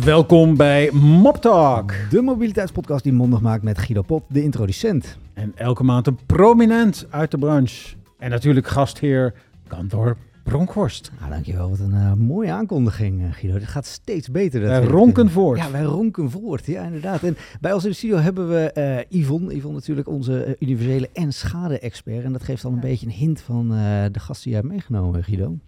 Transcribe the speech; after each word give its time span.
Welkom 0.00 0.56
bij 0.56 0.90
Mop 0.92 1.36
Talk. 1.36 1.94
De 2.10 2.22
mobiliteitspodcast 2.22 3.02
die 3.02 3.12
mondig 3.12 3.40
maakt 3.40 3.62
met 3.62 3.78
Guido 3.78 4.02
Pot, 4.02 4.22
de 4.28 4.42
introducent. 4.42 5.18
En 5.34 5.52
elke 5.54 5.84
maand 5.84 6.06
een 6.06 6.18
prominent 6.26 7.06
uit 7.10 7.30
de 7.30 7.38
branche. 7.38 7.94
En 8.18 8.30
natuurlijk 8.30 8.66
gastheer 8.66 9.34
Kantor 9.66 10.16
Bronkhorst. 10.42 11.10
Nou, 11.18 11.30
dankjewel. 11.30 11.70
Wat 11.70 11.78
een 11.78 11.92
eh, 11.92 12.12
mooie 12.12 12.50
aankondiging, 12.50 13.22
eh, 13.22 13.32
Guido. 13.32 13.54
Het 13.54 13.68
gaat 13.68 13.86
steeds 13.86 14.30
beter. 14.30 14.60
dat 14.60 14.70
Wij 14.70 14.84
ronken 14.84 15.30
voort. 15.30 15.58
Ja, 15.58 15.70
wij 15.70 15.82
ronken 15.82 16.30
voort. 16.30 16.66
Ja, 16.66 16.84
inderdaad. 16.84 17.22
En 17.22 17.36
bij 17.60 17.72
ons 17.72 17.84
in 17.84 17.90
de 17.90 17.96
studio 17.96 18.16
hebben 18.16 18.48
we 18.48 18.72
eh 18.72 19.20
Yvonne. 19.20 19.54
Yvonne 19.56 19.76
natuurlijk 19.76 20.08
onze 20.08 20.56
universele 20.58 21.08
en 21.12 21.32
schade-expert. 21.32 22.24
En 22.24 22.32
dat 22.32 22.42
geeft 22.42 22.64
al 22.64 22.72
een 22.72 22.80
beetje 22.80 23.06
een 23.06 23.12
hint 23.12 23.40
van 23.40 23.74
eh, 23.74 24.04
de 24.12 24.20
gast 24.20 24.42
die 24.42 24.52
jij 24.52 24.60
hebt 24.60 24.72
meegenomen, 24.72 25.24
Guido. 25.24 25.58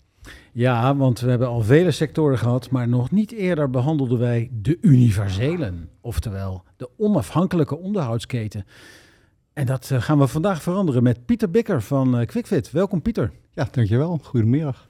Ja, 0.52 0.96
want 0.96 1.20
we 1.20 1.30
hebben 1.30 1.48
al 1.48 1.60
vele 1.60 1.90
sectoren 1.90 2.38
gehad, 2.38 2.70
maar 2.70 2.88
nog 2.88 3.10
niet 3.10 3.32
eerder 3.32 3.70
behandelden 3.70 4.18
wij 4.18 4.50
de 4.52 4.78
universelen. 4.80 5.88
Oftewel, 6.00 6.64
de 6.76 6.88
onafhankelijke 6.96 7.76
onderhoudsketen. 7.78 8.64
En 9.52 9.66
dat 9.66 9.90
eh, 9.90 10.02
gaan 10.02 10.18
we 10.18 10.26
vandaag 10.26 10.62
veranderen 10.62 11.02
met 11.02 11.26
Pieter 11.26 11.50
Bikker 11.50 11.82
van 11.82 12.18
eh, 12.18 12.26
QuickFit. 12.26 12.70
Welkom 12.70 13.02
Pieter. 13.02 13.32
Ja, 13.52 13.68
dankjewel. 13.70 14.20
Goedemiddag. 14.22 14.88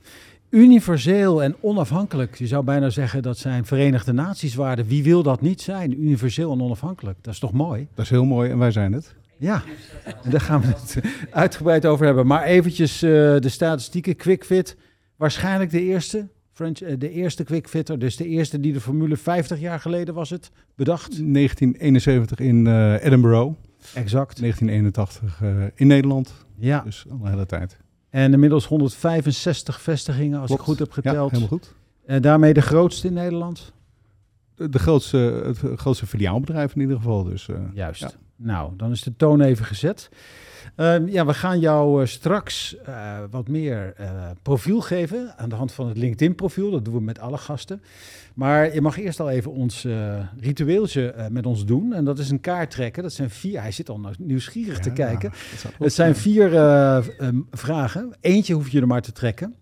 Universeel 0.50 1.42
en 1.42 1.56
onafhankelijk. 1.60 2.38
Je 2.38 2.46
zou 2.46 2.64
bijna 2.64 2.90
zeggen 2.90 3.22
dat 3.22 3.38
zijn 3.38 3.64
Verenigde 3.64 4.12
Natieswaarden. 4.12 4.86
Wie 4.86 5.02
wil 5.02 5.22
dat 5.22 5.40
niet 5.40 5.60
zijn? 5.60 6.00
Universeel 6.00 6.52
en 6.52 6.62
onafhankelijk. 6.62 7.18
Dat 7.20 7.32
is 7.32 7.40
toch 7.40 7.52
mooi? 7.52 7.86
Dat 7.94 8.04
is 8.04 8.10
heel 8.10 8.24
mooi 8.24 8.50
en 8.50 8.58
wij 8.58 8.70
zijn 8.70 8.92
het. 8.92 9.14
Ja, 9.36 9.62
en 10.04 10.30
daar 10.30 10.40
gaan 10.40 10.60
we 10.60 10.66
het 10.66 10.98
uitgebreid 11.30 11.86
over 11.86 12.06
hebben. 12.06 12.26
Maar 12.26 12.42
eventjes 12.42 13.02
eh, 13.02 13.10
de 13.10 13.48
statistieken. 13.48 14.16
QuickFit, 14.16 14.76
waarschijnlijk 15.16 15.70
de 15.70 15.80
eerste. 15.82 16.28
French, 16.52 16.80
eh, 16.80 16.98
de 16.98 17.10
eerste 17.10 17.44
QuickFitter, 17.44 17.98
dus 17.98 18.16
de 18.16 18.26
eerste 18.26 18.60
die 18.60 18.72
de 18.72 18.80
formule 18.80 19.16
50 19.16 19.60
jaar 19.60 19.80
geleden 19.80 20.14
was 20.14 20.30
het 20.30 20.50
bedacht. 20.74 21.10
1971 21.10 22.38
in 22.38 22.66
eh, 22.66 23.04
Edinburgh, 23.04 23.52
Exact. 23.94 24.38
1981 24.40 25.42
eh, 25.42 25.64
in 25.74 25.86
Nederland. 25.86 26.32
Ja, 26.56 26.80
Dus 26.80 27.04
al 27.10 27.18
een 27.22 27.30
hele 27.30 27.46
tijd. 27.46 27.76
en 28.10 28.32
inmiddels 28.32 28.66
165 28.66 29.80
vestigingen, 29.80 30.38
als 30.38 30.46
Klopt. 30.46 30.60
ik 30.62 30.66
goed 30.68 30.78
heb 30.78 30.88
Ja, 31.04 31.10
geteld. 31.10 31.28
helemaal 31.30 31.48
goed. 31.58 31.74
En 32.06 32.22
daarmee 32.22 32.54
de 32.54 32.62
grootste 32.62 33.06
in 33.06 33.12
Nederland. 33.12 33.72
De, 34.54 34.68
de 34.68 34.78
grootste, 34.78 35.16
het 35.46 35.80
grootste 35.80 36.06
filiaalbedrijf 36.06 36.74
in 36.74 36.80
ieder 36.80 36.96
geval. 36.96 37.24
Dus, 37.24 37.48
Juist. 37.74 38.00
Ja. 38.00 38.10
Nou, 38.36 38.72
dan 38.76 38.90
is 38.90 39.02
de 39.02 39.16
toon 39.16 39.40
even 39.40 39.64
gezet. 39.64 40.08
Ehm, 40.76 41.08
ja, 41.08 41.26
we 41.26 41.34
gaan 41.34 41.60
jou 41.60 42.02
eh, 42.02 42.06
straks 42.08 42.76
eh, 42.76 43.18
wat 43.30 43.48
meer 43.48 43.94
eh, 43.96 44.30
profiel 44.42 44.80
geven 44.80 45.38
aan 45.38 45.48
de 45.48 45.54
hand 45.54 45.72
van 45.72 45.88
het 45.88 45.96
LinkedIn-profiel. 45.96 46.70
Dat 46.70 46.84
doen 46.84 46.94
we 46.94 47.00
met 47.00 47.18
alle 47.18 47.38
gasten. 47.38 47.82
Maar 48.34 48.74
je 48.74 48.80
mag 48.80 48.98
eerst 48.98 49.20
al 49.20 49.30
even 49.30 49.50
ons 49.50 49.86
ritueeltje 50.40 51.28
met 51.30 51.46
ons 51.46 51.64
doen. 51.64 51.92
En 51.92 52.04
dat 52.04 52.18
is 52.18 52.30
een 52.30 52.40
kaart 52.40 52.70
trekken. 52.70 53.02
Dat 53.02 53.12
zijn 53.12 53.30
vier. 53.30 53.60
Hij 53.60 53.72
zit 53.72 53.88
al 53.88 54.00
nou 54.00 54.14
nieuwsgierig 54.18 54.78
te 54.78 54.92
kijken. 54.92 55.30
dat. 55.62 55.72
Het 55.78 55.92
zijn 55.92 56.16
vier 56.16 56.54
eh, 56.54 56.96
ehm, 57.18 57.40
vragen. 57.50 58.12
Eentje 58.20 58.54
hoef 58.54 58.68
je 58.68 58.80
er 58.80 58.86
maar 58.86 59.02
te 59.02 59.12
trekken. 59.12 59.56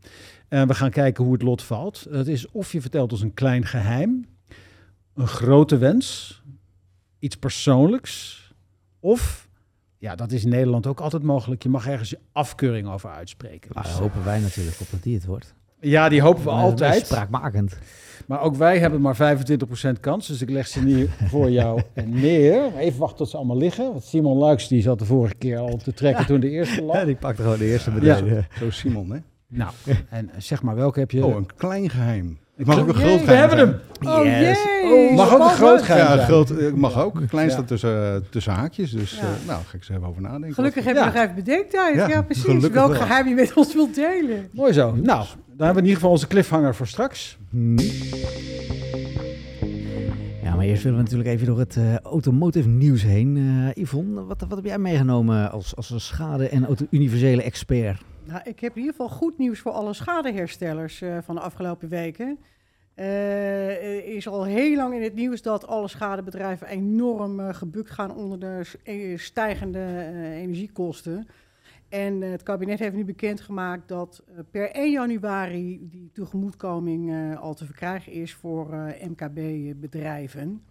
En 0.49 0.69
we 0.69 0.75
gaan 0.75 0.91
kijken 0.91 1.25
hoe 1.25 1.33
het 1.33 1.43
lot 1.43 1.63
valt. 1.63 2.07
Het 2.11 2.29
is 2.29 2.51
of 2.51 2.73
je 2.73 2.81
vertelt 2.81 3.13
ons 3.13 3.21
een 3.21 3.35
klein 3.35 3.67
geheim, 3.67 4.27
een 5.15 5.27
grote 5.27 5.79
wens, 5.79 6.43
iets 7.19 7.37
persoonlijks. 7.37 8.41
Of, 9.01 9.49
ja, 10.03 10.15
dat 10.15 10.33
is 10.33 10.45
in 10.45 10.51
Nederland 10.51 10.87
ook 10.87 11.01
altijd 11.01 11.23
mogelijk. 11.23 11.63
Je 11.63 11.69
mag 11.69 11.89
ergens 11.89 12.11
je 12.11 12.19
afkeuring 12.33 12.89
over 12.89 13.11
uitspreken. 13.11 13.71
Nou, 13.73 13.85
Dus, 13.87 13.93
daar 13.95 14.03
hopen 14.03 14.25
wij 14.25 14.41
natuurlijk 14.41 14.81
op 14.81 14.87
dat 14.91 15.03
die 15.03 15.15
het 15.15 15.25
wordt. 15.25 15.55
ja, 15.81 16.09
die 16.09 16.23
hopen 16.23 16.45
we 16.45 16.51
Maar 16.51 16.63
dat 16.63 16.81
is 16.81 16.87
altijd. 16.87 17.07
Spraakmakend. 17.07 17.79
Maar 18.27 18.41
ook 18.41 18.57
wij 18.57 18.79
hebben 18.79 19.01
maar 19.01 19.39
25% 19.97 20.01
kans. 20.01 20.27
Dus 20.27 20.43
ik 20.43 20.51
leg 20.51 20.67
ze 20.67 20.83
nu 20.83 21.09
voor 21.33 21.51
jou 21.51 21.83
neer. 22.05 22.77
Even 22.77 22.99
wachten 22.99 23.17
tot 23.19 23.31
ze 23.31 23.37
allemaal 23.37 23.57
liggen. 23.57 23.91
Want 23.91 24.05
Simon 24.05 24.39
Luiks 24.39 24.69
die 24.69 24.83
zat 24.83 24.99
de 24.99 25.05
vorige 25.05 25.35
keer 25.35 25.59
al 25.59 25.77
te 25.77 25.93
trekken 25.93 26.27
toen 26.27 26.41
de 26.41 26.51
eerste 26.51 26.83
lag. 26.87 26.97
Ja, 26.97 27.05
die 27.05 27.17
pakt 27.17 27.37
gewoon 27.41 27.59
de 27.59 27.65
eerste 27.67 27.91
Ja. 28.01 28.47
Zo 28.59 28.71
Simon, 28.71 29.13
hè? 29.13 29.19
Nou, 29.49 29.73
en 30.09 30.31
zeg 30.39 30.63
maar, 30.63 30.75
welke 30.75 30.99
heb 30.99 31.11
je? 31.11 31.25
Oh, 31.27 31.35
een 31.37 31.55
klein 31.57 31.91
geheim. 31.91 32.39
Een 32.57 32.67
Mag 32.67 32.79
ook 32.79 32.89
een 32.89 32.95
klein- 32.95 33.09
groot 33.19 33.27
We 33.27 33.33
hebben 33.35 33.59
hem! 33.59 33.81
Oh 34.03 34.25
Yes. 34.25 34.59
jee! 34.63 35.13
Mag 35.15 35.35
ook 35.35 35.41
een 35.41 35.49
groot 35.51 35.83
geheim 35.83 36.19
Ja, 36.19 36.25
groot 36.25 36.51
eh, 36.51 36.73
mag 36.73 37.03
ook. 37.03 37.21
Klein 37.29 37.47
Ja. 37.47 37.53
staat 37.53 37.67
tussen, 37.67 38.25
tussen 38.31 38.53
haakjes. 38.53 38.91
Dus 38.91 39.11
Ja. 39.13 39.21
eh, 39.21 39.29
nou, 39.47 39.59
ga 39.61 39.67
ik 39.69 39.75
eens 39.75 39.89
even 39.89 40.05
over 40.05 40.23
nadenken. 40.23 40.55
Gelukkig 40.55 40.85
heb 40.85 40.95
Ja. 40.97 41.01
je 41.05 41.13
nog 41.13 41.23
even 41.23 41.35
bedenktijd. 41.35 41.95
Ja, 41.95 42.09
Ja, 42.09 42.23
precies. 42.23 42.45
gelukkig 42.45 42.73
Welk 42.73 42.91
wel. 42.93 43.01
geheim 43.01 43.29
je 43.29 43.35
met 43.35 43.53
ons 43.55 43.75
wilt 43.75 43.95
delen. 43.95 44.49
Mooi 44.53 44.73
zo. 44.73 44.95
Nou, 44.95 45.03
dan 45.03 45.25
hebben 45.47 45.57
we 45.57 45.67
in 45.67 45.77
ieder 45.77 45.95
geval 45.95 46.11
onze 46.11 46.27
cliffhanger 46.27 46.75
voor 46.75 46.87
straks. 46.87 47.39
Hmm. 47.51 47.79
Ja, 50.43 50.55
maar 50.55 50.65
eerst 50.65 50.83
willen 50.83 50.99
we 50.99 51.05
natuurlijk 51.05 51.31
even 51.31 51.47
door 51.47 51.59
het 51.59 51.77
eh, 51.77 51.97
automotive 51.99 52.69
nieuws 52.69 53.03
heen. 53.03 53.37
Eh, 53.77 53.83
Yvonne, 53.83 54.25
wat, 54.25 54.41
wat 54.49 54.57
heb 54.57 54.65
jij 54.65 54.79
meegenomen 54.79 55.51
als, 55.51 55.77
als 55.77 55.91
een 55.91 56.01
schade- 56.01 56.49
en 56.49 56.67
auto-universele 56.67 57.43
expert? 57.43 58.01
Nou, 58.25 58.41
ik 58.45 58.61
heb 58.61 58.73
in 58.73 58.81
ieder 58.81 58.95
geval 58.95 59.09
goed 59.09 59.39
nieuws 59.39 59.59
voor 59.61 59.73
alle 59.73 59.93
schadeherstellers 59.93 61.03
eh, 61.03 61.19
van 61.23 61.35
de 61.35 61.41
afgelopen 61.41 61.89
weken. 61.89 62.39
Er 62.95 64.05
is 64.05 64.29
al 64.29 64.45
heel 64.45 64.77
lang 64.77 64.95
in 64.95 65.03
het 65.03 65.15
nieuws 65.15 65.43
dat 65.43 65.67
alle 65.67 65.89
schadebedrijven 65.89 66.67
enorm 66.67 67.41
eh, 67.41 67.55
gebukt 67.55 67.91
gaan 67.91 68.15
onder 68.15 68.39
de 68.39 69.15
stijgende 69.17 70.11
energiekosten. 70.35 71.27
En 71.89 72.21
het 72.21 72.43
kabinet 72.43 72.79
heeft 72.79 72.95
nu 72.95 73.05
bekendgemaakt 73.05 73.89
dat 73.89 74.23
per 74.51 74.71
1 74.71 74.91
januari 74.91 75.89
die 75.89 76.11
tegemoetkoming 76.13 77.37
al 77.37 77.55
te 77.55 77.65
verkrijgen 77.65 78.13
is 78.13 78.35
voor 78.35 78.95
MKB-bedrijven. 79.09 80.63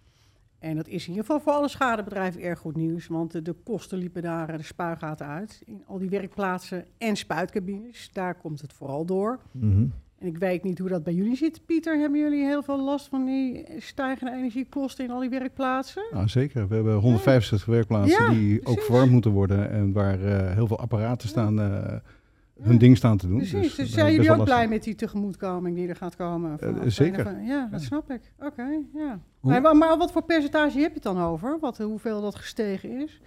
En 0.62 0.76
dat 0.76 0.88
is 0.88 1.02
in 1.02 1.08
ieder 1.08 1.24
geval 1.24 1.40
voor 1.40 1.52
alle 1.52 1.68
schadebedrijven 1.68 2.40
erg 2.40 2.58
goed 2.58 2.76
nieuws, 2.76 3.06
want 3.06 3.44
de 3.44 3.54
kosten 3.64 3.98
liepen 3.98 4.22
daar 4.22 4.48
eh, 4.48 4.56
de 4.56 4.62
spuigaten 4.62 5.26
uit. 5.26 5.62
In 5.64 5.82
al 5.86 5.98
die 5.98 6.08
werkplaatsen 6.08 6.84
en 6.98 7.16
spuitcabines, 7.16 8.10
daar 8.12 8.34
komt 8.34 8.60
het 8.60 8.72
vooral 8.72 9.04
door. 9.04 9.38
Mhm. 9.50 9.86
En 10.18 10.26
ik 10.26 10.38
weet 10.38 10.62
niet 10.62 10.78
hoe 10.78 10.88
dat 10.88 11.02
bij 11.02 11.12
jullie 11.12 11.36
zit. 11.36 11.66
Pieter, 11.66 11.98
hebben 11.98 12.20
jullie 12.20 12.44
heel 12.44 12.62
veel 12.62 12.84
last 12.84 13.08
van 13.08 13.24
die 13.24 13.64
stijgende 13.78 14.32
energiekosten 14.32 15.04
in 15.04 15.10
al 15.10 15.20
die 15.20 15.30
werkplaatsen? 15.30 16.02
Nou, 16.12 16.28
zeker. 16.28 16.68
We 16.68 16.74
hebben 16.74 16.94
165 16.94 17.68
werkplaatsen 17.68 18.24
Ja, 18.24 18.30
die 18.30 18.66
ook 18.66 18.80
verwarmd 18.80 19.12
moeten 19.12 19.30
worden. 19.30 19.70
En 19.70 19.92
waar 19.92 20.24
eh, 20.24 20.54
heel 20.54 20.66
veel 20.66 20.78
apparaten 20.78 21.28
staan, 21.28 21.60
eh, 21.60 21.94
hun 22.60 22.78
ding 22.78 22.96
staan 22.96 23.16
te 23.16 23.26
doen. 23.26 23.36
Precies, 23.36 23.60
dus, 23.60 23.78
is 23.78 23.92
zijn 23.92 24.12
jullie 24.12 24.32
ook 24.32 24.44
blij 24.44 24.68
met 24.68 24.82
die 24.82 24.94
tegemoetkoming 24.94 25.76
die 25.76 25.88
er 25.88 25.96
gaat 25.96 26.16
komen? 26.16 26.58
Zeker. 26.86 27.26
1 27.26 27.44
Ja, 27.44 27.68
dat 27.70 27.82
snap 27.82 28.10
ik. 28.10 28.32
Oké, 28.38 28.80
ja. 28.94 29.20
Maar, 29.42 29.60
maar- 29.60 29.76
maar 29.76 29.96
wat 29.98 30.12
voor 30.12 30.22
percentage 30.22 30.78
heb 30.78 30.88
je 30.88 30.94
het 30.94 31.02
dan 31.02 31.20
over? 31.22 31.58
Wat, 31.60 31.78
hoeveel 31.78 32.20
dat 32.20 32.34
gestegen 32.34 32.90
is? 33.00 33.20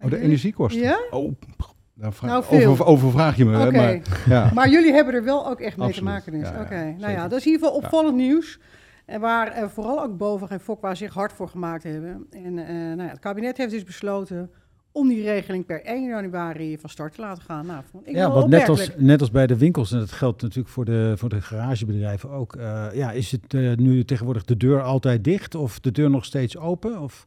Oh, 0.00 0.10
de 0.10 0.18
energiekosten? 0.18 0.80
Ja? 0.82 0.98
Oh, 1.10 1.32
pff, 1.38 1.74
daar 1.94 2.12
vraag, 2.12 2.30
Nou, 2.30 2.44
veel. 2.44 2.70
over, 2.70 2.84
overvraag 2.84 3.36
je 3.36 3.44
me. 3.44 3.66
Oké. 3.66 3.76
Maar, 3.76 4.00
ja. 4.26 4.50
Maar 4.54 4.68
jullie 4.68 4.92
hebben 4.92 5.14
er 5.14 5.24
wel 5.24 5.48
ook 5.48 5.60
echt 5.60 5.76
mee 5.76 5.86
Absoluut. 5.86 6.08
te 6.08 6.14
maken 6.14 6.32
dus. 6.32 6.48
Ja, 6.48 6.54
ja, 6.54 6.60
Oké, 6.62 6.94
nou 6.98 7.12
ja, 7.12 7.28
dat 7.28 7.38
is 7.38 7.46
in 7.46 7.52
ieder 7.52 7.66
geval 7.66 7.82
opvallend 7.82 8.16
nieuws. 8.16 8.58
En 9.06 9.20
waar 9.20 9.48
eh, 9.52 9.68
vooral 9.68 10.02
ook 10.02 10.16
Bovig 10.16 10.50
en 10.50 10.60
Fokwa 10.60 10.94
zich 10.94 11.14
hard 11.14 11.32
voor 11.32 11.48
gemaakt 11.48 11.82
hebben. 11.82 12.26
En 12.30 12.58
eh, 12.58 12.74
nou 12.74 13.02
ja, 13.02 13.08
het 13.08 13.18
kabinet 13.18 13.56
heeft 13.56 13.70
dus 13.70 13.84
besloten 13.84 14.50
om 14.92 15.08
die 15.08 15.22
regeling 15.22 15.66
per 15.66 15.82
1 15.84 16.06
januari 16.08 16.78
van 16.78 16.90
start 16.90 17.14
te 17.14 17.20
laten 17.20 17.42
gaan. 17.42 17.66
Nou, 17.66 17.82
ik 18.04 18.14
ja, 18.14 18.30
want 18.30 18.48
net 18.48 18.68
als, 18.68 18.90
net 18.96 19.20
als 19.20 19.30
bij 19.30 19.46
de 19.46 19.56
winkels, 19.58 19.92
en 19.92 19.98
dat 19.98 20.12
geldt 20.12 20.42
natuurlijk 20.42 20.68
voor 20.68 20.84
de, 20.84 21.12
voor 21.16 21.28
de 21.28 21.40
garagebedrijven 21.40 22.30
ook. 22.30 22.56
eh, 22.56 22.86
ja, 22.92 23.12
is 23.12 23.30
het 23.32 23.54
eh, 23.54 23.74
nu 23.76 24.04
tegenwoordig 24.04 24.44
de 24.44 24.56
deur 24.56 24.82
altijd 24.82 25.24
dicht 25.24 25.54
of 25.54 25.80
de 25.80 25.90
deur 25.92 26.10
nog 26.10 26.24
steeds 26.24 26.56
open? 26.56 27.00
Of, 27.00 27.26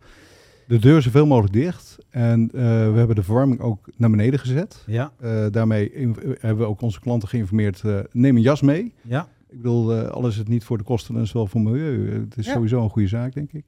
De 0.67 0.79
deur 0.79 1.01
zoveel 1.01 1.25
mogelijk 1.25 1.53
dicht. 1.53 1.97
En 2.09 2.49
eh, 2.53 2.61
we 2.91 2.97
hebben 2.97 3.15
de 3.15 3.23
verwarming 3.23 3.59
ook 3.59 3.89
naar 3.97 4.09
beneden 4.09 4.39
gezet. 4.39 4.83
ja, 4.87 5.11
Eh, 5.19 5.45
daarmee 5.51 5.91
hebben 6.39 6.57
we 6.63 6.69
ook 6.69 6.81
onze 6.81 6.99
klanten 6.99 7.27
geïnformeerd, 7.29 7.81
eh, 7.83 7.99
neem 8.11 8.35
een 8.35 8.41
jas 8.41 8.61
mee. 8.61 8.93
ja. 9.01 9.27
Ik 9.49 9.57
bedoel, 9.57 9.93
eh, 9.93 10.07
alles 10.09 10.31
is 10.31 10.37
het 10.37 10.47
niet 10.47 10.63
voor 10.63 10.77
de 10.77 10.83
kosten 10.83 11.15
en 11.15 11.21
is 11.21 11.31
wel 11.31 11.47
voor 11.47 11.61
milieu. 11.61 12.11
Het 12.19 12.37
is 12.37 12.45
Ja. 12.45 12.53
sowieso 12.53 12.83
een 12.83 12.89
goede 12.89 13.07
zaak, 13.07 13.33
denk 13.33 13.51
ik. 13.51 13.65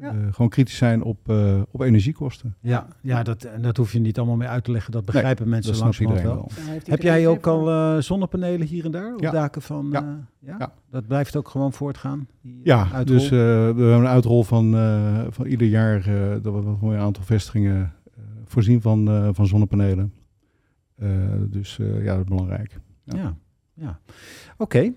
Ja. 0.00 0.10
Eh, 0.12 0.16
gewoon 0.30 0.48
kritisch 0.48 0.76
zijn 0.76 1.02
op, 1.02 1.28
eh, 1.28 1.60
op 1.70 1.80
energiekosten. 1.80 2.54
Ja, 2.60 2.86
ja 3.02 3.22
dat, 3.22 3.44
en 3.44 3.62
dat 3.62 3.76
hoef 3.76 3.92
je 3.92 3.98
niet 4.00 4.18
allemaal 4.18 4.36
meer 4.36 4.48
uit 4.48 4.64
te 4.64 4.70
leggen. 4.70 4.92
Dat 4.92 5.04
Nee, 5.04 5.12
begrijpen 5.12 5.48
mensen 5.48 5.78
Dat 5.84 5.98
iedereen 5.98 6.22
wel. 6.22 6.50
Heb 6.84 7.02
jij 7.02 7.26
ook 7.28 7.46
al 7.46 7.70
eh, 7.70 7.98
zonnepanelen 8.02 8.66
hier 8.66 8.84
en 8.84 8.90
daar 8.90 9.14
op 9.14 9.20
Ja. 9.20 9.30
daken 9.30 9.62
van? 9.62 9.88
Ja. 9.92 10.02
eh, 10.02 10.08
ja? 10.48 10.56
Ja. 10.58 10.72
Dat 10.90 11.06
blijft 11.06 11.36
ook 11.36 11.48
gewoon 11.48 11.72
voortgaan? 11.72 12.26
Ja, 12.62 12.88
uitrol? 12.92 13.16
dus 13.18 13.24
eh, 13.24 13.30
we 13.30 13.36
hebben 13.64 13.92
een 13.92 14.06
uitrol 14.06 14.44
van, 14.44 14.74
eh, 14.76 15.24
van 15.30 15.46
ieder 15.46 15.68
jaar 15.68 15.96
eh, 16.06 16.30
dat 16.42 16.52
we 16.52 16.58
een 16.68 16.78
mooi 16.80 16.98
aantal 16.98 17.22
vestigingen 17.24 17.92
eh, 18.16 18.22
voorzien 18.44 18.80
van, 18.80 19.08
eh, 19.08 19.28
van 19.32 19.46
zonnepanelen. 19.46 20.12
Eh, 20.96 21.08
dus 21.40 21.78
eh, 21.78 22.04
ja, 22.04 22.10
dat 22.12 22.18
is 22.22 22.28
belangrijk. 22.28 22.80
ja. 23.04 23.16
ja. 23.16 23.34
ja. 23.74 23.98
Oké. 24.56 24.92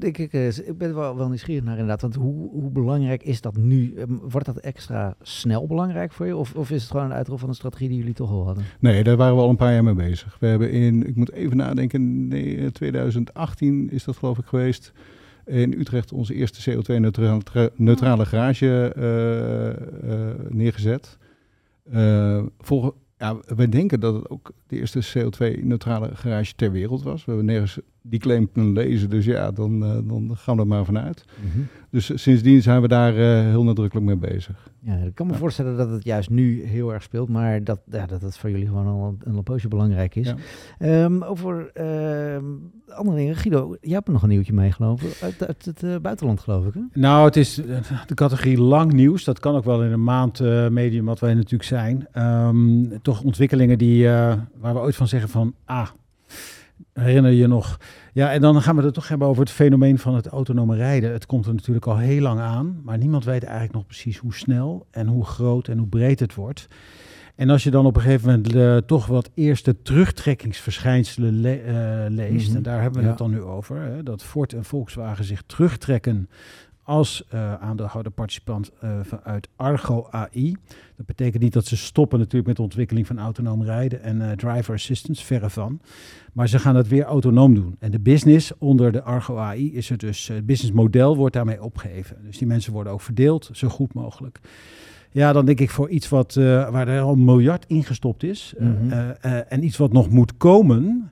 Ik, 0.00 0.18
eh, 0.18 0.46
ik 0.46 0.78
ben 0.78 0.94
wel, 0.94 1.16
wel 1.16 1.28
nieuwsgierig 1.28 1.64
naar 1.64 1.72
inderdaad. 1.72 2.00
Want 2.00 2.14
hoe, 2.14 2.50
hoe 2.50 2.70
belangrijk 2.70 3.22
is 3.22 3.40
dat 3.40 3.56
nu? 3.56 3.94
Ehm, 3.94 4.14
Wordt 4.30 4.46
dat 4.46 4.56
extra 4.56 5.14
snel 5.22 5.66
belangrijk 5.66 6.12
voor 6.12 6.26
je? 6.26 6.36
Of, 6.36 6.54
of 6.54 6.70
is 6.70 6.82
het 6.82 6.90
gewoon 6.90 7.06
een 7.06 7.12
uitrol 7.12 7.36
van 7.36 7.48
een 7.48 7.54
strategie 7.54 7.88
die 7.88 7.98
jullie 7.98 8.14
toch 8.14 8.30
al 8.30 8.44
hadden? 8.46 8.64
Nee, 8.80 9.04
daar 9.04 9.16
waren 9.16 9.34
we 9.34 9.42
al 9.42 9.48
een 9.48 9.56
paar 9.56 9.72
jaar 9.72 9.84
mee 9.84 9.94
bezig. 9.94 10.36
We 10.40 10.46
hebben 10.46 10.70
in, 10.70 11.06
ik 11.06 11.16
moet 11.16 11.32
even 11.32 11.56
nadenken, 11.56 12.28
nee, 12.28 12.70
2018 12.70 13.90
is 13.90 14.04
dat 14.04 14.16
geloof 14.16 14.38
ik 14.38 14.46
geweest. 14.46 14.92
in 15.46 15.72
Utrecht 15.72 16.12
onze 16.12 16.34
eerste 16.34 16.70
CO2-neutrale 16.70 18.26
garage 18.26 18.92
eh, 18.96 19.68
eh, 19.68 20.36
neergezet. 20.48 21.18
Uh, 21.92 22.44
ja, 23.20 23.36
wij 23.56 23.68
denken 23.68 24.00
dat 24.00 24.14
het 24.14 24.30
ook 24.30 24.52
de 24.66 24.76
eerste 24.76 25.02
CO2-neutrale 25.18 26.16
garage 26.16 26.54
ter 26.54 26.72
wereld 26.72 27.02
was. 27.02 27.24
We 27.24 27.32
hebben 27.32 27.44
nergens 27.44 27.78
die 28.02 28.20
claim 28.20 28.52
kunnen 28.52 28.72
lezen, 28.72 29.10
dus 29.10 29.24
ja, 29.24 29.50
dan, 29.50 29.80
dan 29.80 30.30
gaan 30.36 30.56
we 30.56 30.62
er 30.62 30.68
maar 30.68 30.84
vanuit. 30.84 31.24
Mm 31.54 31.66
Dus 31.90 32.22
sindsdien 32.22 32.62
zijn 32.62 32.80
we 32.80 32.88
daar 32.88 33.12
heel 33.50 33.64
nadrukkelijk 33.64 34.06
mee 34.06 34.30
bezig. 34.30 34.70
Ja, 34.80 34.94
ik 34.94 35.14
kan 35.14 35.26
me 35.26 35.34
voorstellen 35.34 35.76
dat 35.76 35.90
het 35.90 36.04
juist 36.04 36.30
nu 36.30 36.64
heel 36.64 36.92
erg 36.92 37.02
speelt, 37.02 37.28
maar 37.28 37.64
dat, 37.64 37.80
ja, 37.90 38.06
dat 38.06 38.22
het 38.22 38.38
voor 38.38 38.50
jullie 38.50 38.66
gewoon 38.66 38.86
al 38.86 39.16
een, 39.24 39.42
poosje 39.42 39.68
belangrijk 39.68 40.14
is. 40.14 40.34
Um, 40.78 41.22
over 41.22 41.70
uh, 41.74 42.96
andere 42.96 43.16
dingen. 43.16 43.36
Guido, 43.36 43.76
jij 43.80 43.94
hebt 43.94 44.08
nog 44.08 44.22
een 44.22 44.28
nieuwtje 44.28 44.52
meegenomen 44.52 45.04
uit, 45.22 45.46
uit 45.46 45.64
het 45.64 45.82
uh, 45.82 45.96
buitenland, 45.96 46.40
geloof 46.40 46.66
ik. 46.66 46.74
Hè? 46.74 46.80
Nou, 46.92 47.24
het 47.24 47.36
is 47.36 47.54
de 48.06 48.14
categorie 48.14 48.60
lang 48.60 48.92
nieuws. 48.92 49.24
Dat 49.24 49.38
kan 49.38 49.54
ook 49.54 49.64
wel 49.64 49.84
in 49.84 49.92
een 49.92 50.04
maand 50.04 50.40
uh, 50.40 50.68
medium, 50.68 51.04
wat 51.04 51.20
wij 51.20 51.34
natuurlijk 51.34 51.64
zijn. 51.64 52.06
Um, 52.14 53.02
toch 53.02 53.22
ontwikkelingen 53.22 53.78
die, 53.78 54.04
uh, 54.04 54.32
waar 54.58 54.74
we 54.74 54.80
ooit 54.80 54.96
van 54.96 55.08
zeggen 55.08 55.30
van, 55.30 55.54
ah, 55.64 55.88
herinner 57.00 57.32
je 57.32 57.46
nog 57.46 57.78
ja, 58.12 58.32
en 58.32 58.40
dan 58.40 58.62
gaan 58.62 58.76
we 58.76 58.82
het 58.82 58.94
toch 58.94 59.08
hebben 59.08 59.28
over 59.28 59.42
het 59.42 59.52
fenomeen 59.52 59.98
van 59.98 60.14
het 60.14 60.26
autonome 60.26 60.76
rijden. 60.76 61.12
Het 61.12 61.26
komt 61.26 61.46
er 61.46 61.54
natuurlijk 61.54 61.86
al 61.86 61.98
heel 61.98 62.20
lang 62.20 62.40
aan, 62.40 62.80
maar 62.84 62.98
niemand 62.98 63.24
weet 63.24 63.42
eigenlijk 63.42 63.74
nog 63.74 63.86
precies 63.86 64.18
hoe 64.18 64.34
snel 64.34 64.86
en 64.90 65.06
hoe 65.06 65.24
groot 65.24 65.68
en 65.68 65.78
hoe 65.78 65.88
breed 65.88 66.20
het 66.20 66.34
wordt. 66.34 66.68
En 67.34 67.50
als 67.50 67.62
je 67.62 67.70
dan 67.70 67.86
op 67.86 67.96
een 67.96 68.02
gegeven 68.02 68.28
moment 68.28 68.54
uh, 68.54 68.76
toch 68.76 69.06
wat 69.06 69.30
eerste 69.34 69.82
terugtrekkingsverschijnselen 69.82 71.40
le 71.40 71.62
uh, 71.64 72.16
leest, 72.16 72.42
mm 72.42 72.46
-hmm. 72.46 72.56
en 72.56 72.62
daar 72.62 72.80
hebben 72.80 72.98
we 72.98 73.04
ja. 73.04 73.10
het 73.10 73.18
dan 73.18 73.30
nu 73.30 73.40
over, 73.40 73.76
hè, 73.76 74.02
dat 74.02 74.22
Ford 74.22 74.52
en 74.52 74.64
Volkswagen 74.64 75.24
zich 75.24 75.42
terugtrekken 75.46 76.28
als 76.90 77.24
uh, 77.34 77.54
aandeelhouder 77.54 78.12
participant 78.12 78.70
uh, 78.84 78.90
vanuit 79.02 79.48
Argo 79.56 80.06
AI. 80.10 80.56
Dat 80.96 81.06
betekent 81.06 81.42
niet 81.42 81.52
dat 81.52 81.66
ze 81.66 81.76
stoppen 81.76 82.18
natuurlijk 82.18 82.46
met 82.46 82.56
de 82.56 82.62
ontwikkeling 82.62 83.06
van 83.06 83.18
autonoom 83.18 83.62
rijden 83.62 84.02
en 84.02 84.16
uh, 84.16 84.30
driver 84.30 84.74
assistance, 84.74 85.24
verre 85.24 85.50
van. 85.50 85.80
Maar 86.32 86.48
ze 86.48 86.58
gaan 86.58 86.76
het 86.76 86.88
weer 86.88 87.04
autonoom 87.04 87.54
doen. 87.54 87.76
En 87.78 87.90
de 87.90 88.00
business 88.00 88.52
onder 88.58 88.92
de 88.92 89.02
Argo 89.02 89.36
AI 89.36 89.74
is 89.74 89.90
er 89.90 89.98
dus, 89.98 90.28
het 90.28 90.46
businessmodel 90.46 91.16
wordt 91.16 91.34
daarmee 91.34 91.62
opgeheven. 91.62 92.16
Dus 92.26 92.38
die 92.38 92.46
mensen 92.46 92.72
worden 92.72 92.92
ook 92.92 93.00
verdeeld, 93.00 93.50
zo 93.52 93.68
goed 93.68 93.94
mogelijk. 93.94 94.40
Ja, 95.10 95.32
dan 95.32 95.44
denk 95.44 95.60
ik 95.60 95.70
voor 95.70 95.88
iets 95.88 96.08
wat, 96.08 96.34
waar 96.34 96.88
er 96.88 97.00
al 97.00 97.12
een 97.12 97.24
miljard 97.24 97.64
ingestopt 97.66 98.22
is 98.22 98.54
mm 98.58 98.76
-hmm. 98.76 98.90
en 99.48 99.64
iets 99.64 99.76
wat 99.76 99.92
nog 99.92 100.10
moet 100.10 100.36
komen 100.36 101.10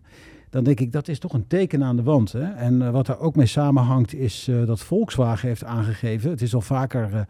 dan 0.50 0.64
denk 0.64 0.80
ik 0.80 0.92
dat 0.92 1.08
is 1.08 1.18
toch 1.18 1.32
een 1.32 1.46
teken 1.46 1.84
aan 1.84 1.96
de 1.96 2.02
wand. 2.02 2.32
Hè? 2.32 2.52
En 2.52 2.74
uh, 2.74 2.90
wat 2.90 3.06
daar 3.06 3.18
ook 3.18 3.36
mee 3.36 3.46
samenhangt 3.46 4.14
is 4.14 4.48
uh, 4.48 4.66
dat 4.66 4.80
Volkswagen 4.80 5.48
heeft 5.48 5.64
aangegeven, 5.64 6.30
het 6.30 6.42
is 6.42 6.54
al 6.54 6.60
vaker 6.60 7.10
uh, 7.12 7.20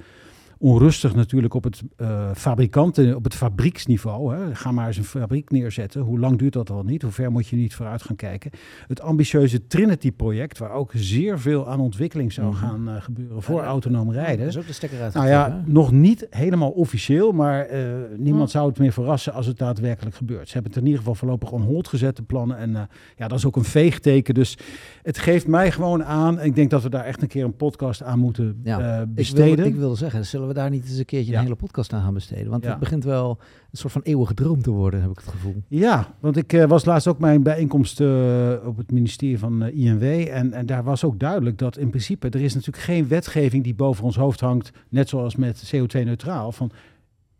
onrustig 0.59 1.15
natuurlijk 1.15 1.55
op 1.55 1.65
het 1.65 1.83
uh, 1.97 2.31
fabrikanten, 2.35 3.17
op 3.17 3.25
het 3.25 3.35
fabrieksniveau. 3.35 4.35
Hè. 4.35 4.55
Ga 4.55 4.73
maar 4.73 4.87
eens 4.87 4.97
een 4.97 5.05
fabriek 5.05 5.51
neerzetten. 5.51 6.01
Hoe 6.01 6.19
lang 6.19 6.39
duurt 6.39 6.53
dat 6.53 6.71
al 6.71 6.83
niet? 6.83 7.03
Hoe 7.03 7.11
ver 7.11 7.31
moet 7.31 7.47
je 7.47 7.57
niet 7.57 7.75
vooruit 7.75 8.03
gaan 8.03 8.17
kijken? 8.17 8.51
Het 8.87 9.01
ambitieuze 9.01 9.67
Trinity-project, 9.67 10.59
waar 10.59 10.71
ook 10.71 10.93
zeer 10.95 11.39
veel 11.39 11.69
aan 11.69 11.81
ontwikkeling 11.81 12.33
zou 12.33 12.55
gaan 12.55 12.89
uh, 12.89 12.95
gebeuren 13.03 13.43
voor 13.43 13.61
ja, 13.61 13.67
autonoom 13.67 14.13
rijden. 14.13 14.39
Dat 14.39 14.49
is 14.49 14.59
ook 14.59 14.67
de 14.67 14.73
stekker 14.73 15.01
uit. 15.01 15.15
Nou 15.15 15.29
ja, 15.29 15.63
nog 15.67 15.93
niet 15.93 16.27
helemaal 16.31 16.71
officieel, 16.71 17.33
maar 17.33 17.73
uh, 17.73 17.81
niemand 18.17 18.51
zou 18.51 18.69
het 18.69 18.79
meer 18.79 18.93
verrassen 18.93 19.33
als 19.33 19.47
het 19.47 19.59
daadwerkelijk 19.59 20.17
gebeurt. 20.17 20.47
Ze 20.47 20.53
hebben 20.53 20.71
het 20.71 20.81
in 20.81 20.87
ieder 20.87 21.01
geval 21.01 21.15
voorlopig 21.15 21.53
on 21.53 21.63
hold 21.63 21.89
gezet, 21.89 22.17
de 22.17 22.23
plannen. 22.23 22.59
En 22.59 22.89
ja, 23.17 23.29
dat 23.29 23.39
is 23.39 23.47
ook 23.47 23.57
een 23.57 23.65
veegteken. 23.65 24.35
Dus 24.35 24.59
het 25.03 25.19
geeft 25.19 25.47
mij 25.47 25.71
gewoon 25.71 26.05
aan. 26.05 26.41
Ik 26.41 26.55
denk 26.55 26.71
dat 26.71 26.83
we 26.83 26.91
daar 26.91 27.05
echt 27.05 27.23
een 27.23 27.29
keer 27.29 27.45
een 27.45 27.57
podcast 27.57 28.03
aan 28.03 28.19
moeten 28.19 28.61
ja, 28.65 29.07
besteden. 29.07 29.51
Ik 29.51 29.57
wil, 29.57 29.67
ik 29.67 29.75
wil 29.75 29.97
zeggen, 29.97 30.27
zullen 30.27 30.48
we 30.48 30.48
daar 30.55 30.71
niet 30.71 30.85
eens 30.85 30.99
een 30.99 31.05
keertje 31.05 31.33
ja. 31.33 31.39
een 31.39 31.45
hele 31.45 31.57
podcast 31.57 31.93
aan 31.93 32.03
gaan 32.03 32.15
besteden? 32.15 32.51
Want 32.51 32.63
ja. 32.65 32.71
het 32.71 32.79
begint 32.79 33.05
wel 33.05 33.39
een 33.71 33.79
soort 33.79 33.93
van 33.93 34.03
eeuwige 34.03 34.35
droom 34.35 34.63
te 34.63 34.71
worden, 34.71 35.01
heb 35.01 35.11
ik 35.11 35.19
het 35.19 35.29
gevoel. 35.29 35.63
Ja, 35.69 36.15
want 36.21 36.37
ik 36.37 36.53
uh, 36.53 36.65
was 36.65 36.85
laatst 36.85 37.07
ook 37.07 37.19
mijn 37.19 37.43
bijeenkomst 37.43 38.01
uh, 38.01 38.53
op 38.65 38.77
het 38.77 38.91
ministerie 38.93 39.39
van 39.39 39.65
uh, 39.65 39.75
INW. 39.75 40.03
En, 40.29 40.53
en 40.53 40.67
daar 40.67 40.85
was 40.85 41.05
ook 41.05 41.19
duidelijk 41.19 41.59
dat 41.59 41.77
in 41.77 41.89
principe 41.89 42.29
er 42.29 42.41
is 42.41 42.55
natuurlijk 42.55 42.85
geen 42.85 43.09
wetgeving 43.09 43.65
die 43.65 43.75
boven 43.75 44.05
ons 44.05 44.17
hoofd 44.17 44.41
hangt, 44.41 44.73
net 44.89 45.09
zoals 45.09 45.37
met 45.37 45.73
CO2-neutraal, 45.75 46.53
van 46.53 46.71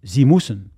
ze 0.03 0.25
moesten. 0.25 0.71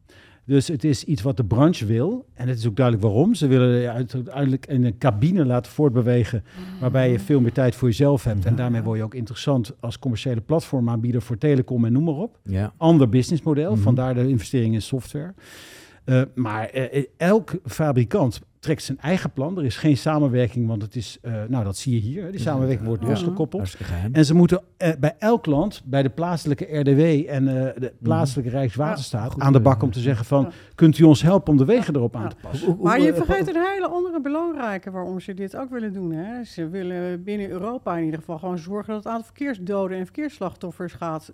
Dus 0.50 0.68
het 0.68 0.84
is 0.84 1.04
iets 1.04 1.22
wat 1.22 1.36
de 1.36 1.44
branche 1.44 1.86
wil. 1.86 2.26
En 2.34 2.48
het 2.48 2.58
is 2.58 2.66
ook 2.66 2.76
duidelijk 2.76 3.06
waarom. 3.06 3.34
Ze 3.34 3.46
willen 3.46 3.80
je 3.80 3.90
uiteindelijk 3.90 4.66
in 4.66 4.84
een 4.84 4.98
cabine 4.98 5.44
laten 5.44 5.72
voortbewegen. 5.72 6.44
Waarbij 6.80 7.10
je 7.10 7.18
veel 7.18 7.40
meer 7.40 7.52
tijd 7.52 7.74
voor 7.74 7.88
jezelf 7.88 8.24
hebt. 8.24 8.44
En 8.44 8.56
daarmee 8.56 8.82
word 8.82 8.98
je 8.98 9.04
ook 9.04 9.14
interessant 9.14 9.72
als 9.80 9.98
commerciële 9.98 10.40
platformaanbieder 10.40 11.22
voor 11.22 11.38
telecom 11.38 11.84
en 11.84 11.92
noem 11.92 12.04
maar 12.04 12.14
op. 12.14 12.38
Ja. 12.44 12.72
Ander 12.76 13.08
businessmodel. 13.08 13.76
Vandaar 13.76 14.14
de 14.14 14.28
investering 14.28 14.74
in 14.74 14.82
software. 14.82 15.34
Uh, 16.04 16.22
maar 16.34 16.70
uh, 16.74 17.04
elk 17.16 17.52
fabrikant 17.64 18.40
trekt 18.60 18.82
zijn 18.82 18.98
eigen 18.98 19.32
plan. 19.32 19.58
Er 19.58 19.64
is 19.64 19.76
geen 19.76 19.96
samenwerking, 19.96 20.66
want 20.66 20.82
het 20.82 20.96
is, 20.96 21.18
uh, 21.22 21.32
nou 21.48 21.64
dat 21.64 21.76
zie 21.76 21.94
je 21.94 22.00
hier, 22.00 22.30
die 22.30 22.40
samenwerking 22.40 22.86
wordt 22.86 23.02
losgekoppeld. 23.02 23.76
En 24.12 24.24
ze 24.24 24.34
moeten 24.34 24.60
uh, 24.78 24.88
bij 24.98 25.14
elk 25.18 25.46
land, 25.46 25.82
bij 25.84 26.02
de 26.02 26.08
plaatselijke 26.08 26.78
RDW 26.78 27.28
en 27.28 27.42
uh, 27.42 27.50
de 27.52 27.92
plaatselijke 28.02 28.50
Rijkswaterstaat, 28.50 29.34
ja, 29.36 29.44
aan 29.44 29.52
de 29.52 29.60
bak 29.60 29.82
om 29.82 29.90
te 29.90 30.00
zeggen 30.00 30.24
van, 30.24 30.42
ja. 30.42 30.50
kunt 30.74 30.98
u 30.98 31.04
ons 31.04 31.22
helpen 31.22 31.52
om 31.52 31.58
de 31.58 31.64
wegen 31.64 31.96
erop 31.96 32.16
aan 32.16 32.28
te 32.28 32.36
passen? 32.42 32.76
Maar 32.82 33.00
je 33.00 33.14
vergeet 33.14 33.48
een 33.48 33.62
hele 33.72 33.88
andere 33.88 34.20
belangrijke 34.20 34.90
waarom 34.90 35.20
ze 35.20 35.34
dit 35.34 35.56
ook 35.56 35.70
willen 35.70 35.92
doen. 35.92 36.12
Hè? 36.12 36.44
Ze 36.44 36.68
willen 36.68 37.24
binnen 37.24 37.50
Europa 37.50 37.96
in 37.96 38.04
ieder 38.04 38.18
geval 38.18 38.38
gewoon 38.38 38.58
zorgen 38.58 38.94
dat 38.94 39.04
het 39.04 39.12
aantal 39.12 39.26
verkeersdoden 39.34 39.98
en 39.98 40.04
verkeersslachtoffers 40.04 40.92
gaat 40.92 41.32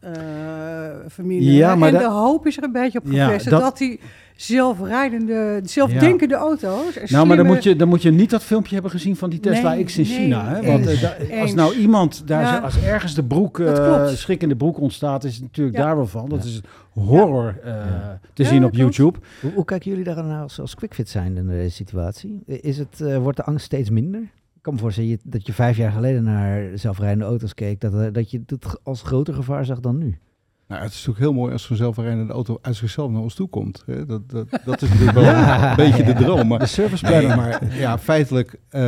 verminderen. 1.07 1.55
Ja, 1.55 1.75
maar 1.75 1.95
en 1.95 1.99
de 1.99 2.09
hoop 2.09 2.47
is 2.47 2.57
er 2.57 2.63
een 2.63 2.73
beetje 2.73 2.99
op 2.99 3.07
gevestigd 3.07 3.51
dat, 3.51 3.61
dat 3.61 3.79
die 3.79 4.01
zelfrijdende, 4.37 5.61
zelfdenkende 5.65 6.35
ja. 6.35 6.41
auto's. 6.41 7.11
Nou, 7.11 7.27
maar 7.27 7.37
dan 7.37 7.47
moet, 7.47 7.63
je, 7.63 7.77
dan 7.77 7.89
moet 7.89 8.03
je 8.03 8.11
niet 8.11 8.31
dat 8.31 8.43
filmpje 8.43 8.75
hebben 8.75 8.91
gezien 8.91 9.17
van 9.17 9.31
die 9.31 9.41
Tesla 9.41 9.75
nee, 9.75 9.85
X 9.85 9.99
in 9.99 10.07
nee, 10.09 10.19
China. 10.19 10.49
Hè? 10.49 10.63
Want 10.63 11.01
da, 11.01 11.17
als 11.41 11.55
nou 11.55 11.75
iemand 11.75 12.27
daar, 12.27 12.43
ja. 12.43 12.59
als 12.59 12.83
ergens 12.83 13.15
de 13.15 13.25
broek, 13.25 13.59
uh, 13.59 14.07
schrik 14.09 14.43
in 14.43 14.49
de 14.49 14.57
broek 14.57 14.81
ontstaat, 14.81 15.25
is 15.25 15.35
het 15.35 15.43
natuurlijk 15.43 15.77
ja. 15.77 15.85
daar 15.85 15.97
wel 15.97 16.07
van. 16.07 16.29
Dat 16.29 16.45
is 16.45 16.61
horror 16.91 17.61
uh, 17.65 17.73
te 18.33 18.45
zien 18.45 18.65
op 18.65 18.75
YouTube. 18.75 19.19
Hoe, 19.41 19.53
hoe, 19.53 19.65
kijken 19.65 19.91
jullie 19.91 20.05
daar 20.05 20.25
nou 20.25 20.43
als, 20.43 20.61
als 20.61 20.75
quickfit 20.75 21.09
zijn 21.09 21.37
in 21.37 21.49
deze 21.49 21.75
situatie? 21.75 22.43
Is 22.47 22.79
het, 22.79 23.01
uh, 23.03 23.17
wordt 23.17 23.37
de 23.37 23.45
angst 23.45 23.65
steeds 23.65 23.91
minder? 23.91 24.21
Ik 24.55 24.63
kan 24.63 24.75
me 24.75 24.81
voorstellen 24.81 25.19
dat 25.25 25.47
je 25.47 25.53
vijf 25.53 25.77
jaar 25.77 25.93
geleden 25.93 26.23
naar 26.23 26.71
zelfrijdende 26.75 27.25
auto's 27.25 27.55
keek, 27.55 27.81
dat, 27.81 28.15
dat 28.15 28.31
je 28.31 28.43
het 28.47 28.67
als 28.83 29.03
groter 29.03 29.35
gevaar 29.35 29.65
zag 29.65 29.81
dan 29.81 29.99
nu. 29.99 30.19
Nou, 30.69 30.83
het 30.83 30.91
is 30.91 30.97
natuurlijk 30.97 31.25
heel 31.25 31.33
mooi 31.33 31.53
als 31.53 31.63
zo'n 31.63 31.77
zelfrijdende 31.77 32.33
auto 32.33 32.59
uit 32.63 32.77
zichzelf 32.77 33.11
naar 33.11 33.21
ons 33.21 33.35
toe 33.35 33.49
komt. 33.49 33.83
Hè? 33.87 34.07
Dat, 34.07 34.31
dat, 34.31 34.49
dat 34.65 34.83
is 34.83 34.89
natuurlijk 34.89 35.17
wel 35.17 35.25
ja. 35.25 35.71
een 35.71 35.77
beetje 35.77 36.05
de 36.05 36.15
droom. 36.15 36.47
Maar, 36.47 36.59
de 36.59 36.67
service 36.67 37.05
planner. 37.05 37.27
Nee, 37.27 37.37
maar 37.37 37.77
ja, 37.79 37.99
feitelijk, 37.99 38.61
uh, 38.71 38.81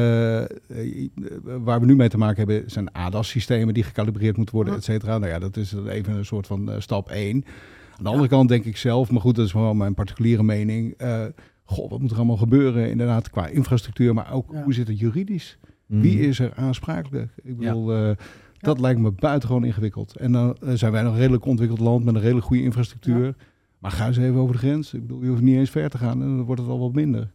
waar 1.43 1.81
we 1.81 1.87
nu 1.87 1.97
mee 1.97 2.09
te 2.09 2.19
maken 2.19 2.37
hebben, 2.37 2.71
zijn 2.71 2.93
ADAS-systemen 2.93 3.75
die 3.75 3.83
gecalibreerd 3.83 4.37
moeten 4.37 4.55
worden, 4.55 4.75
et 4.75 4.85
cetera. 4.85 5.19
Nou 5.19 5.33
ja, 5.33 5.39
dat 5.39 5.57
is 5.57 5.75
even 5.89 6.15
een 6.15 6.25
soort 6.25 6.47
van 6.47 6.71
uh, 6.71 6.75
stap 6.79 7.11
1. 7.11 7.45
Aan 7.97 8.05
de 8.05 8.11
andere 8.11 8.29
kant 8.29 8.49
denk 8.49 8.65
ik 8.65 8.77
zelf, 8.77 9.11
maar 9.11 9.21
goed, 9.21 9.37
dat 9.37 9.47
is 9.47 9.53
wel 9.53 9.75
mijn 9.75 9.95
particuliere 9.95 10.43
mening. 10.43 11.03
Uh, 11.03 11.25
goh, 11.65 11.91
wat 11.91 12.01
moet 12.01 12.11
er 12.11 12.17
allemaal 12.17 12.37
gebeuren 12.37 12.91
inderdaad 12.91 13.31
qua 13.31 13.47
infrastructuur, 13.47 14.15
maar 14.15 14.33
ook 14.33 14.53
ja. 14.53 14.63
hoe 14.63 14.75
zit 14.75 14.89
het 14.89 14.99
juridisch? 14.99 15.59
Mm. 15.87 16.01
Wie 16.01 16.21
is 16.21 16.39
er 16.39 16.53
aansprakelijk? 16.55 17.31
Ik 17.43 17.57
bedoel... 17.57 18.15
Dat 18.59 18.81
lijkt 18.81 19.01
me 19.01 19.11
buitengewoon 19.11 19.65
ingewikkeld. 19.65 20.17
En 20.17 20.33
dan 20.33 20.57
uh, 20.63 20.73
zijn 20.75 20.93
wij 20.93 21.03
nog 21.03 21.13
een 21.13 21.19
redelijk 21.19 21.45
ontwikkeld 21.45 21.81
land 21.81 22.05
met 22.05 22.15
een 22.15 22.21
redelijk 22.21 22.47
goede 22.47 22.63
infrastructuur. 22.63 23.37
Maar 23.79 23.91
ga 23.91 24.07
eens 24.07 24.17
even 24.17 24.41
over 24.41 24.53
de 24.53 24.59
grens. 24.59 24.95
Ik 24.95 25.01
bedoel, 25.01 25.23
je 25.23 25.29
hoeft 25.29 25.43
niet 25.43 25.57
eens 25.57 25.71
ver 25.71 25.91
te 25.91 25.99
gaan 25.99 26.23
en 26.23 26.37
dan 26.37 26.43
wordt 26.43 26.61
het 26.61 26.71
al 26.71 26.79
wat 26.79 26.93
minder. 26.93 27.31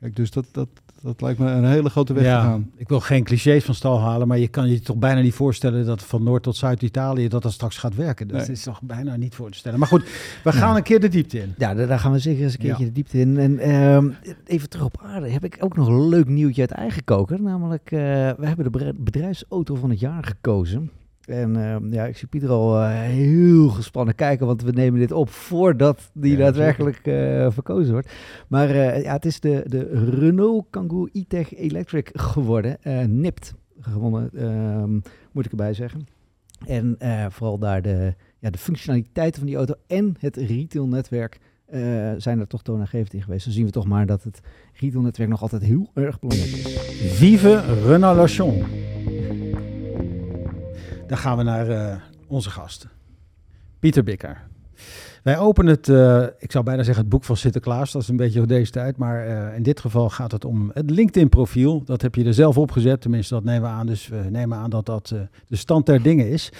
Kijk, 0.00 0.16
dus 0.16 0.30
dat, 0.30 0.46
dat, 0.52 0.68
dat 1.02 1.20
lijkt 1.20 1.38
me 1.38 1.50
een 1.50 1.64
hele 1.64 1.90
grote 1.90 2.12
weg 2.12 2.24
ja, 2.24 2.40
te 2.40 2.46
gaan. 2.46 2.70
Ik 2.76 2.88
wil 2.88 3.00
geen 3.00 3.24
clichés 3.24 3.64
van 3.64 3.74
stal 3.74 4.00
halen, 4.00 4.28
maar 4.28 4.38
je 4.38 4.48
kan 4.48 4.68
je 4.68 4.80
toch 4.80 4.96
bijna 4.96 5.20
niet 5.20 5.34
voorstellen 5.34 5.86
dat 5.86 6.02
van 6.02 6.22
Noord 6.22 6.42
tot 6.42 6.56
Zuid-Italië 6.56 7.28
dat 7.28 7.42
dat 7.42 7.52
straks 7.52 7.78
gaat 7.78 7.94
werken. 7.94 8.28
Dat 8.28 8.40
nee. 8.40 8.50
is 8.50 8.62
toch 8.62 8.82
bijna 8.82 9.16
niet 9.16 9.34
voor 9.34 9.50
te 9.50 9.58
stellen. 9.58 9.78
Maar 9.78 9.88
goed, 9.88 10.02
we 10.44 10.52
gaan 10.52 10.70
ja. 10.70 10.76
een 10.76 10.82
keer 10.82 11.00
de 11.00 11.08
diepte 11.08 11.38
in. 11.38 11.54
Ja, 11.58 11.74
daar 11.74 11.98
gaan 11.98 12.12
we 12.12 12.18
zeker 12.18 12.42
eens 12.42 12.52
een 12.52 12.58
keertje 12.58 12.84
ja. 12.84 12.88
de 12.88 12.94
diepte 12.94 13.18
in. 13.20 13.38
En 13.38 13.52
uh, 13.68 14.14
even 14.44 14.68
terug 14.68 14.84
op 14.84 15.00
aarde 15.02 15.30
heb 15.30 15.44
ik 15.44 15.56
ook 15.60 15.76
nog 15.76 15.88
een 15.88 16.08
leuk 16.08 16.26
nieuwtje 16.28 16.60
uit 16.60 16.70
eigen 16.70 17.04
koker. 17.04 17.42
Namelijk, 17.42 17.90
uh, 17.90 17.98
we 18.38 18.46
hebben 18.46 18.72
de 18.72 18.94
bedrijfsauto 18.96 19.74
van 19.74 19.90
het 19.90 20.00
jaar 20.00 20.24
gekozen. 20.24 20.90
En 21.28 21.56
uh, 21.56 21.76
ja, 21.90 22.04
ik 22.04 22.16
zie 22.16 22.28
Pieter 22.28 22.50
al 22.50 22.82
uh, 22.82 22.90
heel 22.90 23.68
gespannen 23.68 24.14
kijken, 24.14 24.46
want 24.46 24.62
we 24.62 24.70
nemen 24.70 25.00
dit 25.00 25.12
op 25.12 25.30
voordat 25.30 26.10
die 26.14 26.32
ja, 26.32 26.38
daadwerkelijk 26.38 27.06
uh, 27.06 27.50
verkozen 27.50 27.92
wordt. 27.92 28.12
Maar 28.48 28.76
ja, 28.76 29.12
het 29.12 29.24
is 29.24 29.40
de, 29.40 29.62
de 29.66 30.10
Renault 30.18 30.66
Kangoo 30.70 31.08
e-tech 31.12 31.54
Electric 31.54 32.10
geworden. 32.12 32.78
nipt 33.20 33.54
gewonnen, 33.80 34.30
ehm, 34.34 34.92
moet 35.32 35.44
ik 35.44 35.50
erbij 35.50 35.74
zeggen. 35.74 36.06
En 36.66 36.96
vooral 37.30 37.58
daar 37.58 37.82
de, 37.82 38.14
ja, 38.38 38.50
de 38.50 38.58
functionaliteiten 38.58 39.38
van 39.38 39.48
die 39.48 39.56
auto 39.56 39.74
en 39.86 40.16
het 40.18 40.36
retailnetwerk 40.36 41.38
zijn 42.16 42.40
er 42.40 42.46
toch 42.46 42.62
toonaangevend 42.62 43.14
in 43.14 43.22
geweest. 43.22 43.44
Dan 43.44 43.54
zien 43.54 43.64
we 43.64 43.70
toch 43.70 43.86
maar 43.86 44.06
dat 44.06 44.22
het 44.22 44.40
retailnetwerk 44.72 45.30
nog 45.30 45.42
altijd 45.42 45.62
heel 45.62 45.90
erg 45.94 46.20
belangrijk 46.20 46.52
is. 46.52 46.78
Vive 47.16 47.82
Renault 47.84 48.16
Lachon! 48.16 48.64
Dan 51.08 51.18
gaan 51.18 51.36
we 51.36 51.42
naar 51.42 51.68
eh, 51.68 51.96
onze 52.26 52.50
gasten. 52.50 52.90
Pieter 53.78 54.04
Bikker. 54.04 54.46
Wij 55.22 55.38
openen 55.38 55.74
het, 55.74 55.88
eh, 55.88 56.26
ik 56.38 56.52
zou 56.52 56.64
bijna 56.64 56.82
zeggen 56.82 57.02
het 57.02 57.12
boek 57.12 57.24
van 57.24 57.36
Sinterklaas, 57.36 57.92
dat 57.92 58.02
is 58.02 58.08
een 58.08 58.16
beetje 58.16 58.40
op 58.40 58.48
deze 58.48 58.70
tijd. 58.70 58.96
Maar 58.96 59.26
eh, 59.26 59.56
in 59.56 59.62
dit 59.62 59.80
geval 59.80 60.10
gaat 60.10 60.32
het 60.32 60.44
om 60.44 60.70
het 60.74 60.90
LinkedIn-profiel. 60.90 61.84
Dat 61.84 62.02
heb 62.02 62.14
je 62.14 62.24
er 62.24 62.34
zelf 62.34 62.58
opgezet, 62.58 63.00
tenminste 63.00 63.34
dat 63.34 63.44
nemen 63.44 63.62
we 63.62 63.68
aan. 63.68 63.86
Dus 63.86 64.08
we 64.08 64.26
nemen 64.30 64.58
aan 64.58 64.70
dat 64.70 64.86
dat 64.86 65.10
eh, 65.10 65.20
de 65.46 65.56
stand 65.56 65.86
der 65.86 66.02
dingen 66.02 66.28
is. 66.28 66.52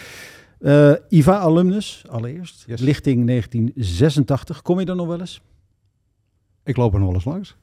Eh, 0.58 0.92
IVA 1.08 1.38
alumnus, 1.38 2.04
allereerst. 2.08 2.64
Yes. 2.66 2.80
Lichting 2.80 3.26
1986. 3.26 4.62
Kom 4.62 4.80
je 4.80 4.86
er 4.86 4.96
nog 4.96 5.06
wel 5.06 5.20
eens? 5.20 5.42
Ik 6.64 6.76
loop 6.76 6.92
er 6.92 6.98
nog 6.98 7.08
wel 7.08 7.16
eens 7.16 7.24
langs. 7.24 7.56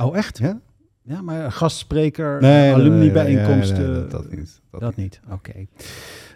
Oh, 0.00 0.16
echt? 0.16 0.38
Ja? 0.38 0.60
Ja, 1.04 1.22
maar 1.22 1.52
gastspreker, 1.52 2.40
Nee, 2.40 2.72
alumni-bijeenkomsten. 2.72 3.90
nee, 3.92 4.00
nee, 4.00 4.06
dat, 4.06 4.30
niet. 4.30 4.60
Dat 4.70 4.80
Dat 4.80 4.96
niet, 4.96 5.20
oké. 5.30 5.66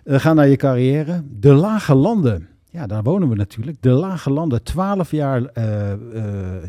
We 0.04 0.20
gaan 0.20 0.36
naar 0.36 0.48
je 0.48 0.56
carrière. 0.56 1.22
De 1.30 1.52
Lage 1.52 1.94
Landen. 1.94 2.48
Ja, 2.70 2.86
daar 2.86 3.02
wonen 3.02 3.28
we 3.28 3.34
natuurlijk. 3.34 3.76
De 3.80 3.90
Lage 3.90 4.30
Landen, 4.30 4.62
12 4.62 5.10
jaar 5.10 5.44
eh, 5.44 5.92
eh, 5.92 5.98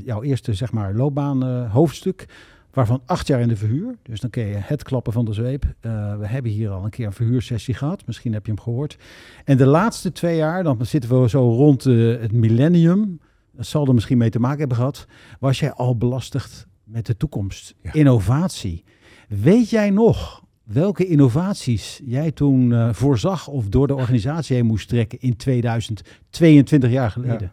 jouw 0.05 0.23
eerste 0.23 0.53
zeg 0.53 0.71
maar 0.71 0.93
loopbaan 0.93 1.67
hoofdstuk, 1.67 2.27
waarvan 2.73 3.01
acht 3.05 3.27
jaar 3.27 3.39
in 3.39 3.47
de 3.47 3.55
verhuur. 3.55 3.95
Dus 4.03 4.19
dan 4.19 4.29
ken 4.29 4.45
je 4.45 4.55
het 4.57 4.83
klappen 4.83 5.13
van 5.13 5.25
de 5.25 5.33
zweep. 5.33 5.63
Eh, 5.79 6.17
we 6.17 6.27
hebben 6.27 6.51
hier 6.51 6.69
al 6.69 6.83
een 6.83 6.89
keer 6.89 7.05
een 7.05 7.13
verhuursessie 7.13 7.73
gehad. 7.73 8.05
Misschien 8.05 8.33
heb 8.33 8.45
je 8.45 8.51
hem 8.51 8.61
gehoord. 8.61 8.97
En 9.45 9.57
de 9.57 9.65
laatste 9.65 10.11
twee 10.11 10.35
jaar, 10.35 10.63
dan 10.63 10.85
zitten 10.85 11.21
we 11.21 11.29
zo 11.29 11.49
rond 11.49 11.83
het 11.83 12.31
millennium. 12.31 13.19
Dat 13.51 13.65
zal 13.65 13.87
er 13.87 13.93
misschien 13.93 14.17
mee 14.17 14.29
te 14.29 14.39
maken 14.39 14.59
hebben 14.59 14.77
gehad. 14.77 15.07
Was 15.39 15.59
jij 15.59 15.71
al 15.71 15.97
belastigd 15.97 16.66
met 16.87 17.05
de 17.05 17.17
toekomst? 17.17 17.75
Ja. 17.81 17.93
Innovatie. 17.93 18.83
Weet 19.27 19.69
jij 19.69 19.89
nog 19.89 20.45
welke 20.63 21.07
innovaties 21.07 22.01
jij 22.05 22.31
toen 22.31 22.73
eh, 22.73 22.93
voorzag 22.93 23.47
of 23.47 23.67
door 23.67 23.87
de 23.87 23.95
organisatie 23.95 24.55
heen 24.55 24.65
moest 24.65 24.87
trekken 24.87 25.19
in 25.19 25.35
2022 25.35 26.91
jaar 26.91 27.11
geleden? 27.11 27.51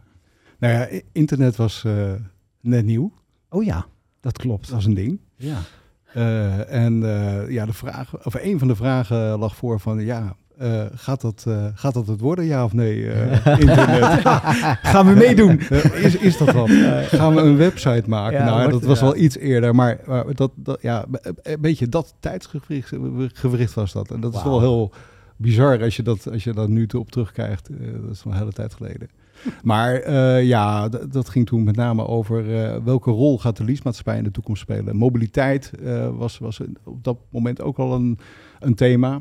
Nou 0.58 0.72
ja, 0.72 1.00
internet 1.12 1.56
was 1.56 1.84
eh, 1.84 2.12
net 2.60 2.84
nieuw. 2.84 3.12
Oh 3.48 3.64
ja, 3.64 3.86
dat 4.20 4.38
klopt. 4.38 4.62
Dat 4.62 4.74
was 4.74 4.84
een 4.84 4.94
ding. 4.94 5.20
Ja. 5.36 5.58
Eh, 6.12 6.72
en 6.72 7.00
ja, 7.48 7.66
de 7.66 7.72
vraag, 7.72 8.24
of 8.26 8.34
een 8.34 8.58
van 8.58 8.68
de 8.68 8.76
vragen 8.76 9.38
lag 9.38 9.56
voor 9.56 9.80
van 9.80 10.04
ja, 10.04 10.36
eh, 10.58 10.84
gaat, 10.94 11.20
dat, 11.20 11.44
eh, 11.48 11.66
gaat 11.74 11.94
dat 11.94 12.06
het 12.06 12.20
worden, 12.20 12.44
ja 12.44 12.64
of 12.64 12.72
nee? 12.72 13.10
eh, 13.10 13.58
internet. 13.60 14.20
Gaan 14.92 15.06
we 15.06 15.14
meedoen? 15.14 15.60
Is, 15.94 16.16
is 16.16 16.36
dat 16.36 16.52
wat? 16.52 16.70
Gaan 17.06 17.34
we 17.34 17.40
een 17.40 17.56
website 17.56 18.04
maken? 18.06 18.38
Ja, 18.38 18.44
nou, 18.44 18.56
wordt- 18.56 18.72
dat 18.72 18.84
was 18.84 18.98
ja. 18.98 19.04
wel 19.04 19.16
iets 19.16 19.38
eerder, 19.38 19.74
maar, 19.74 20.00
maar 20.06 20.34
dat, 20.34 20.50
dat, 20.54 20.78
ja, 20.82 21.04
een 21.42 21.60
beetje 21.60 21.88
dat 21.88 22.14
tijdsgewricht 22.20 22.92
gewricht 23.32 23.74
was 23.74 23.92
dat. 23.92 24.10
En 24.10 24.20
dat 24.20 24.34
is 24.34 24.42
wel 24.42 24.60
heel 24.60 24.92
bizar 25.36 25.82
als 25.82 25.96
je 25.96 26.02
dat, 26.02 26.30
als 26.30 26.44
je 26.44 26.52
dat 26.52 26.68
nu 26.68 26.86
op 26.98 27.10
terugkijkt. 27.10 27.68
Eh, 27.68 27.76
dat 28.02 28.10
is 28.10 28.24
wel 28.24 28.32
een 28.32 28.38
hele 28.38 28.52
tijd 28.52 28.74
geleden. 28.74 29.08
Maar 29.62 30.10
ja, 30.42 30.88
dat 30.88 31.28
ging 31.28 31.46
toen 31.46 31.64
met 31.64 31.76
name 31.76 32.06
over 32.06 32.44
welke 32.84 33.10
rol 33.10 33.38
gaat 33.38 33.56
de 33.56 33.64
leasemaatschappij 33.64 34.16
in 34.18 34.24
de 34.24 34.30
toekomst 34.30 34.62
spelen. 34.62 34.96
Mobiliteit 34.96 35.70
was, 36.16 36.38
was 36.38 36.60
op 36.84 37.04
dat 37.04 37.16
moment 37.30 37.62
ook 37.62 37.78
al 37.78 37.94
een, 37.94 38.18
een 38.60 38.74
thema. 38.74 39.20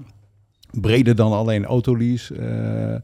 Breder 0.82 1.16
dan 1.16 1.32
alleen 1.32 1.66
autolease. 1.66 2.36
Eh, 2.36 2.94
eh, 2.94 3.02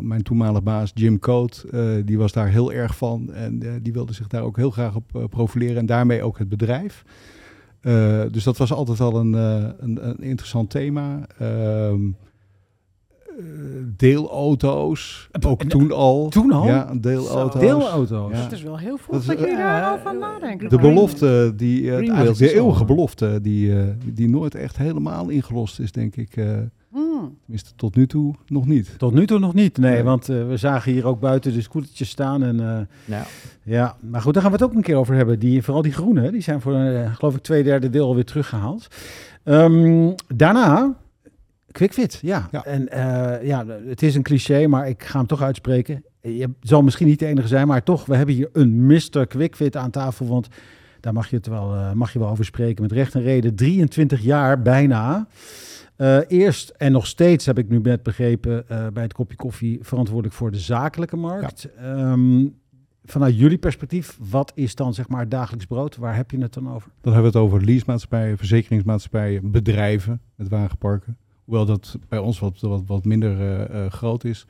mijn 0.00 0.22
toenmalige 0.22 0.62
baas 0.62 0.90
Jim 0.94 1.18
Coat, 1.18 1.64
eh, 1.70 1.82
die 2.04 2.18
was 2.18 2.32
daar 2.32 2.48
heel 2.48 2.72
erg 2.72 2.96
van. 2.96 3.32
En 3.32 3.82
die 3.82 3.92
wilde 3.92 4.12
zich 4.12 4.26
daar 4.26 4.42
ook 4.42 4.56
heel 4.56 4.70
graag 4.70 4.94
op 4.94 5.26
profileren. 5.30 5.76
En 5.76 5.86
daarmee 5.86 6.22
ook 6.22 6.38
het 6.38 6.48
bedrijf. 6.48 7.04
Dus 8.30 8.44
dat 8.44 8.56
was 8.56 8.72
altijd 8.72 9.00
al 9.00 9.16
een, 9.16 9.32
een, 9.32 10.08
een 10.08 10.22
interessant 10.22 10.70
thema. 10.70 11.26
Ehm, 11.38 12.06
eh, 12.06 12.29
deelauto's, 13.96 15.28
ook 15.46 15.60
en- 15.62 15.68
toen 15.68 15.92
al. 15.92 16.28
toen 16.28 16.52
al? 16.52 16.66
Ja, 16.66 16.94
deelauto's. 17.00 17.60
Deelauto's. 17.60 18.36
Ja. 18.36 18.42
Dat 18.42 18.52
is 18.52 18.62
wel 18.62 18.78
heel 18.78 18.96
veel 18.96 19.12
Dat 19.12 19.20
is, 19.20 19.26
dat 19.26 19.38
jullie 19.38 19.52
eh, 19.54 19.58
daar 19.58 19.82
al 19.84 19.98
van 19.98 20.18
nadenken. 20.18 20.68
De 20.68 20.78
belofte, 20.78 21.52
die, 21.56 21.88
eh, 21.90 21.96
eigenlijk 21.96 22.38
de 22.38 22.54
eeuwige 22.54 22.80
eh, 22.80 22.86
belofte, 22.86 23.38
die, 23.42 23.78
eh, 23.78 23.84
die 24.04 24.28
nooit 24.28 24.54
echt 24.54 24.76
helemaal 24.76 25.28
ingelost 25.28 25.80
is, 25.80 25.92
denk 25.92 26.16
ik. 26.16 26.36
eh, 26.36 26.44
Hmm. 26.92 27.36
tenminste, 27.42 27.70
tot 27.76 27.96
nu 27.96 28.06
toe 28.06 28.34
nog 28.46 28.66
niet. 28.66 28.94
Tot 28.98 29.12
nu 29.14 29.26
toe 29.26 29.38
nog 29.38 29.54
niet. 29.54 29.78
Nee, 29.78 29.92
Nee. 29.92 30.02
want 30.02 30.28
eh, 30.28 30.46
we 30.48 30.56
zagen 30.56 30.92
hier 30.92 31.06
ook 31.06 31.20
buiten 31.20 31.52
de 31.52 31.60
scootertjes 31.62 32.08
staan. 32.08 32.42
En, 32.42 32.60
eh, 32.60 32.78
Nou, 33.04 33.24
ja, 33.62 33.96
maar 34.00 34.20
goed, 34.20 34.34
daar 34.34 34.42
gaan 34.42 34.52
we 34.52 34.58
het 34.58 34.66
ook 34.66 34.74
een 34.74 34.82
keer 34.82 34.96
over 34.96 35.14
hebben. 35.14 35.38
Die, 35.38 35.62
vooral 35.62 35.82
die 35.82 35.92
groene, 35.92 36.30
die 36.30 36.40
zijn 36.40 36.60
voor, 36.60 36.74
eh, 36.74 37.14
geloof 37.14 37.34
ik, 37.36 37.42
twee 37.42 37.62
derde 37.62 37.90
deel 37.90 38.06
alweer 38.06 38.24
teruggehaald. 38.24 38.86
Ehm, 39.44 40.10
daarna, 40.34 40.94
QuickFit, 41.72 42.18
ja. 42.22 42.48
Ja. 42.50 42.64
En 42.64 42.88
eh, 42.88 43.46
ja, 43.46 43.66
het 43.66 44.02
is 44.02 44.14
een 44.14 44.22
cliché, 44.22 44.66
maar 44.66 44.88
ik 44.88 45.02
ga 45.02 45.18
hem 45.18 45.26
toch 45.26 45.42
uitspreken. 45.42 46.04
Je 46.20 46.50
zal 46.60 46.82
misschien 46.82 47.06
niet 47.06 47.18
de 47.18 47.26
enige 47.26 47.48
zijn, 47.48 47.66
maar 47.66 47.82
toch, 47.82 48.06
we 48.06 48.16
hebben 48.16 48.34
hier 48.34 48.48
een 48.52 48.86
Mr. 48.86 49.26
QuickFit 49.26 49.76
aan 49.76 49.90
tafel. 49.90 50.26
Want 50.26 50.48
daar 51.00 51.12
mag 51.12 51.30
je, 51.30 51.36
het 51.36 51.46
wel, 51.46 51.74
eh, 51.74 51.92
mag 51.92 52.12
je 52.12 52.18
wel 52.18 52.28
over 52.28 52.44
spreken. 52.44 52.82
Met 52.82 52.92
recht 52.92 53.14
en 53.14 53.22
reden, 53.22 53.54
23 53.54 54.20
jaar 54.20 54.62
bijna. 54.62 55.26
Eh, 55.96 56.18
eerst 56.28 56.68
en 56.68 56.92
nog 56.92 57.06
steeds 57.06 57.46
heb 57.46 57.58
ik 57.58 57.68
nu 57.68 57.78
net 57.78 58.02
begrepen 58.02 58.64
bij 58.92 59.02
het 59.02 59.12
kopje 59.12 59.36
koffie 59.36 59.78
verantwoordelijk 59.82 60.36
voor 60.36 60.50
de 60.50 60.58
zakelijke 60.58 61.16
markt. 61.16 61.68
Ehm, 61.76 62.46
vanuit 63.04 63.38
jullie 63.38 63.58
perspectief, 63.58 64.18
wat 64.30 64.52
is 64.54 64.74
dan 64.74 64.94
zeg 64.94 65.08
maar 65.08 65.28
dagelijks 65.28 65.66
brood? 65.66 65.96
Waar 65.96 66.16
heb 66.16 66.30
je 66.30 66.38
het 66.38 66.54
dan 66.54 66.74
over? 66.74 66.90
Dan 67.00 67.12
hebben 67.12 67.32
we 67.32 67.38
het 67.38 67.46
over 67.46 67.64
leasemaatschappijen, 67.64 68.38
verzekeringsmaatschappijen, 68.38 69.50
bedrijven 69.50 70.20
met 70.34 70.48
wagenparken. 70.48 71.16
Hoewel 71.50 71.66
dat 71.66 71.98
bij 72.08 72.18
ons 72.18 72.38
wat, 72.38 72.60
wat, 72.60 72.82
wat 72.86 73.04
minder 73.04 73.40
eh, 73.40 73.84
eh, 73.84 73.92
groot 73.92 74.24
is. 74.24 74.46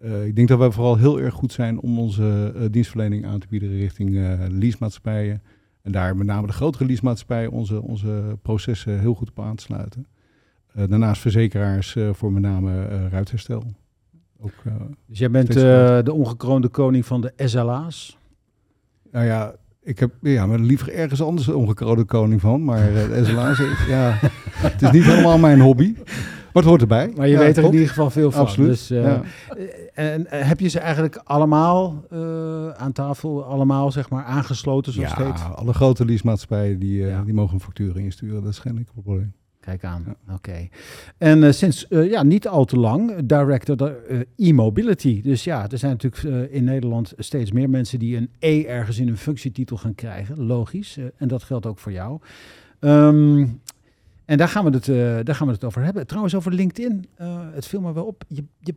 Eh, 0.00 0.26
ik 0.26 0.36
denk 0.36 0.48
dat 0.48 0.58
wij 0.58 0.70
vooral 0.70 0.96
heel 0.96 1.20
erg 1.20 1.34
goed 1.34 1.52
zijn 1.52 1.80
om 1.80 1.98
onze 1.98 2.54
dienstverlening 2.70 3.26
aan 3.26 3.38
te 3.38 3.46
bieden 3.50 3.68
richting 3.68 4.10
leasemaatschappijen. 4.48 5.42
En 5.82 5.92
daar 5.92 6.16
met 6.16 6.26
name 6.26 6.46
de 6.46 6.52
grotere 6.52 6.84
leasemaatschappijen 6.86 7.50
onze, 7.50 7.82
onze 7.82 8.38
processen 8.42 9.00
heel 9.00 9.14
goed 9.14 9.30
op 9.30 9.40
aan 9.40 9.56
te 9.56 9.62
sluiten. 9.62 10.06
Eh, 10.72 10.88
daarnaast 10.88 11.20
verzekeraars 11.20 11.96
voor 12.12 12.32
met 12.32 12.42
name 12.42 13.08
ruitherstel. 13.08 13.64
Ook, 14.40 14.62
Dus 15.06 15.18
jij 15.18 15.30
bent 15.30 15.52
de 15.52 16.12
ongekroonde 16.12 16.68
koning 16.68 17.06
van 17.06 17.20
de 17.20 17.32
SLA's. 17.36 18.18
nou 19.10 19.24
ja, 19.24 19.54
ik 19.84 19.98
heb 19.98 20.10
ja, 20.20 20.46
maar 20.46 20.58
liever 20.58 20.92
ergens 20.94 21.22
anders 21.22 21.46
een 21.46 21.54
ongekroonde 21.54 22.04
koning 22.04 22.40
van. 22.40 22.64
Maar 22.64 22.88
eh, 22.88 23.08
de 23.08 23.24
SLA's, 23.24 23.58
eh, 23.60 23.88
ja, 23.88 24.16
het 24.54 24.82
is 24.82 24.90
niet 24.90 25.04
helemaal 25.04 25.38
mijn 25.38 25.60
hobby. 25.60 25.94
Maar 26.52 26.62
het 26.62 26.64
hoort 26.72 26.80
erbij. 26.80 27.12
Maar 27.16 27.26
je 27.26 27.32
Ja, 27.32 27.38
weet 27.38 27.56
er 27.56 27.64
in 27.64 27.72
ieder 27.72 27.88
geval 27.88 28.10
veel 28.10 28.30
van. 28.30 28.40
Absoluut. 28.40 28.68
Dus, 28.68 28.90
eh, 28.90 29.02
ja. 29.02 29.22
En 29.94 30.26
eh, 30.30 30.48
heb 30.48 30.60
je 30.60 30.68
ze 30.68 30.78
eigenlijk 30.78 31.20
allemaal 31.24 32.04
eh, 32.10 32.68
aan 32.68 32.92
tafel, 32.92 33.44
allemaal 33.44 33.92
zeg 33.92 34.10
maar 34.10 34.24
aangesloten 34.24 34.92
zoals? 34.92 35.10
Ja, 35.18 35.34
alle 35.54 35.72
grote 35.72 36.04
leasemaatschappijen 36.04 36.78
die, 36.78 37.08
eh, 37.10 37.18
die 37.24 37.34
mogen 37.34 37.54
een 37.54 37.60
factuur 37.60 37.98
insturen. 37.98 38.42
Dat 38.42 38.52
is 38.52 38.58
geen 38.58 38.76
enkel 38.76 38.92
probleem. 39.02 39.32
Kijk 39.64 39.84
aan, 39.84 40.16
oké. 40.30 40.68
En 41.18 41.44
eh, 41.44 41.52
sinds 41.52 41.88
eh, 41.88 42.10
ja, 42.10 42.22
niet 42.22 42.48
al 42.48 42.64
te 42.64 42.78
lang 42.78 43.10
eh, 43.10 43.18
director 43.24 43.76
de, 43.76 44.24
eh, 44.36 44.48
e-mobility. 44.48 45.22
Dus 45.22 45.44
ja, 45.44 45.70
er 45.70 45.78
zijn 45.78 45.98
natuurlijk 46.00 46.50
in 46.50 46.64
Nederland 46.64 47.12
steeds 47.18 47.52
meer 47.52 47.70
mensen 47.70 47.98
die 47.98 48.16
een 48.16 48.30
E 48.38 48.64
ergens 48.64 48.98
in 48.98 49.06
hun 49.06 49.16
functietitel 49.16 49.76
gaan 49.76 49.94
krijgen. 49.94 50.46
Logisch. 50.46 50.98
en 51.16 51.28
dat 51.28 51.42
geldt 51.42 51.66
ook 51.66 51.78
voor 51.78 51.92
jou. 51.92 52.20
Ehm, 52.78 53.46
en 54.24 54.36
daar 54.38 54.48
gaan, 54.48 54.64
we 54.64 54.70
het, 54.70 54.86
daar 55.26 55.34
gaan 55.34 55.46
we 55.46 55.52
het 55.52 55.64
over 55.64 55.84
hebben. 55.84 56.06
Trouwens, 56.06 56.34
over 56.34 56.52
LinkedIn. 56.52 57.06
het 57.52 57.66
viel 57.66 57.80
me 57.80 57.92
wel 57.92 58.04
op. 58.04 58.24
Je, 58.28 58.44
je 58.60 58.74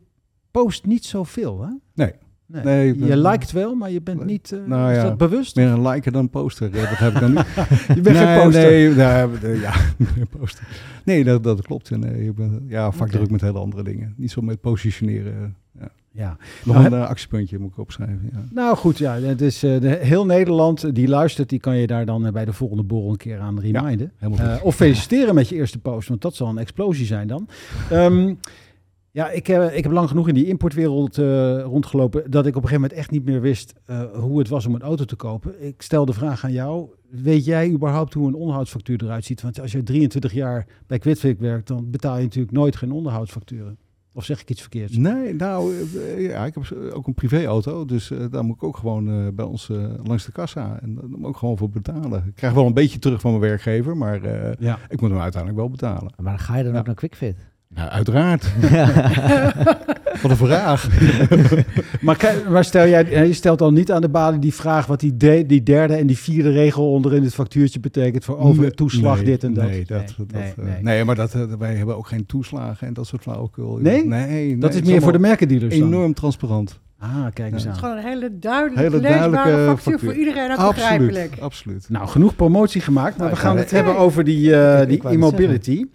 post 0.52 0.86
niet 0.86 1.06
zoveel, 1.06 1.62
hè? 1.62 1.70
Nee. 1.94 2.14
Nee. 2.48 2.64
Nee, 2.64 2.88
ik 2.92 3.00
ben- 3.00 3.08
je 3.08 3.18
liked 3.18 3.52
wel, 3.52 3.76
maar 3.76 3.92
je 3.92 4.02
bent 4.02 4.26
niet... 4.26 4.52
eh, 4.52 4.60
Nou 4.66 4.94
is 4.94 5.02
dat 5.02 5.18
bewust? 5.18 5.56
Meer 5.56 5.68
een 5.68 5.88
liker 5.88 6.12
dan 6.12 6.22
een 6.22 6.30
poster. 6.30 6.74
eh, 6.76 6.90
dat 6.90 6.98
heb 6.98 7.14
ik 7.14 7.20
dan 7.20 7.34
niet. 7.34 7.46
je 7.96 8.02
bent 8.02 8.18
geen 8.18 8.26
nee, 8.28 8.44
poster. 8.44 8.62
Nee, 8.62 9.30
nee, 9.42 9.60
ja, 9.60 9.74
poster. 10.40 10.68
Nee, 11.04 11.24
dat, 11.24 11.44
dat 11.44 11.62
klopt. 11.62 11.90
Nee, 11.90 12.26
ik 12.26 12.36
ben 12.36 12.66
ja, 12.68 12.92
vaak 12.92 13.10
druk 13.10 13.30
met 13.32 13.42
hele 13.42 13.60
andere 13.60 13.84
dingen. 13.84 14.14
Niet 14.18 14.32
zo 14.32 14.42
met 14.42 14.62
positioneren. 14.62 15.56
Ja. 15.80 15.88
Ja. 16.12 16.38
Nog 16.64 16.76
Nou, 16.76 16.86
een 16.88 16.94
eh, 17.02 17.08
actiepuntje 17.08 17.60
moet 17.60 17.72
ik 17.72 17.78
opschrijven. 17.78 18.30
Ja. 18.34 18.44
Nou 18.52 18.76
goed, 18.78 18.98
ja, 18.98 19.20
het 19.20 19.42
is 19.42 19.64
eh, 19.64 19.82
de, 19.82 19.88
heel 20.02 20.26
Nederland 20.26 20.84
eh, 20.84 20.94
die 20.94 21.08
luistert, 21.08 21.50
die 21.50 21.60
kan 21.60 21.78
je 21.78 21.88
daar 21.88 22.06
dan 22.06 22.26
eh, 22.26 22.32
bij 22.32 22.46
de 22.46 22.54
volgende 22.54 22.84
borrel 22.84 23.10
een 23.10 23.18
keer 23.18 23.40
aan 23.40 23.60
reminden. 23.60 24.12
Eh, 24.20 24.56
of 24.64 24.76
feliciteren 24.76 25.36
met 25.36 25.50
je 25.50 25.56
eerste 25.56 25.80
post, 25.80 26.08
want 26.10 26.22
dat 26.22 26.36
zal 26.36 26.48
een 26.50 26.58
explosie 26.58 27.06
zijn 27.06 27.28
dan. 27.28 27.48
Ehm, 27.90 28.34
ja, 29.18 29.30
ik, 29.30 29.48
eh, 29.48 29.78
ik 29.78 29.84
heb 29.84 29.92
lang 29.92 30.10
genoeg 30.10 30.28
in 30.28 30.34
die 30.34 30.46
importwereld 30.46 31.18
eh, 31.18 31.62
rondgelopen 31.62 32.32
dat 32.32 32.46
ik 32.46 32.56
op 32.56 32.64
een 32.64 32.68
gegeven 32.70 32.82
moment 32.82 32.94
echt 33.00 33.12
niet 33.12 33.26
meer 33.26 33.42
wist 33.42 33.74
eh, 33.86 34.02
hoe 34.14 34.40
het 34.40 34.48
was 34.48 34.66
om 34.66 34.76
een 34.76 34.82
auto 34.82 35.06
te 35.06 35.16
kopen. 35.16 35.66
Ik 35.68 35.82
stel 35.82 36.06
de 36.06 36.14
vraag 36.14 36.44
aan 36.44 36.52
jou, 36.52 36.90
weet 37.10 37.46
jij 37.46 37.70
überhaupt 37.72 38.14
hoe 38.14 38.28
een 38.28 38.34
onderhoudsfactuur 38.34 39.04
eruit 39.04 39.26
ziet? 39.26 39.42
Want 39.42 39.60
als 39.62 39.72
je 39.72 39.84
23 39.84 40.34
jaar 40.34 40.68
bij 40.88 41.00
Quidfix 41.00 41.40
werkt, 41.40 41.68
dan 41.68 41.90
betaal 41.92 42.18
je 42.18 42.24
natuurlijk 42.24 42.54
nooit 42.54 42.76
geen 42.76 42.92
onderhoudsfacturen. 42.92 43.78
Of 44.14 44.24
zeg 44.26 44.42
ik 44.42 44.50
iets 44.50 44.62
verkeerds? 44.62 44.98
Nee, 44.98 45.34
nou, 45.36 45.74
ja, 46.18 46.46
ik 46.46 46.54
heb 46.56 46.78
ook 46.94 47.08
een 47.08 47.14
privéauto, 47.14 47.86
dus 47.86 48.12
daar 48.32 48.44
moet 48.44 48.56
ik 48.56 48.64
ook 48.64 48.78
gewoon 48.78 49.10
eh, 49.10 49.28
bij 49.34 49.46
ons 49.46 49.72
langs 50.04 50.26
de 50.26 50.32
kassa 50.32 50.80
en 50.82 50.96
daar 50.96 51.10
moet 51.10 51.20
ik 51.20 51.26
ook 51.28 51.38
gewoon 51.38 51.58
voor 51.58 51.70
betalen. 51.70 52.24
Ik 52.28 52.36
krijg 52.36 52.54
wel 52.54 52.66
een 52.66 52.74
beetje 52.74 53.00
terug 53.00 53.22
van 53.22 53.32
mijn 53.32 53.44
werkgever, 53.44 53.98
maar 53.98 54.24
eh, 54.24 54.54
Ja. 54.60 54.78
ik 54.90 55.02
moet 55.02 55.10
hem 55.10 55.20
uiteindelijk 55.20 55.62
wel 55.62 55.70
betalen. 55.70 56.14
maar 56.18 56.36
dan 56.38 56.40
ga 56.46 56.58
je 56.58 56.64
dan 56.64 56.74
Ja. 56.74 56.80
ook 56.80 56.86
naar 56.86 56.96
QuickFit. 56.96 57.38
Nou, 57.70 57.90
uiteraard. 57.90 58.46
Wat 60.22 60.32
een 60.32 60.38
vraag. 60.38 60.88
Maar, 62.50 62.64
stel 62.66 62.88
jij, 62.88 63.28
je 63.28 63.34
stelt 63.34 63.60
dan 63.60 63.74
niet 63.74 63.92
aan 63.92 64.02
de 64.02 64.10
balie 64.10 64.40
die 64.40 64.54
vraag 64.54 64.86
wat 64.86 65.00
die, 65.00 65.18
de- 65.18 65.44
die 65.48 65.64
derde 65.64 65.94
en 65.96 66.08
die 66.08 66.18
vierde 66.18 66.52
regel 66.52 66.92
onder 66.92 67.14
in 67.16 67.24
het 67.24 67.34
factuurtje 67.34 67.80
betekent 67.80 68.24
voor 68.26 68.38
over 68.38 68.62
Nee, 68.62 68.72
toeslag, 68.72 69.16
nee, 69.16 69.26
dit 69.26 69.44
en 69.44 69.54
dat. 69.54 69.64
Nee, 69.66 69.86
dat, 69.86 70.14
dat, 70.18 70.32
nee, 70.32 70.44
eh, 70.58 70.64
nee. 70.66 70.82
nee, 70.82 71.04
maar 71.04 71.16
dat, 71.16 71.34
eh, 71.34 71.42
wij 71.60 71.74
hebben 71.76 71.98
ook 71.98 72.08
geen 72.08 72.26
toeslagen 72.26 72.88
en 72.88 72.94
dat 72.94 73.08
soort 73.08 73.22
flauwekul. 73.22 73.78
Nee? 73.82 74.06
nee 74.06 74.58
Dat 74.58 74.72
nee, 74.72 74.82
is 74.82 74.88
meer 74.88 75.02
voor 75.02 75.12
de 75.12 75.20
merkendealers 75.20 75.78
dan. 75.80 75.88
Enorm 75.88 76.14
transparant. 76.14 76.80
Ah, 77.00 77.26
kijk 77.34 77.54
eens 77.54 77.64
Ja. 77.64 77.70
Het 77.70 77.78
is 77.78 77.84
aan. 77.84 77.90
gewoon 77.90 77.98
een 77.98 78.04
hele 78.04 78.40
duidelijke, 78.40 78.80
Hele 78.84 79.02
leesbare 79.02 79.32
duidelijke 79.32 79.66
factuur 79.68 79.92
factuur. 79.94 80.10
voor 80.10 80.20
iedereen 80.20 80.52
ook 80.52 80.58
Absoluut, 80.58 80.76
begrijpelijk. 81.08 81.42
absoluut. 81.42 81.86
Nou, 81.90 82.08
genoeg 82.08 82.36
promotie 82.36 82.82
gemaakt, 82.82 83.18
maar 83.18 83.26
Nou, 83.28 83.40
we 83.40 83.46
gaan 83.46 83.58
het 83.58 83.72
hebben 83.72 83.98
over 83.98 84.24
die, 84.24 84.56
eh, 84.56 84.82
Ik- 84.82 84.88
die 85.02 85.10
e-mobility. 85.12 85.86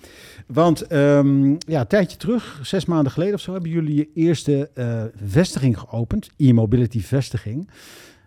Want 0.52 0.86
ehm, 0.86 1.50
ja, 1.50 1.80
een 1.80 1.86
tijdje 1.86 2.16
terug, 2.16 2.60
zes 2.62 2.84
maanden 2.84 3.12
geleden 3.12 3.34
of 3.34 3.40
zo, 3.40 3.52
hebben 3.52 3.70
jullie 3.70 3.96
je 3.96 4.10
eerste 4.14 4.70
eh, 4.74 5.02
vestiging 5.24 5.78
geopend. 5.78 6.30
E-mobility 6.36 7.00
vestiging. 7.00 7.70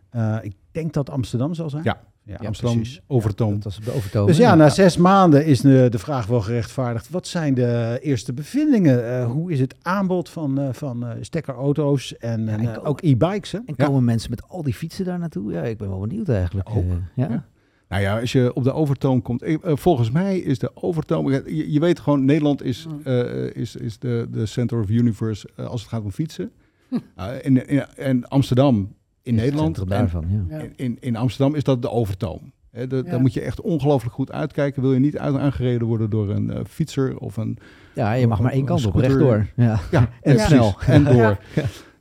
Eh, 0.10 0.38
ik 0.41 0.53
denk 0.72 0.94
dat 0.94 1.10
Amsterdam 1.10 1.53
zal 1.53 1.70
zijn. 1.70 1.84
Ja. 1.84 2.01
ja, 2.24 2.36
Amsterdam, 2.36 2.75
precies. 2.75 3.01
Overtoom. 3.08 3.53
Dat 3.53 3.63
was 3.63 3.79
de 3.79 3.91
overtoom. 3.91 4.27
Dus 4.27 4.38
ja, 4.38 4.55
na 4.55 4.70
zes 4.70 4.98
maanden 4.98 5.46
is 5.46 5.62
de, 5.62 5.88
de 5.89 6.00
vraag 6.00 6.25
wel 6.25 6.41
gerechtvaardigd. 6.41 7.10
Wat 7.10 7.27
zijn 7.27 7.53
de 7.53 8.00
eerste 8.01 8.34
bevindingen? 8.34 9.20
Eh, 9.20 9.32
hoe 9.32 9.51
is 9.51 9.60
het 9.60 9.75
aanbod 9.82 10.29
van, 10.29 10.60
eh, 10.60 10.67
van 10.72 11.05
stekkerauto's 11.22 12.17
en, 12.17 12.48
en, 12.48 12.82
ook. 12.82 13.01
e-bikes? 13.01 13.53
En 13.53 13.75
komen 13.75 14.03
mensen 14.03 14.29
met 14.29 14.48
al 14.48 14.63
die 14.63 14.74
fietsen 14.74 15.05
daar 15.05 15.20
naartoe? 15.20 15.51
Ja, 15.51 15.62
ik 15.62 15.77
ben 15.77 15.89
wel 15.89 16.00
benieuwd 16.00 16.29
eigenlijk. 16.29 16.70
Ook, 16.70 16.86
ja? 17.15 17.46
Nou 17.89 18.01
ja, 18.01 18.20
als 18.20 18.32
je 18.32 18.54
op 18.54 18.63
de 18.63 18.74
Overtoom 18.74 19.22
komt... 19.22 19.42
eh, 19.42 19.54
eh, 19.54 19.60
volgens 19.75 20.12
mij 20.12 20.38
is 20.39 20.60
de 20.60 20.72
Overtoom... 20.74 21.32
Je, 21.32 21.72
je 21.72 21.80
weet 21.80 22.00
gewoon, 22.00 22.25
Nederland 22.25 22.63
is, 22.63 22.88
Mm. 22.88 23.00
eh, 23.04 23.56
is, 23.56 23.75
is 23.75 24.00
de, 24.00 24.27
de 24.32 24.46
center 24.46 24.80
of 24.82 24.89
universe 24.89 25.50
als 25.56 25.82
het 25.82 25.89
gaat 25.89 26.04
om 26.04 26.12
fietsen. 26.12 26.51
Uh, 26.89 27.00
in, 27.42 27.68
in, 27.68 27.86
en 27.96 28.27
Amsterdam 28.27 28.75
in 28.75 28.88
Is 29.24 29.32
het 29.32 29.36
Nederland. 29.36 29.75
centrum 29.75 29.98
En 29.98 30.00
daarvan, 30.00 30.48
ja. 30.50 30.58
In, 30.60 30.74
in, 30.75 30.98
in 31.00 31.15
Amsterdam 31.15 31.56
is 31.56 31.63
dat 31.63 31.82
de 31.82 31.89
Overtoom. 31.89 32.51
Hè, 32.72 32.88
de- 32.88 32.96
Ja. 32.96 33.01
Daar 33.12 33.20
moet 33.22 33.34
je 33.34 33.42
echt 33.42 33.62
ongelooflijk 33.62 34.13
goed 34.15 34.32
uitkijken. 34.32 34.82
Wil 34.82 34.94
je 34.94 35.00
niet 35.00 35.18
uit 35.18 35.36
aangereden 35.36 35.88
worden 35.88 36.10
door 36.10 36.30
een 36.30 36.65
fietser 36.68 37.18
of 37.18 37.38
een... 37.38 37.58
Ja, 37.94 38.13
je 38.13 38.27
mag 38.27 38.39
maar 38.39 38.51
één 38.51 38.65
kant 38.65 38.86
op, 38.86 38.96
rechtdoor. 38.96 39.48
Ja. 39.56 39.80
Ja, 39.92 40.10
En 40.22 40.39
snel. 40.39 40.75
En 40.88 41.04
door. 41.13 41.38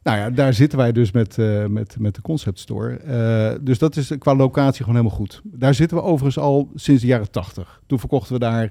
Nou 0.05 0.19
ja, 0.19 0.31
daar 0.31 0.55
zitten 0.55 0.79
wij 0.79 0.93
dus 0.93 1.13
met, 1.13 1.39
eh, 1.39 1.67
met, 1.67 1.97
met 1.99 2.15
de 2.15 2.21
concept 2.23 2.59
store. 2.59 2.97
Eh, 2.97 3.59
dus 3.61 3.79
dat 3.79 3.97
is 3.97 4.13
qua 4.19 4.35
locatie 4.35 4.85
gewoon 4.85 4.95
helemaal 4.97 5.17
goed. 5.19 5.41
Daar 5.45 5.75
zitten 5.75 5.97
we 5.97 6.03
overigens 6.03 6.39
al 6.45 6.71
sinds 6.75 7.01
de 7.03 7.07
jaren 7.09 7.31
tachtig. 7.31 7.81
Toen 7.87 7.99
verkochten 7.99 8.33
we 8.33 8.39
daar 8.41 8.71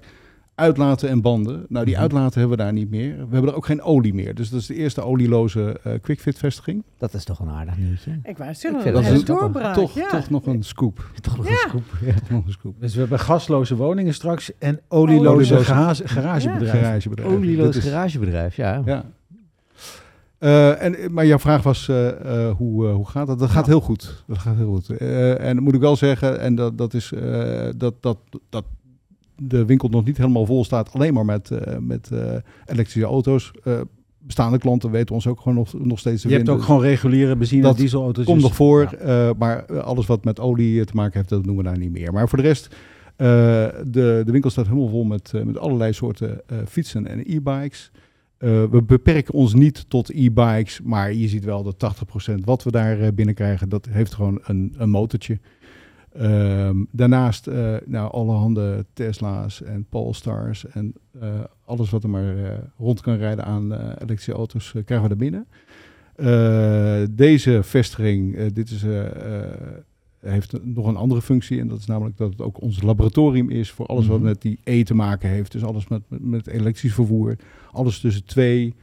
uitlaten 0.55 1.09
en 1.09 1.21
banden. 1.21 1.65
Nou, 1.69 1.85
die 1.85 1.93
Mhm. 1.93 2.03
uitlaten 2.03 2.39
hebben 2.39 2.57
we 2.57 2.63
daar 2.63 2.73
niet 2.73 2.89
meer. 2.89 3.15
We 3.15 3.27
hebben 3.33 3.49
er 3.51 3.55
ook 3.55 3.65
geen 3.65 3.81
olie 3.81 4.13
meer. 4.13 4.35
Dus 4.35 4.49
dat 4.49 4.59
is 4.59 4.65
de 4.67 4.75
eerste 4.75 5.01
olieloze 5.01 5.79
eh 5.83 5.93
quickfit 6.01 6.37
vestiging. 6.37 6.83
Dat 6.97 7.13
is 7.13 7.23
toch 7.23 7.39
een 7.39 7.49
aardig 7.49 7.77
nieuwtje. 7.77 8.19
Ik 8.23 8.37
wou 8.37 8.53
zeggen, 8.53 8.93
dat 8.93 9.03
is 9.03 9.09
een- 9.09 9.25
doorbraak. 9.25 9.73
toch, 9.73 9.93
ja. 9.95 10.09
toch 10.09 10.29
nog 10.29 10.45
een 10.45 10.63
scoop. 10.63 11.09
Toch 11.21 11.37
nog 11.37 11.45
Ja. 11.45 11.51
een 11.51 11.57
scoop. 11.69 11.83
Ja. 12.05 12.13
Toch 12.13 12.29
nog 12.29 12.45
een 12.45 12.51
scoop. 12.51 12.75
Dus 12.79 12.93
we 12.93 12.99
hebben 12.99 13.19
gasloze 13.19 13.75
woningen 13.75 14.13
straks 14.13 14.51
en 14.59 14.79
olieloze 14.87 15.29
Olieloze- 15.29 15.63
garage, 15.65 16.07
garagebedrijven. 16.07 16.79
Garagebedrijf. 16.79 17.31
Olieloos 17.31 17.75
is- 17.75 17.83
garagebedrijf, 17.83 18.55
ja. 18.55 18.81
Eh, 20.43 20.81
en, 20.81 20.95
maar 21.11 21.25
jouw 21.25 21.39
vraag 21.39 21.63
was, 21.63 21.87
eh, 21.89 22.09
eh, 22.47 22.55
hoe, 22.55 22.87
hoe 22.87 23.07
gaat 23.07 23.27
dat? 23.27 23.39
Dat 23.39 23.49
gaat 23.49 23.65
heel 23.65 23.81
goed. 23.81 24.23
Dat 24.27 24.37
gaat 24.37 24.55
heel 24.55 24.73
goed. 24.73 24.97
En 25.37 25.63
moet 25.63 25.73
ik 25.73 25.79
wel 25.79 25.95
zeggen, 25.95 26.39
en 26.39 26.55
dat, 26.55 26.77
dat 26.77 26.93
is 26.93 27.13
dat, 27.77 27.93
dat, 27.99 28.17
dat 28.49 28.63
de 29.35 29.65
winkel 29.65 29.89
nog 29.89 30.05
niet 30.05 30.17
helemaal 30.17 30.45
vol 30.45 30.65
staat, 30.65 30.93
alleen 30.93 31.13
maar 31.13 31.25
met, 31.25 31.49
met 31.79 32.09
elektrische 32.65 33.03
auto's. 33.03 33.51
Bestaande 34.19 34.57
klanten 34.57 34.91
weten 34.91 35.15
ons 35.15 35.27
ook 35.27 35.41
gewoon 35.41 35.57
nog, 35.57 35.73
nog 35.73 35.99
steeds 35.99 36.21
te 36.21 36.29
Je 36.29 36.35
hebt 36.35 36.49
ook 36.49 36.61
gewoon 36.61 36.81
reguliere 36.81 37.35
benzine- 37.35 37.67
en 37.67 37.75
dieselauto's. 37.75 38.25
Komt 38.25 38.39
dus- 38.39 38.47
nog 38.47 38.55
voor, 38.55 38.95
Ja. 39.05 39.33
maar 39.37 39.81
alles 39.81 40.05
wat 40.05 40.23
met 40.23 40.39
olie 40.39 40.85
te 40.85 40.95
maken 40.95 41.17
heeft, 41.17 41.29
dat 41.29 41.45
noemen 41.45 41.63
we 41.63 41.69
daar 41.69 41.79
niet 41.79 41.91
meer. 41.91 42.13
Maar 42.13 42.29
voor 42.29 42.37
de 42.37 42.43
rest, 42.43 42.75
de, 43.17 44.21
de 44.25 44.31
winkel 44.31 44.49
staat 44.49 44.67
helemaal 44.67 44.89
vol 44.89 45.03
met, 45.03 45.31
met 45.45 45.57
allerlei 45.57 45.93
soorten 45.93 46.41
fietsen 46.65 47.07
en 47.07 47.19
e-bikes. 47.19 47.91
Eh, 48.43 48.63
we 48.63 48.81
beperken 48.81 49.33
ons 49.33 49.53
niet 49.53 49.89
tot 49.89 50.09
e-bikes, 50.09 50.81
maar 50.81 51.13
je 51.13 51.27
ziet 51.27 51.43
wel 51.43 51.63
dat 51.63 51.77
80% 51.77 52.43
wat 52.45 52.63
we 52.63 52.71
daar 52.71 52.99
eh, 52.99 53.07
binnenkrijgen, 53.13 53.69
dat 53.69 53.87
heeft 53.89 54.13
gewoon 54.13 54.39
een, 54.43 54.73
een 54.77 54.89
motortje. 54.89 55.39
Ehm, 56.13 56.83
daarnaast 56.91 57.47
eh 57.47 57.75
nou, 57.85 58.11
allerhande 58.11 58.85
Tesla's 58.93 59.61
en 59.61 59.85
Polestars 59.89 60.65
en 60.67 60.93
alles 61.65 61.89
wat 61.89 62.03
er 62.03 62.09
maar 62.09 62.35
rond 62.77 63.01
kan 63.01 63.15
rijden 63.15 63.45
aan 63.45 63.73
elektrische 63.73 64.31
auto's 64.33 64.71
krijgen 64.85 65.09
we 65.09 65.15
daar 65.15 65.17
binnen. 65.17 65.47
Deze 67.15 67.63
vestiging, 67.63 68.53
dit 68.53 68.69
is, 68.69 68.85
heeft 70.19 70.63
nog 70.63 70.87
een 70.87 70.95
andere 70.95 71.21
functie 71.21 71.59
en 71.59 71.67
dat 71.67 71.79
is 71.79 71.85
namelijk 71.85 72.17
dat 72.17 72.31
het 72.31 72.41
ook 72.41 72.61
ons 72.61 72.81
laboratorium 72.81 73.49
is 73.49 73.71
voor 73.71 73.85
alles 73.85 74.07
wat 74.07 74.17
Mhm. 74.17 74.27
met 74.27 74.41
die 74.41 74.59
E 74.63 74.83
te 74.83 74.95
maken 74.95 75.29
heeft. 75.29 75.51
Dus 75.51 75.63
alles 75.63 75.87
met, 75.87 76.01
met 76.07 76.47
elektrisch 76.47 76.93
vervoer, 76.93 77.35
alles 77.73 77.99
tussen 77.99 78.25
twee 78.25 78.75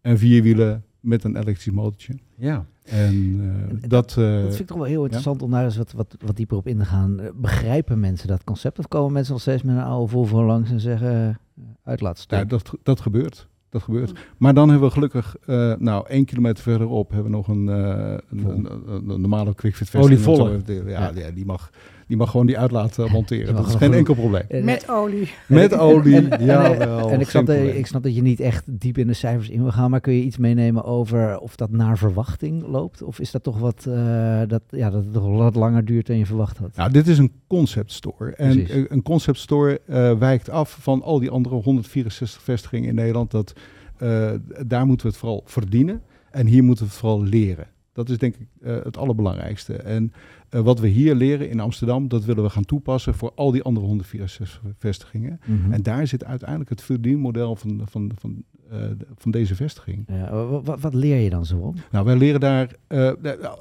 en 0.00 0.18
vier 0.18 0.42
wielen 0.42 0.84
met 1.00 1.24
een 1.24 1.36
elektrisch 1.36 1.70
motortje. 1.74 2.14
Ja. 2.36 2.66
En 2.84 3.36
eh, 3.40 3.82
En 3.82 3.88
dat, 3.88 4.10
eh, 4.10 4.16
Dat 4.16 4.46
vind 4.48 4.58
ik 4.60 4.66
toch 4.66 4.76
wel 4.76 4.86
heel 4.86 5.02
interessant 5.02 5.42
om 5.42 5.50
daar 5.50 5.64
eens 5.64 5.76
wat, 5.76 5.92
wat, 5.92 6.16
wat 6.24 6.36
dieper 6.36 6.56
op 6.56 6.66
in 6.66 6.78
te 6.78 6.84
gaan. 6.84 7.20
Eh, 7.20 7.28
Begrijpen 7.34 8.00
mensen 8.00 8.28
dat 8.28 8.44
concept? 8.44 8.78
Of 8.78 8.88
komen 8.88 9.12
mensen 9.12 9.32
nog 9.32 9.42
steeds 9.42 9.62
met 9.62 9.76
een 9.76 9.82
oude 9.82 10.10
Volvo 10.10 10.44
langs 10.44 10.70
en 10.70 10.80
zeggen 10.80 11.38
uitlaatstop? 11.84 12.38
Ja, 12.38 12.44
dat, 12.44 12.72
dat 12.82 13.00
gebeurt. 13.00 13.48
Dat 13.68 13.82
gebeurt. 13.82 14.12
Maar 14.38 14.54
dan 14.54 14.68
hebben 14.68 14.88
we 14.88 14.94
gelukkig, 14.94 15.36
eh, 15.46 15.74
nou, 15.78 16.06
één 16.08 16.24
kilometer 16.24 16.62
verderop 16.62 17.10
hebben 17.10 17.30
we 17.30 17.36
nog 17.36 17.48
een, 17.48 17.68
eh, 17.68 18.16
een, 18.30 18.44
een, 18.48 18.68
een- 18.86 19.08
een 19.10 19.20
normale 19.20 19.54
quickfit 19.54 19.90
vestiging. 19.90 20.26
Olievolle. 20.26 20.90
Ja, 20.90 21.10
ja. 21.14 21.30
die, 21.30 21.44
mag, 21.46 21.70
die 22.12 22.20
mag 22.20 22.30
gewoon 22.30 22.46
die 22.46 22.58
uitlaat 22.58 22.98
eh, 22.98 23.12
monteren. 23.12 23.54
Dat 23.54 23.66
is 23.68 23.74
geen 23.74 23.92
enkel 23.92 24.14
probleem. 24.14 24.42
En- 24.48 24.64
Met 24.64 24.88
olie. 24.88 25.30
Met 25.48 25.72
en- 25.72 25.78
olie, 25.78 26.16
en- 26.16 26.30
en- 26.30 26.44
jawel, 26.44 27.10
En 27.10 27.20
ik 27.20 27.28
snap, 27.28 27.46
dat, 27.46 27.56
ik 27.56 27.86
snap 27.86 28.02
dat 28.02 28.14
je 28.14 28.22
niet 28.22 28.40
echt 28.40 28.64
diep 28.66 28.98
in 28.98 29.06
de 29.06 29.12
cijfers 29.12 29.48
in 29.48 29.62
wil 29.62 29.72
gaan, 29.72 29.90
maar 29.90 30.00
kun 30.00 30.12
je 30.12 30.22
iets 30.22 30.36
meenemen 30.36 30.84
over 30.84 31.38
of 31.38 31.56
dat 31.56 31.70
naar 31.70 31.98
verwachting 31.98 32.66
loopt? 32.66 33.02
Of 33.02 33.20
is 33.20 33.30
dat 33.30 33.42
toch 33.42 33.58
wat, 33.58 33.86
eh, 33.88 34.40
dat, 34.48 34.62
ja, 34.68 34.90
dat 34.90 35.04
het 35.04 35.12
toch 35.12 35.36
wat 35.36 35.54
langer 35.54 35.84
duurt 35.84 36.06
dan 36.06 36.18
je 36.18 36.26
verwacht 36.26 36.58
had? 36.58 36.76
Nou, 36.76 36.92
dit 36.92 37.08
is 37.08 37.18
een 37.18 37.32
concept 37.46 37.92
store. 37.92 38.30
En 38.34 38.50
Precies. 38.52 38.70
eh, 38.70 38.82
een 38.88 39.02
concept 39.02 39.38
store 39.38 39.80
eh, 39.86 40.18
wijkt 40.18 40.50
af 40.50 40.76
van 40.80 41.02
al 41.02 41.18
die 41.20 41.30
andere 41.30 41.54
164 41.54 42.42
vestigingen 42.42 42.88
in 42.88 42.94
Nederland. 42.94 43.30
Dat, 43.30 43.52
eh, 43.96 44.30
daar 44.66 44.86
moeten 44.86 45.06
we 45.06 45.12
het 45.12 45.20
vooral 45.20 45.42
verdienen. 45.44 46.02
En 46.30 46.46
hier 46.46 46.64
moeten 46.64 46.84
we 46.84 46.90
het 46.90 47.00
vooral 47.00 47.22
leren. 47.22 47.66
Dat 47.92 48.08
is 48.08 48.18
denk 48.18 48.34
ik 48.34 48.46
eh, 48.62 48.76
het 48.82 48.96
allerbelangrijkste. 48.96 49.74
En 49.76 50.12
eh, 50.52 50.60
wat 50.60 50.80
we 50.80 50.88
hier 50.88 51.14
leren 51.14 51.48
in 51.50 51.60
Amsterdam, 51.60 52.08
dat 52.08 52.24
willen 52.24 52.42
we 52.42 52.50
gaan 52.50 52.64
toepassen 52.64 53.14
voor 53.14 53.32
al 53.34 53.50
die 53.50 53.62
andere 53.62 53.86
164 53.86 54.62
vestigingen. 54.78 55.40
Mhm. 55.46 55.72
En 55.72 55.82
daar 55.82 56.06
zit 56.06 56.24
uiteindelijk 56.24 56.70
het 56.70 56.82
verdienmodel 56.82 57.56
van, 57.56 57.82
van, 57.84 58.10
van, 58.18 58.44
eh, 58.70 58.78
van 59.16 59.30
deze 59.30 59.54
vestiging. 59.54 60.04
Ja, 60.06 60.30
wa- 60.46 60.60
wa- 60.60 60.78
wat, 60.78 60.94
leer 60.94 61.16
je 61.20 61.30
dan 61.30 61.44
zo 61.46 61.58
op? 61.58 61.76
Nou, 61.90 62.04
wij 62.04 62.16
leren 62.16 62.40
daar 62.40 62.74
eh, 62.86 63.12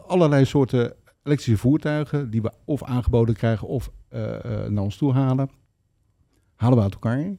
allerlei 0.08 0.46
soorten 0.46 0.94
elektrische 1.24 1.58
voertuigen 1.62 2.30
die 2.30 2.42
we 2.42 2.52
of 2.66 2.84
aangeboden 2.84 3.36
krijgen 3.36 3.68
of 3.68 3.92
naar 4.70 4.84
ons 4.84 4.98
toe 4.98 5.14
halen. 5.14 5.50
Halen 6.56 6.78
we 6.78 6.84
uit 6.84 6.94
elkaar. 6.94 7.36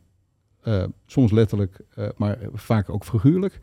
Soms 1.06 1.30
letterlijk, 1.30 1.80
maar 2.16 2.38
vaak 2.52 2.90
ook 2.90 3.04
figuurlijk. 3.04 3.60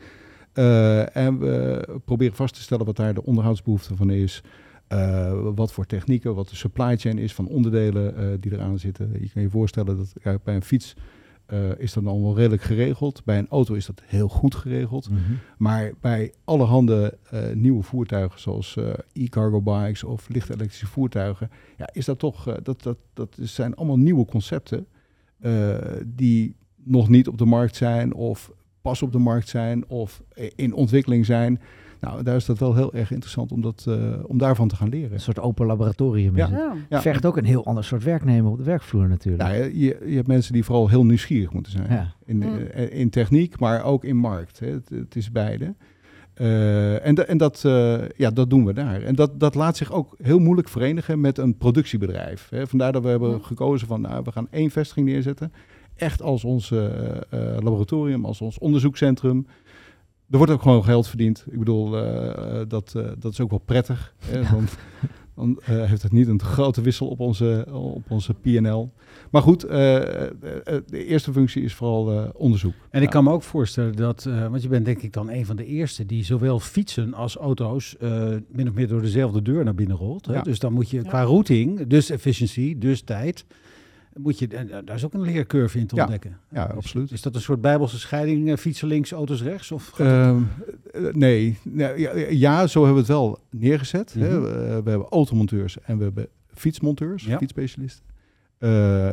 En 1.13 1.39
we 1.39 1.99
proberen 2.06 2.36
vast 2.36 2.54
te 2.54 2.62
stellen 2.62 2.86
wat 2.86 2.95
daar 2.95 3.13
de 3.13 3.23
onderhoudsbehoefte 3.25 3.95
van 3.95 4.10
is. 4.10 4.43
Eh, 4.89 5.32
wat 5.56 5.71
voor 5.71 5.86
technieken, 5.86 6.36
wat 6.36 6.49
de 6.49 6.56
supply 6.56 6.97
chain 6.97 7.17
is 7.17 7.34
van 7.34 7.47
onderdelen 7.47 8.15
eh, 8.15 8.28
die 8.39 8.54
eraan 8.54 8.80
zitten. 8.80 9.12
Je 9.19 9.30
kan 9.30 9.41
je 9.41 9.49
voorstellen 9.49 9.97
dat 9.97 10.13
ja, 10.23 10.39
bij 10.43 10.56
een 10.56 10.63
fiets 10.63 10.95
eh, 11.45 11.78
is 11.78 11.93
dat 11.93 12.04
dan 12.04 12.21
wel 12.21 12.36
redelijk 12.36 12.62
geregeld. 12.62 13.23
Bij 13.25 13.38
een 13.38 13.47
auto 13.49 13.73
is 13.73 13.86
dat 13.86 14.02
heel 14.06 14.28
goed 14.28 14.56
geregeld. 14.56 15.10
Mhm. 15.10 15.19
Maar 15.58 15.91
bij 16.02 16.34
allerhande 16.43 17.17
nieuwe 17.54 17.84
voertuigen, 17.84 18.39
zoals 18.39 18.78
e-cargo 19.13 19.62
bikes 19.62 20.04
of 20.04 20.30
lichte 20.30 20.54
elektrische 20.54 20.88
voertuigen, 20.88 21.49
ja, 21.78 21.89
is 21.91 22.06
dat 22.06 22.19
toch, 22.19 22.43
dat, 22.62 22.84
dat, 22.84 22.97
dat 23.13 23.38
zijn 23.41 23.75
allemaal 23.75 23.99
nieuwe 23.99 24.25
concepten 24.25 24.88
die 26.06 26.56
nog 26.84 27.10
niet 27.10 27.28
op 27.28 27.38
de 27.38 27.45
markt 27.45 27.75
zijn 27.75 28.13
of 28.13 28.52
pas 28.82 29.02
op 29.02 29.12
de 29.12 29.19
markt 29.19 29.49
zijn 29.49 29.88
of 29.88 30.23
in 30.56 30.73
ontwikkeling 30.73 31.25
zijn. 31.25 31.60
Nou, 32.00 32.24
daar 32.24 32.36
is 32.36 32.46
dat 32.46 32.58
wel 32.60 32.76
heel 32.76 32.94
erg 32.94 33.12
interessant 33.12 33.52
om, 33.52 33.62
dat, 33.62 33.86
eh, 33.88 33.96
om 34.24 34.38
daarvan 34.38 34.68
te 34.68 34.76
gaan 34.76 34.90
leren. 34.90 35.14
Een 35.14 35.20
soort 35.20 35.40
open 35.40 35.66
laboratorium. 35.66 36.36
Ja. 36.36 36.46
is 36.46 36.52
het. 36.52 36.60
Ja. 36.60 36.74
Ja. 36.90 37.02
Vergt 37.02 37.26
ook 37.26 37.38
een 37.38 37.46
heel 37.46 37.66
ander 37.66 37.84
soort 37.84 38.04
werknemer 38.04 38.52
op 38.52 38.58
de 38.58 38.64
werkvloer 38.64 39.08
natuurlijk. 39.08 39.44
Nou, 39.44 39.56
je, 39.64 39.98
je 40.06 40.16
hebt 40.16 40.28
mensen 40.28 40.54
die 40.54 40.64
vooral 40.64 40.88
heel 40.90 41.06
nieuwsgierig 41.06 41.54
moeten 41.54 41.72
zijn. 41.72 41.86
Ja. 41.90 42.14
In, 42.26 42.36
Mm. 42.38 42.58
eh, 42.58 43.00
in 43.00 43.10
techniek, 43.10 43.60
maar 43.60 43.84
ook 43.84 44.04
in 44.04 44.16
markt. 44.18 44.60
Hè. 44.60 44.68
Het, 44.68 44.90
het 44.90 45.16
is 45.16 45.32
beide. 45.32 45.76
Eh, 46.34 47.06
en 47.06 47.28
en 47.28 47.38
dat, 47.38 47.64
eh, 47.66 47.98
ja, 48.16 48.32
dat 48.32 48.50
doen 48.50 48.66
we 48.66 48.74
daar. 48.74 49.02
En 49.02 49.16
dat, 49.16 49.40
dat 49.40 49.56
laat 49.56 49.78
zich 49.78 49.92
ook 49.92 50.16
heel 50.22 50.40
moeilijk 50.40 50.70
verenigen 50.70 51.22
met 51.22 51.38
een 51.38 51.58
productiebedrijf. 51.58 52.48
Hè. 52.50 52.68
Vandaar 52.68 52.92
dat 52.92 53.04
we 53.04 53.10
hebben 53.10 53.32
Mm. 53.34 53.42
gekozen 53.44 53.88
van, 53.88 54.02
nou, 54.02 54.22
we 54.24 54.32
gaan 54.32 54.48
één 54.52 54.70
vestiging 54.72 55.06
neerzetten. 55.08 55.52
echt 55.96 56.22
als 56.22 56.44
ons 56.44 56.74
laboratorium, 57.60 58.26
als 58.26 58.42
ons 58.42 58.58
onderzoekscentrum. 58.58 59.48
Er 60.32 60.38
wordt 60.38 60.52
ook 60.52 60.62
gewoon 60.62 60.84
geld 60.84 61.08
verdiend. 61.08 61.46
Ik 61.52 61.60
bedoel, 61.60 61.98
eh, 61.98 62.28
eh, 62.62 62.68
dat, 62.70 62.94
eh, 62.96 63.08
dat 63.20 63.32
is 63.32 63.39
ook 63.42 63.50
wel 63.50 63.60
prettig. 63.65 64.13
Hè? 64.26 64.42
Dan, 64.52 64.65
dan 65.36 65.60
eh, 65.65 65.84
heeft 65.86 66.02
het 66.04 66.12
niet 66.12 66.28
een 66.28 66.42
grote 66.42 66.82
wissel 66.82 67.08
op 67.08 67.20
onze, 67.20 67.65
op 67.72 68.04
onze 68.12 68.34
PNL. 68.34 68.92
Maar 69.32 69.42
goed, 69.42 69.62
de 69.62 71.06
eerste 71.06 71.32
functie 71.34 71.63
is 71.63 71.74
vooral 71.74 72.12
eh, 72.12 72.30
onderzoek. 72.34 72.74
En 72.89 73.00
ik 73.02 73.06
Ja. 73.08 73.12
kan 73.13 73.24
me 73.24 73.32
ook 73.32 73.44
voorstellen 73.44 73.96
dat, 73.96 74.26
eh, 74.26 74.48
want 74.48 74.62
je 74.62 74.68
bent 74.68 74.86
denk 74.86 75.02
ik 75.02 75.13
dan 75.13 75.30
een 75.30 75.46
van 75.46 75.56
de 75.56 75.65
eerste 75.65 76.06
die 76.06 76.24
zowel 76.24 76.60
fietsen 76.60 77.13
als 77.13 77.36
auto's 77.36 77.98
eh, 77.98 78.28
min 78.52 78.68
of 78.68 78.74
meer 78.74 78.88
door 78.88 79.02
dezelfde 79.02 79.42
deur 79.42 79.63
naar 79.63 79.76
binnen 79.76 79.98
rolt. 79.98 80.26
Hè? 80.26 80.34
Ja. 80.34 80.42
Dus 80.42 80.60
dan 80.60 80.74
moet 80.74 80.89
je 80.89 81.02
qua 81.02 81.24
routing, 81.24 81.88
dus 81.88 82.10
efficiency, 82.10 82.76
dus 82.78 83.02
tijd, 83.02 83.46
moet 84.13 84.39
je, 84.39 84.48
eh, 84.48 84.78
daar 84.86 84.95
is 84.95 85.06
ook 85.06 85.13
een 85.13 85.22
leercurve 85.22 85.80
in 85.80 85.88
te 85.88 85.95
ontdekken. 85.95 86.38
Ja, 86.52 86.67
Dus 86.67 86.76
absoluut. 86.76 87.12
Is 87.12 87.22
dat 87.22 87.36
een 87.36 87.41
soort 87.41 87.62
bijbelse 87.62 88.00
scheiding, 88.00 88.50
eh, 88.50 88.58
fietsen 88.58 88.88
links, 88.88 89.12
auto's 89.12 89.41
rechts? 89.43 89.72
Of 89.72 90.00
Ehm, 90.00 90.41
eh, 90.91 91.02
nee, 91.13 91.58
ja, 91.74 91.93
ja, 92.30 92.67
zo 92.67 92.80
hebben 92.86 92.93
we 93.06 93.13
het 93.13 93.19
wel 93.19 93.39
neergezet. 93.50 94.13
hè. 94.13 94.30
Mhm. 94.30 94.41
We, 94.41 94.50
we 94.84 94.89
hebben 94.89 95.08
automonteurs 95.10 95.80
en 95.82 95.98
we 95.98 96.04
hebben 96.04 96.28
fietsmonteurs, 96.54 97.26
Ja. 97.26 97.38
fietsspecialisten. 97.38 98.04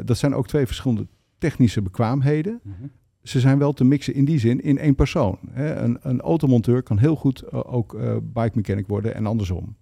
Dat 0.06 0.16
zijn 0.18 0.35
ook 0.35 0.46
twee 0.46 0.66
verschillende 0.66 1.06
technische 1.38 1.82
bekwaamheden. 1.82 2.61
Mhm. 2.62 2.74
Ze 3.22 3.40
zijn 3.40 3.59
wel 3.59 3.72
te 3.72 3.85
mixen 3.85 4.14
in 4.14 4.24
die 4.24 4.38
zin 4.38 4.61
in 4.62 4.78
één 4.78 4.94
persoon. 4.94 5.38
Hè. 5.50 5.74
Een, 5.76 5.98
een 6.02 6.20
automonteur 6.20 6.82
kan 6.82 6.98
heel 6.98 7.16
goed 7.16 7.52
ook 7.52 7.94
eh, 7.94 8.16
bike 8.22 8.50
mechanic 8.54 8.87
worden 8.87 9.14
en 9.14 9.26
andersom. 9.26 9.76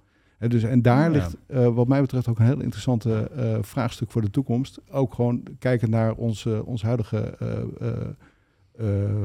Dus, 0.48 0.62
en 0.62 0.82
daar 0.82 1.02
Ja. 1.04 1.08
ligt 1.08 1.36
eh, 1.46 1.74
wat 1.74 1.88
mij 1.88 2.00
betreft 2.00 2.28
ook 2.28 2.38
een 2.38 2.44
heel 2.46 2.60
interessante 2.60 3.30
eh, 3.36 3.58
vraagstuk 3.60 4.10
voor 4.10 4.22
de 4.22 4.30
toekomst. 4.30 4.80
Ook 4.90 5.14
gewoon 5.14 5.42
kijken 5.58 5.90
naar 5.90 6.12
ons, 6.14 6.46
eh, 6.46 6.66
ons 6.66 6.82
huidige 6.82 7.34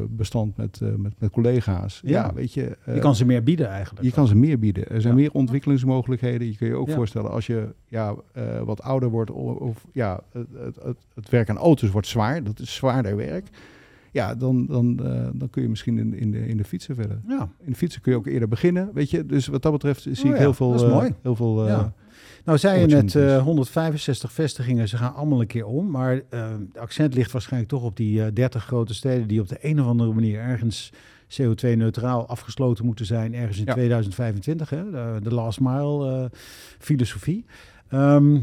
bestand 0.09 0.57
met, 0.57 0.79
met, 0.97 1.13
met 1.19 1.31
collega's. 1.31 2.01
Ja, 2.03 2.09
Ja. 2.25 2.33
weet 2.33 2.53
je. 2.53 2.77
je 2.85 2.99
kan 2.99 3.15
ze 3.15 3.25
meer 3.25 3.43
bieden 3.43 3.67
eigenlijk. 3.67 4.05
je 4.05 4.11
kan 4.11 4.27
ze 4.27 4.35
meer 4.35 4.59
bieden. 4.59 4.89
Er 4.89 5.01
zijn 5.01 5.13
Ja. 5.13 5.19
meer 5.19 5.31
ontwikkelingsmogelijkheden. 5.31 6.47
Je 6.47 6.55
kun 6.55 6.67
je 6.67 6.75
ook 6.75 6.91
voorstellen 6.91 7.31
als 7.31 7.45
je 7.47 7.67
ja, 7.87 8.15
wat 8.65 8.81
ouder 8.81 9.09
wordt 9.09 9.31
of, 9.31 9.55
of 9.57 9.85
ja, 9.91 10.19
het, 10.31 10.47
het, 10.57 10.75
het, 10.83 10.97
het 11.13 11.29
werk 11.29 11.49
aan 11.49 11.57
auto's 11.57 11.89
wordt 11.89 12.07
zwaar. 12.07 12.43
Dat 12.43 12.59
is 12.59 12.75
zwaarder 12.75 13.15
werk. 13.15 13.47
Ja, 14.11 14.35
dan, 14.35 14.65
dan, 14.65 14.99
eh, 15.05 15.27
dan 15.33 15.49
kun 15.49 15.61
je 15.61 15.69
misschien 15.69 15.97
in, 15.97 16.13
in, 16.13 16.31
de, 16.31 16.47
in 16.47 16.57
de 16.57 16.63
fietsen 16.63 16.95
verder. 16.95 17.19
Ja. 17.27 17.49
In 17.59 17.71
de 17.71 17.77
fietsen 17.77 18.01
kun 18.01 18.11
je 18.11 18.17
ook 18.17 18.27
eerder 18.27 18.47
beginnen, 18.47 18.89
weet 18.93 19.09
je. 19.09 19.25
Dus 19.25 19.47
wat 19.47 19.61
dat 19.61 19.71
betreft 19.71 20.01
zie 20.01 20.11
Oh 20.11 20.25
ik 20.29 20.31
ja, 20.31 20.37
heel 20.37 20.53
veel... 20.53 20.71
dat 20.71 20.81
is 20.81 20.87
eh, 20.87 20.93
mooi. 20.93 21.13
Heel 21.21 21.35
veel 21.35 21.61
eh, 21.63 21.67
Ja. 21.67 21.93
Nou, 22.45 22.57
zei 22.57 22.79
je 22.79 22.85
net 22.85 22.95
opportunities. 22.95 23.37
eh, 23.37 23.43
165 23.43 24.31
vestigingen, 24.31 24.87
ze 24.87 24.97
gaan 24.97 25.13
allemaal 25.13 25.41
een 25.41 25.47
keer 25.47 25.65
om. 25.65 25.89
Maar 25.91 26.21
de 26.29 26.79
accent 26.79 27.13
ligt 27.13 27.31
waarschijnlijk 27.31 27.71
toch 27.71 27.83
op 27.83 27.97
die 27.97 28.23
eh 28.23 28.31
30 28.33 28.63
grote 28.65 28.93
steden 28.93 29.27
die 29.27 29.41
op 29.41 29.47
de 29.47 29.57
een 29.61 29.81
of 29.81 29.87
andere 29.87 30.13
manier 30.13 30.39
ergens 30.39 30.91
CO2-neutraal 31.41 32.27
afgesloten 32.27 32.85
moeten 32.85 33.05
zijn, 33.05 33.33
ergens 33.33 33.57
in 33.59 33.65
Ja. 33.65 33.73
2025. 33.73 34.69
Hè? 34.69 34.91
De, 34.91 35.19
de 35.23 35.33
last 35.33 35.59
mile 35.59 36.31
filosofie. 36.79 37.45
Ehm, 37.89 38.37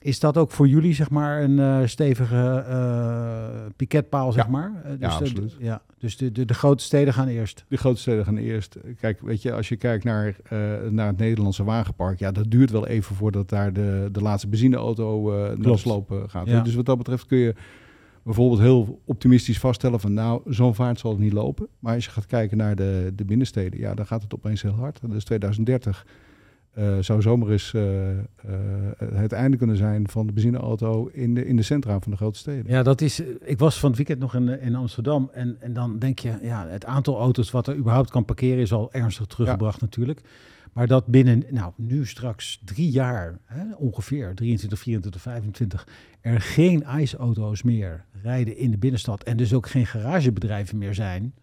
is 0.00 0.20
dat 0.20 0.36
ook 0.36 0.50
voor 0.50 0.68
jullie 0.68 0.94
zeg 0.94 1.10
maar 1.10 1.42
een 1.42 1.58
eh, 1.58 1.78
stevige 1.86 2.64
eh 2.68 3.66
piketpaal, 3.76 4.32
zeg 4.32 4.44
Ja. 4.44 4.50
maar? 4.50 4.72
Eh, 4.84 4.90
dus 4.90 4.98
Ja, 5.00 5.08
de- 5.18 5.24
absoluut. 5.24 5.56
ja, 5.58 5.82
dus 5.98 6.16
de, 6.16 6.32
de, 6.32 6.44
de 6.44 6.54
grote 6.54 6.84
steden 6.84 7.14
gaan 7.14 7.28
eerst. 7.28 7.64
De 7.68 7.76
grote 7.76 8.00
steden 8.00 8.24
gaan 8.24 8.36
eerst. 8.36 8.76
Kijk, 9.00 9.20
weet 9.20 9.42
je, 9.42 9.52
als 9.52 9.68
je 9.68 9.76
kijkt 9.76 10.04
naar, 10.04 10.36
naar 10.90 11.06
het 11.06 11.18
Nederlandse 11.18 11.64
wagenpark, 11.64 12.18
ja, 12.18 12.32
dat 12.32 12.50
duurt 12.50 12.70
wel 12.70 12.86
even 12.86 13.14
voordat 13.16 13.48
daar 13.48 13.72
de, 13.72 14.08
de 14.12 14.20
laatste 14.22 14.48
benzineauto 14.48 15.24
de 15.60 15.76
sloop 15.76 16.10
eh, 16.12 16.18
gaat. 16.26 16.46
Ja. 16.46 16.60
Dus 16.60 16.74
wat 16.74 16.86
dat 16.86 16.98
betreft 16.98 17.26
kun 17.26 17.38
je 17.38 17.54
bijvoorbeeld 18.22 18.60
heel 18.60 19.00
optimistisch 19.04 19.58
vaststellen 19.58 20.00
van, 20.00 20.14
nou, 20.14 20.40
zo'n 20.46 20.74
vaart 20.74 20.98
zal 20.98 21.10
het 21.10 21.20
niet 21.20 21.32
lopen. 21.32 21.68
Maar 21.78 21.94
als 21.94 22.04
je 22.04 22.10
gaat 22.10 22.26
kijken 22.26 22.56
naar 22.56 22.76
de, 22.76 23.12
de 23.14 23.24
binnensteden, 23.24 23.80
ja, 23.80 23.94
dan 23.94 24.06
gaat 24.06 24.22
het 24.22 24.34
opeens 24.34 24.62
heel 24.62 24.72
hard. 24.72 25.00
Dus 25.10 25.24
2030 25.24 26.04
eh, 26.06 26.12
zou 27.00 27.22
zomaar 27.22 27.48
eens 27.48 27.74
eh, 27.74 28.10
eh, 28.18 28.24
het 29.14 29.32
einde 29.32 29.56
kunnen 29.56 29.76
zijn 29.76 30.08
van 30.08 30.26
de 30.26 30.32
benzineauto 30.32 31.06
in 31.06 31.34
de, 31.34 31.46
in 31.46 31.56
de 31.56 31.62
centra 31.62 32.00
van 32.00 32.10
de 32.10 32.16
grote 32.16 32.38
steden. 32.38 32.64
Ja, 32.72 32.82
dat 32.82 33.00
is. 33.00 33.20
eh, 33.20 33.26
Ik 33.44 33.58
was 33.58 33.78
van 33.78 33.88
het 33.88 33.96
weekend 33.98 34.18
nog 34.18 34.34
in, 34.34 34.48
eh, 34.48 34.66
in 34.66 34.74
Amsterdam. 34.74 35.30
En, 35.32 35.56
en 35.60 35.72
dan 35.72 35.98
denk 35.98 36.18
je, 36.18 36.38
ja, 36.42 36.66
het 36.66 36.84
aantal 36.84 37.18
auto's 37.18 37.50
wat 37.50 37.66
er 37.66 37.76
überhaupt 37.76 38.10
kan 38.10 38.24
parkeren 38.24 38.58
is 38.62 38.72
al 38.72 38.92
ernstig 38.92 39.26
teruggebracht 39.26 39.80
natuurlijk. 39.80 40.20
Maar 40.72 40.86
dat 40.86 41.06
binnen, 41.06 41.42
nou, 41.50 41.72
nu 41.76 42.06
straks 42.06 42.60
drie 42.64 42.90
jaar, 42.90 43.38
hè, 43.44 43.74
ongeveer, 43.76 44.34
23, 44.34 44.78
24, 44.78 45.20
25, 45.22 45.88
er 46.20 46.40
geen 46.40 46.84
ICE-auto's 46.98 47.62
meer 47.62 48.04
rijden 48.22 48.56
in 48.56 48.70
de 48.70 48.78
binnenstad. 48.78 49.22
En 49.22 49.36
dus 49.36 49.54
ook 49.54 49.68
geen 49.68 49.86
garagebedrijven 49.86 50.78
meer 50.78 50.94
zijn 50.94 51.34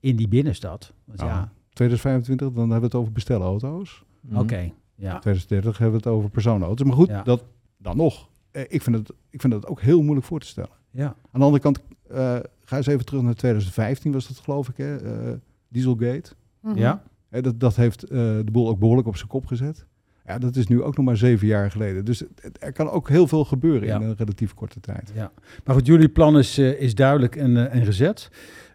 in 0.00 0.16
die 0.16 0.28
binnenstad. 0.28 0.92
Want 1.04 1.18
Nou, 1.18 1.30
ja, 1.30 1.52
2025, 1.72 2.46
dan 2.52 2.56
hebben 2.70 2.78
we 2.78 2.84
het 2.84 2.94
over 2.94 3.12
bestelauto's. 3.12 4.04
Mhm. 4.22 4.38
oké. 4.38 4.70
ja. 4.94 5.18
2030 5.18 5.78
hebben 5.78 6.00
we 6.00 6.08
het 6.08 6.16
over 6.16 6.30
personenauto's. 6.30 6.86
Maar 6.86 6.96
goed, 6.96 7.08
Ja. 7.08 7.22
dat, 7.22 7.44
dan 7.76 7.96
nog. 7.96 8.28
Eh, 8.50 8.62
ik, 8.68 8.82
vind 8.82 8.96
het, 8.96 9.10
ik 9.30 9.40
vind 9.40 9.52
dat 9.52 9.66
ook 9.66 9.80
heel 9.80 10.02
moeilijk 10.02 10.26
voor 10.26 10.40
te 10.40 10.46
stellen. 10.46 10.70
ja. 10.90 11.06
Aan 11.06 11.40
de 11.40 11.44
andere 11.46 11.62
kant, 11.62 11.80
eh, 12.08 12.36
ga 12.64 12.76
eens 12.76 12.86
even 12.86 13.04
terug 13.04 13.22
naar 13.22 13.34
2015 13.34 14.12
was 14.12 14.28
dat 14.28 14.38
geloof 14.38 14.68
ik, 14.68 14.76
hè? 14.76 14.96
eh, 14.96 15.32
Dieselgate. 15.68 16.32
Mhm. 16.60 16.78
ja. 16.78 17.02
Hè, 17.28 17.40
dat, 17.42 17.60
dat 17.60 17.76
heeft 17.76 18.02
eh, 18.02 18.08
de 18.18 18.50
boel 18.52 18.68
ook 18.68 18.78
behoorlijk 18.78 19.08
op 19.08 19.16
zijn 19.16 19.28
kop 19.28 19.46
gezet. 19.46 19.86
Ja, 20.26 20.38
dat 20.38 20.56
is 20.56 20.66
nu 20.66 20.82
ook 20.82 20.96
nog 20.96 21.06
maar 21.06 21.16
zeven 21.16 21.46
jaar 21.46 21.70
geleden. 21.70 22.04
Dus 22.04 22.18
het- 22.40 22.56
er 22.62 22.72
kan 22.72 22.90
ook 22.90 23.08
heel 23.08 23.26
veel 23.26 23.44
gebeuren 23.44 23.88
Ja. 23.88 23.96
in 23.96 24.02
een 24.02 24.14
relatief 24.16 24.54
korte 24.54 24.80
tijd. 24.80 25.12
Ja, 25.14 25.32
maar 25.64 25.74
goed, 25.74 25.86
jullie 25.86 26.08
plan 26.08 26.38
is, 26.38 26.58
eh, 26.58 26.80
is 26.80 26.94
duidelijk 26.94 27.36
en, 27.36 27.56
eh, 27.56 27.74
en 27.80 27.84
gezet. 27.84 28.30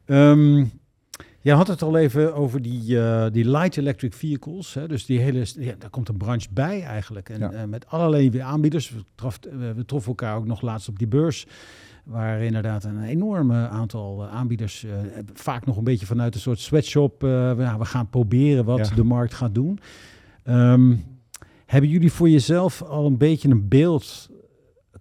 Ehm 0.06 0.66
jij 1.42 1.56
had 1.56 1.68
het 1.68 1.82
al 1.82 1.98
even 1.98 2.36
over 2.36 2.62
die, 2.62 3.00
eh, 3.02 3.32
die 3.32 3.50
light 3.50 3.78
electric 3.78 4.14
vehicles. 4.14 4.74
Hè? 4.74 4.88
Dus 4.88 5.06
die 5.06 5.20
hele, 5.20 5.46
ja, 5.60 5.74
daar 5.78 5.90
komt 5.90 6.10
een 6.10 6.18
branche 6.18 6.48
bij 6.52 6.82
eigenlijk. 6.84 7.30
En 7.30 7.40
Ja. 7.40 7.52
eh, 7.52 7.64
met 7.64 7.88
allerlei 7.88 8.30
weer 8.32 8.42
aanbieders. 8.42 8.90
We, 8.90 9.04
eh, 9.50 9.72
we 9.76 9.86
troffen 9.86 10.10
elkaar 10.10 10.36
ook 10.38 10.46
nog 10.46 10.62
laatst 10.62 10.88
op 10.90 10.98
die 11.00 11.08
beurs. 11.08 11.48
Waar 12.04 12.42
inderdaad 12.42 12.84
een 12.84 13.04
enorm 13.04 13.52
aantal 13.52 14.26
aanbieders, 14.28 14.86
vaak 15.34 15.66
nog 15.66 15.78
een 15.78 15.84
beetje 15.84 16.06
vanuit 16.06 16.34
een 16.36 16.40
soort 16.42 16.60
sweatshop. 16.60 17.22
we- 17.22 17.78
gaan 17.80 18.10
proberen 18.10 18.66
wat 18.66 18.88
Ja. 18.90 18.96
de 18.96 19.04
markt 19.04 19.34
gaat 19.34 19.56
doen. 19.56 19.80
Ehm, 20.44 20.96
hebben 21.66 21.90
jullie 21.90 22.12
voor 22.12 22.30
jezelf 22.30 22.82
al 22.82 23.06
een 23.06 23.18
beetje 23.18 23.50
een 23.50 23.68
beeld 23.68 24.30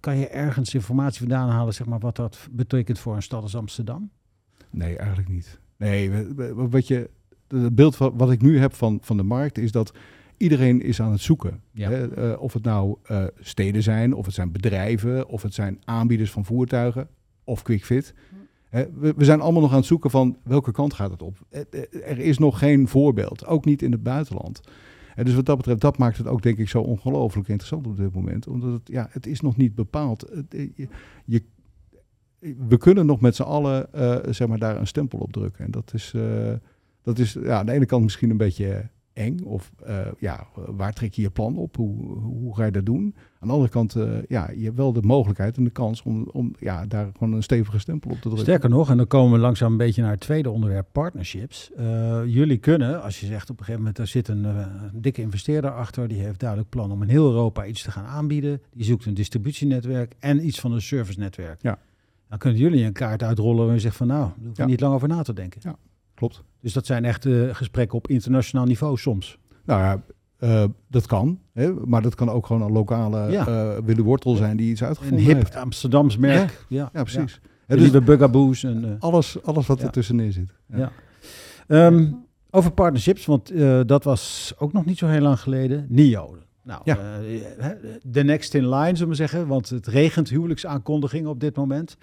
kan 0.01 0.17
je 0.17 0.29
ergens 0.29 0.75
informatie 0.75 1.19
vandaan 1.19 1.49
halen, 1.49 1.75
zeg 1.75 1.87
maar, 1.87 1.99
wat 1.99 2.17
dat 2.17 2.49
betekent 2.51 2.99
voor 2.99 3.15
een 3.17 3.23
stad 3.23 3.43
als 3.43 3.57
Amsterdam? 3.57 4.11
Nee, 4.71 4.97
eigenlijk 4.97 5.29
niet. 5.29 5.61
Nee, 5.77 6.11
wat 6.55 6.87
je, 6.87 7.11
het 7.49 7.75
beeld 7.75 7.97
wat, 7.97 8.13
wat 8.17 8.31
ik 8.31 8.43
nu 8.43 8.59
heb 8.59 8.75
van, 8.75 8.99
van 9.03 9.17
de 9.17 9.23
markt 9.23 9.59
is 9.59 9.73
dat 9.73 9.93
iedereen 10.37 10.83
is 10.83 11.01
aan 11.01 11.13
het 11.13 11.21
zoeken. 11.21 11.61
Ja. 11.73 11.91
Hè, 11.91 12.15
eh, 12.33 12.41
of 12.43 12.53
het 12.53 12.63
nou 12.63 12.97
eh, 13.03 13.25
steden 13.41 13.83
zijn, 13.83 14.15
of 14.15 14.25
het 14.27 14.35
zijn 14.35 14.53
bedrijven, 14.53 15.29
of 15.29 15.43
het 15.43 15.55
zijn 15.55 15.81
aanbieders 15.85 16.31
van 16.31 16.45
voertuigen, 16.45 17.09
of 17.45 17.63
QuickFit. 17.63 18.15
Hè, 18.69 18.85
we, 18.99 19.15
we 19.17 19.25
zijn 19.25 19.41
allemaal 19.41 19.63
nog 19.63 19.71
aan 19.71 19.77
het 19.77 19.87
zoeken 19.87 20.11
van 20.11 20.37
welke 20.43 20.73
kant 20.73 20.95
gaat 20.95 21.11
het 21.11 21.23
op. 21.23 21.37
Eh, 21.49 21.61
Er 22.05 22.19
is 22.19 22.39
nog 22.39 22.59
geen 22.59 22.89
voorbeeld, 22.89 23.47
ook 23.47 23.65
niet 23.65 23.83
in 23.83 23.93
het 23.93 24.03
buitenland. 24.03 24.61
En 25.15 25.25
dus 25.25 25.35
wat 25.35 25.47
dat 25.47 25.57
betreft, 25.57 25.81
dat 25.81 25.99
maakt 25.99 26.19
het 26.19 26.27
ook 26.27 26.43
denk 26.43 26.59
ik 26.59 26.69
zo 26.69 26.81
ongelooflijk 26.81 27.49
interessant 27.49 27.87
op 27.87 27.97
dit 27.97 28.15
moment. 28.15 28.47
Omdat 28.47 28.73
het, 28.73 28.81
ja, 28.85 29.09
het 29.11 29.27
is 29.27 29.41
nog 29.41 29.57
niet 29.57 29.75
bepaald. 29.75 30.27
Je- 31.25 31.43
we 32.39 32.77
kunnen 32.79 33.07
nog 33.07 33.21
met 33.21 33.37
z'n 33.37 33.43
allen 33.43 33.93
eh, 33.93 34.33
zeg 34.33 34.49
maar, 34.49 34.59
daar 34.59 34.77
een 34.77 34.87
stempel 34.87 35.19
op 35.19 35.33
drukken. 35.33 35.65
En 35.65 35.71
dat 35.71 35.91
is, 35.95 36.13
eh, 36.15 36.53
dat 37.03 37.19
is 37.19 37.33
ja, 37.33 37.59
aan 37.59 37.67
de 37.67 37.73
ene 37.73 37.87
kant 37.87 38.03
misschien 38.03 38.31
een 38.31 38.37
beetje 38.37 38.89
eng. 39.13 39.43
Of 39.45 39.73
eh, 39.85 39.99
ja, 40.19 40.47
waar 40.55 40.93
trek 40.93 41.13
je 41.13 41.23
je 41.23 41.31
plan 41.31 41.57
op? 41.57 41.77
Hoe, 41.77 42.19
hoe 42.19 42.57
ga 42.57 42.65
je 42.65 42.71
dat 42.71 42.87
doen? 42.87 43.15
Aan 43.39 43.49
de 43.49 43.55
andere 43.55 43.71
kant, 43.71 43.97
ja, 44.29 44.51
je 44.51 44.65
hebt 44.65 44.77
wel 44.77 44.93
de 44.93 45.03
mogelijkheid 45.03 45.57
en 45.57 45.65
de 45.65 45.71
kans 45.71 46.03
om, 46.03 46.29
om 46.33 46.55
ja, 46.59 46.87
daar 46.87 47.11
gewoon 47.19 47.33
een 47.33 47.43
stevige 47.43 47.79
stempel 47.79 48.11
op 48.11 48.17
te 48.17 48.23
drukken. 48.23 48.45
Sterker 48.45 48.69
nog, 48.69 48.91
en 48.91 48.97
dan 48.97 49.07
komen 49.07 49.33
we 49.33 49.39
langzaam 49.39 49.71
een 49.71 49.77
beetje 49.77 50.03
naar 50.03 50.11
het 50.11 50.21
tweede 50.21 50.51
onderwerp, 50.51 50.89
partnerships. 50.93 51.71
Jullie 52.27 52.57
kunnen, 52.57 53.03
als 53.03 53.21
je 53.21 53.27
zegt 53.27 53.51
op 53.51 53.59
een 53.59 53.65
gegeven 53.65 53.79
moment, 53.79 53.97
daar 53.97 54.07
zit 54.07 54.29
een, 54.29 54.45
een 54.45 54.91
dikke 55.01 55.21
investeerder 55.21 55.71
achter, 55.71 56.09
die 56.09 56.21
heeft 56.21 56.41
duidelijk 56.41 56.71
plan 56.71 56.93
om 56.93 57.03
in 57.03 57.09
heel 57.09 57.31
Europa 57.31 57.65
iets 57.65 57.83
te 57.83 57.91
gaan 57.91 58.07
aanbieden. 58.07 58.63
Die 58.73 58.85
zoekt 58.85 59.07
een 59.07 59.15
distributienetwerk 59.15 60.15
en 60.19 60.47
iets 60.47 60.61
van 60.61 60.73
een 60.73 60.83
servicenetwerk. 60.83 61.63
Ja. 61.63 61.79
Dan 62.29 62.39
kunnen 62.39 62.59
jullie 62.61 62.85
een 62.85 62.93
kaart 62.93 63.23
uitrollen 63.23 63.67
en 63.69 63.75
je 63.75 63.81
zegt 63.81 63.97
van 63.97 64.07
nou, 64.07 64.21
daar 64.21 64.47
hoef 64.47 64.57
je 64.57 64.63
Ja. 64.63 64.69
niet 64.69 64.81
lang 64.81 64.95
over 64.95 65.09
na 65.09 65.23
te 65.23 65.33
denken. 65.33 65.61
Ja. 65.65 65.77
Klopt. 66.15 66.43
Dus 66.61 66.73
dat 66.73 66.87
zijn 66.87 67.05
echt 67.05 67.27
eh, 67.27 67.55
gesprekken 67.55 67.99
op 67.99 68.09
internationaal 68.09 68.67
niveau 68.67 68.97
soms. 68.99 69.39
Nou 69.65 69.81
ja, 69.81 70.03
eh, 70.39 70.65
dat 70.89 71.07
kan. 71.07 71.39
Hè, 71.53 71.73
maar 71.73 72.03
dat 72.03 72.15
kan 72.15 72.31
ook 72.31 72.47
gewoon 72.47 72.63
een 72.63 72.73
lokale 72.73 73.31
Ja. 73.31 73.47
eh 73.47 73.79
Willy 73.85 74.03
Wortel 74.03 74.35
zijn 74.35 74.57
die 74.57 74.71
iets 74.71 74.81
Een 74.81 74.87
uitgevonden 74.87 75.25
hip 75.27 75.37
heeft. 75.37 75.57
Amsterdams 75.57 76.17
merk. 76.17 76.65
Ja, 76.69 76.91
Ja, 76.93 77.03
precies. 77.03 77.41
Ja. 77.43 77.49
De 77.67 77.75
dus 77.75 77.83
lieve 77.83 78.01
bugaboos 78.01 78.65
en... 78.65 78.97
alles, 78.99 79.43
alles 79.43 79.67
wat 79.67 79.83
er 79.83 79.91
tussenin 79.91 80.33
zit. 80.33 80.53
Ja. 80.67 80.79
Ja. 80.79 80.91
Ehm, 81.67 82.13
over 82.51 82.71
partnerships, 82.73 83.27
want 83.27 83.53
dat 83.89 84.05
was 84.05 84.53
ook 84.59 84.73
nog 84.73 84.85
niet 84.85 84.99
zo 84.99 85.07
heel 85.07 85.21
lang 85.21 85.41
geleden. 85.41 85.87
NIO. 85.89 86.37
Nou, 86.67 86.81
Ja. 86.85 87.21
eh, 87.59 87.71
de 88.03 88.25
next 88.25 88.55
in 88.55 88.69
line, 88.69 88.95
zullen 88.97 89.09
we 89.09 89.15
zeggen. 89.15 89.47
Want 89.47 89.69
het 89.69 89.87
regent 89.87 90.29
huwelijksaankondigingen 90.29 91.31
op 91.31 91.41
dit 91.41 91.57
moment. 91.57 91.97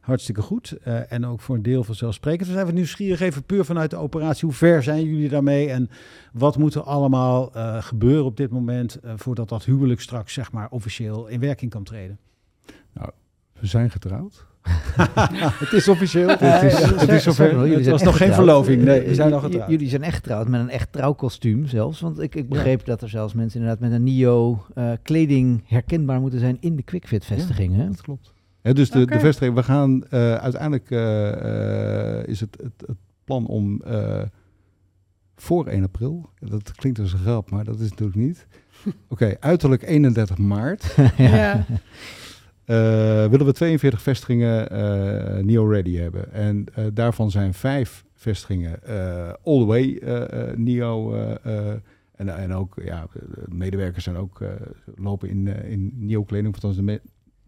Hartstikke 0.00 0.42
goed. 0.42 0.70
Eh, 0.82 1.12
en 1.12 1.26
ook 1.26 1.40
voor 1.40 1.54
een 1.54 1.62
deel 1.62 1.84
vanzelfsprekend. 1.84 2.46
We 2.46 2.52
zijn 2.52 2.64
wat 2.66 2.74
nieuwsgierig 2.74 3.20
even 3.20 3.42
puur 3.42 3.64
vanuit 3.64 3.90
de 3.90 3.96
operatie. 3.96 4.44
Hoe 4.48 4.56
ver 4.56 4.82
zijn 4.82 5.04
jullie 5.04 5.28
daarmee? 5.28 5.70
En 5.70 5.90
wat 6.32 6.58
moet 6.58 6.74
er 6.74 6.82
allemaal 6.82 7.54
eh, 7.54 7.82
gebeuren 7.82 8.24
op 8.24 8.36
dit 8.36 8.50
moment... 8.50 8.98
voordat 9.16 9.48
dat 9.48 9.64
huwelijk 9.64 10.00
straks 10.00 10.32
zeg 10.32 10.52
maar 10.52 10.68
officieel 10.70 11.26
in 11.26 11.40
werking 11.40 11.70
kan 11.70 11.82
treden? 11.84 12.18
We 13.60 13.66
zijn 13.66 13.90
getrouwd. 13.90 14.46
het 15.64 15.72
is 15.72 15.88
officieel. 15.88 16.28
Het 16.28 16.40
is, 16.40 16.46
eh, 16.46 16.80
het 16.80 16.82
is 16.82 17.02
sterker 17.02 17.20
zover. 17.20 17.52
nog, 17.52 17.62
jullie 17.62 17.74
Het 17.74 17.84
zijn 17.84 17.94
was 17.96 18.04
nog 18.04 18.16
geen 18.16 18.28
getrouwd. 18.28 18.48
verloving. 18.48 18.82
Nee, 18.82 19.00
we 19.02 19.14
zijn 19.14 19.40
getrouwd. 19.40 19.70
Jullie 19.70 19.88
zijn 19.88 20.02
echt 20.02 20.14
getrouwd 20.14 20.48
met 20.48 20.60
een 20.60 20.70
echt 20.70 20.92
trouwkostuum 20.92 21.66
zelfs. 21.66 22.00
Want 22.00 22.20
ik, 22.20 22.34
ik 22.34 22.48
begreep 22.48 22.84
dat 22.84 23.02
er 23.02 23.08
zelfs 23.08 23.34
mensen 23.34 23.60
inderdaad 23.60 23.88
met 23.88 23.92
een 23.92 24.04
NIO 24.04 24.64
eh, 24.74 24.90
kleding 25.02 25.62
herkenbaar 25.66 26.20
moeten 26.20 26.38
zijn 26.40 26.56
in 26.60 26.84
QuickFit 26.84 27.24
vestigingen. 27.24 27.86
Dat 27.86 28.00
klopt. 28.00 28.32
Hè, 28.62 28.74
dus 28.74 28.90
de, 28.90 29.06
de 29.06 29.20
vestiging, 29.20 29.54
we 29.54 29.62
gaan 29.62 30.04
eh, 30.04 30.34
uiteindelijk 30.34 30.90
is 32.28 32.40
het, 32.40 32.56
het, 32.62 32.72
het 32.86 32.96
plan 33.28 33.46
om 33.46 33.82
eh, 33.84 34.22
voor 35.36 35.66
1 35.66 35.82
april, 35.84 36.30
dat 36.38 36.72
klinkt 36.72 36.98
als 36.98 37.12
een 37.12 37.18
grap, 37.18 37.50
maar 37.50 37.64
dat 37.64 37.74
is 37.74 37.80
het 37.80 37.90
natuurlijk 37.90 38.18
niet. 38.18 38.46
Oké, 39.08 39.36
uiterlijk 39.40 39.82
31 39.82 40.38
maart 40.38 40.96
Ja. 41.16 41.64
eh, 42.68 42.76
willen 43.30 43.46
we 43.46 43.52
42 43.52 44.02
vestigingen 44.02 44.70
eh 44.70 45.44
Neo 45.44 45.66
Ready 45.68 45.96
hebben. 45.96 46.32
En 46.32 46.64
eh, 46.74 46.84
daarvan 46.92 47.30
zijn 47.30 47.54
vijf 47.54 48.04
vestigingen 48.14 48.82
eh, 48.84 49.28
all 49.44 49.58
the 49.58 49.64
way 49.64 50.02
Neo. 50.56 51.14
en, 52.16 52.28
en 52.38 52.52
ook, 52.54 52.74
ja, 52.84 53.06
de 53.12 53.54
medewerkers 53.54 54.04
zijn 54.04 54.16
ook, 54.16 54.40
eh, 54.40 54.48
lopen 54.96 55.28
in, 55.28 55.46
in 55.64 55.92
Neo 55.96 56.24
kleding. 56.24 56.54
Althans, 56.54 56.76
de 56.76 56.82
me- 56.82 57.00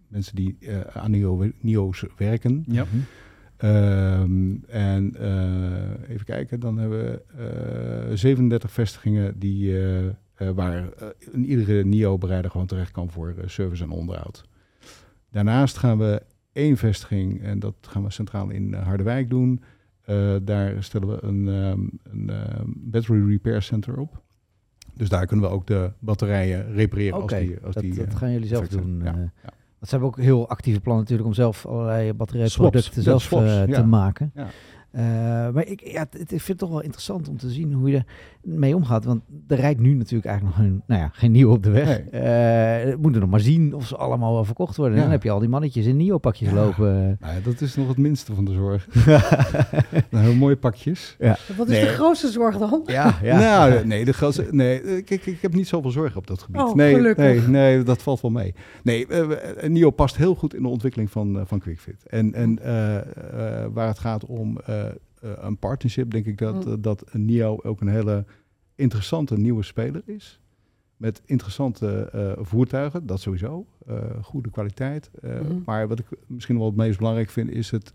mensen 0.09 0.35
die 0.37 0.56
eh, 0.61 0.80
aan 0.92 1.11
Neo, 1.11 1.50
Neo's 1.61 2.04
werken. 2.16 2.64
Ja. 2.68 2.85
Ehm, 3.56 4.54
en 4.68 5.14
eh, 5.18 6.11
even 6.12 6.24
kijken, 6.26 6.61
dan 6.61 6.78
hebben 6.78 6.98
we 7.04 7.22
eh 8.11 8.16
37 8.16 8.70
vestigingen 8.72 9.38
die, 9.38 9.74
waar 10.54 10.92
eh, 10.92 11.09
een 11.33 11.44
iedere 11.44 11.85
NIO-bereider 11.85 12.50
gewoon 12.50 12.66
terecht 12.66 12.90
kan 12.90 13.11
voor 13.11 13.35
service 13.46 13.83
en 13.83 13.90
onderhoud. 13.90 14.48
Daarnaast 15.30 15.76
gaan 15.76 15.98
we 15.98 16.22
één 16.52 16.76
vestiging, 16.76 17.42
en 17.42 17.58
dat 17.58 17.74
gaan 17.80 18.02
we 18.02 18.10
centraal 18.10 18.50
in 18.50 18.74
eh, 18.74 18.82
Harderwijk 18.82 19.30
doen. 19.30 19.62
Eh, 20.04 20.34
daar 20.42 20.82
stellen 20.82 21.08
we 21.08 21.18
een, 21.22 21.48
ehm, 21.48 21.80
een 22.02 22.30
ehm, 22.30 22.64
battery 22.66 23.28
repair 23.28 23.62
center 23.62 23.98
op. 23.98 24.22
Dus 24.94 25.08
daar 25.08 25.26
kunnen 25.26 25.48
we 25.48 25.54
ook 25.54 25.66
de 25.66 25.92
batterijen 25.98 26.72
repareren 26.72 27.22
Oké, 27.22 27.34
als 27.34 27.46
die, 27.46 27.58
als 27.64 27.74
dat, 27.74 27.82
die 27.82 27.94
dat 27.94 28.06
eh, 28.06 28.16
gaan 28.16 28.32
jullie 28.32 28.48
zelf 28.48 28.66
zijn. 28.70 28.82
doen. 28.82 29.00
Ja, 29.04 29.12
ja. 29.12 29.52
Want 29.78 29.92
ze 29.92 29.98
hebben 29.98 30.08
ook 30.08 30.16
heel 30.16 30.48
actieve 30.48 30.80
plannen 30.80 31.02
natuurlijk 31.02 31.28
om 31.28 31.34
zelf 31.34 31.66
allerlei 31.66 32.12
batterijproducten 32.12 33.02
zelf 33.02 33.22
swaps, 33.22 33.44
eh, 33.44 33.66
ja. 33.66 33.74
te 33.74 33.86
maken. 33.86 34.32
Eh, 34.90 35.03
maar 35.50 35.66
ik, 35.66 35.81
ja, 35.87 36.00
het, 36.11 36.20
ik 36.20 36.29
vind 36.29 36.46
het 36.46 36.59
toch 36.59 36.70
wel 36.70 36.83
interessant 36.83 37.29
om 37.29 37.37
te 37.37 37.50
zien 37.50 37.72
hoe 37.72 37.90
je 37.90 38.05
ermee 38.53 38.76
omgaat. 38.76 39.05
Want 39.05 39.22
er 39.48 39.57
rijdt 39.57 39.81
nu 39.81 39.94
natuurlijk 39.94 40.24
eigenlijk 40.26 40.57
nog 40.57 40.66
geen, 40.66 40.83
nou 40.87 41.00
ja, 41.00 41.11
geen 41.12 41.33
nieuw 41.33 41.50
op 41.50 41.62
de 41.62 41.70
weg. 41.70 41.87
Nee. 41.87 41.98
Eh, 42.20 42.90
we 42.92 42.96
moeten 43.00 43.20
nog 43.20 43.31
maar 43.31 43.40
zien 43.40 43.74
of 43.74 43.87
ze 43.87 43.96
allemaal 43.96 44.33
wel 44.33 44.44
verkocht 44.44 44.76
worden. 44.76 44.96
Ja. 44.96 45.03
dan 45.03 45.11
heb 45.11 45.22
je 45.22 45.31
al 45.31 45.38
die 45.38 45.48
mannetjes 45.48 45.87
in 45.87 45.96
Nio-pakjes 45.96 46.48
Ja. 46.48 46.55
lopen. 46.55 47.16
Nou 47.20 47.35
ja, 47.35 47.40
dat 47.44 47.61
is 47.61 47.76
nog 47.76 47.88
het 47.88 47.96
minste 47.98 48.35
van 48.35 48.44
de 48.44 48.53
zorg. 48.53 48.88
nou, 50.11 50.24
heel 50.24 50.35
mooie 50.35 50.57
pakjes. 50.57 51.16
Wat 51.57 51.68
is 51.68 51.76
Nee. 51.76 51.81
de 51.85 51.92
grootste 51.92 52.31
zorg 52.31 52.59
dan? 52.59 52.83
ja, 52.87 53.18
ja. 53.22 53.38
Nou, 53.38 53.87
nee, 53.87 54.05
de 54.05 54.12
grootste, 54.12 54.46
nee 54.50 54.81
eh, 54.81 55.05
kijk, 55.05 55.26
ik 55.26 55.40
heb 55.40 55.55
niet 55.55 55.68
zoveel 55.68 55.90
zorgen 55.90 56.16
op 56.16 56.26
dat 56.26 56.42
gebied. 56.42 56.61
Oh, 56.61 56.74
nee, 56.74 56.94
gelukkig. 56.94 57.24
nee, 57.24 57.40
nee, 57.48 57.83
dat 57.83 58.03
valt 58.03 58.20
wel 58.20 58.31
mee. 58.31 58.55
Nee, 58.83 59.07
eh, 59.07 59.68
NIO 59.68 59.90
past 59.90 60.16
heel 60.16 60.35
goed 60.35 60.55
in 60.55 60.62
de 60.62 60.68
ontwikkeling 60.68 61.11
van, 61.11 61.42
van 61.46 61.59
QuickFit. 61.59 62.05
En, 62.07 62.35
en 62.35 62.59
waar 63.72 63.87
het 63.88 63.98
gaat 63.98 64.24
om 64.26 64.59
een 65.20 65.56
partnership, 65.58 66.10
denk 66.10 66.26
ik 66.26 66.38
dat, 66.38 66.64
Mm. 66.64 66.72
eh, 66.72 66.78
dat 66.80 67.04
NIO 67.12 67.58
ook 67.62 67.80
een 67.80 67.88
hele 67.88 68.24
interessante 68.74 69.36
nieuwe 69.38 69.62
speler 69.62 70.02
is. 70.04 70.40
Met 70.96 71.22
interessante 71.26 72.08
eh, 72.12 72.32
voertuigen, 72.44 73.06
dat 73.06 73.20
sowieso. 73.20 73.66
Eh, 73.86 73.96
goede 74.22 74.50
kwaliteit. 74.50 75.10
Eh, 75.22 75.40
Mhm. 75.40 75.54
Maar 75.64 75.88
wat 75.88 75.98
ik 75.98 76.06
misschien 76.26 76.56
wel 76.56 76.66
het 76.66 76.76
meest 76.76 76.98
belangrijk 76.98 77.30
vind, 77.30 77.50
is 77.50 77.70
het, 77.70 77.90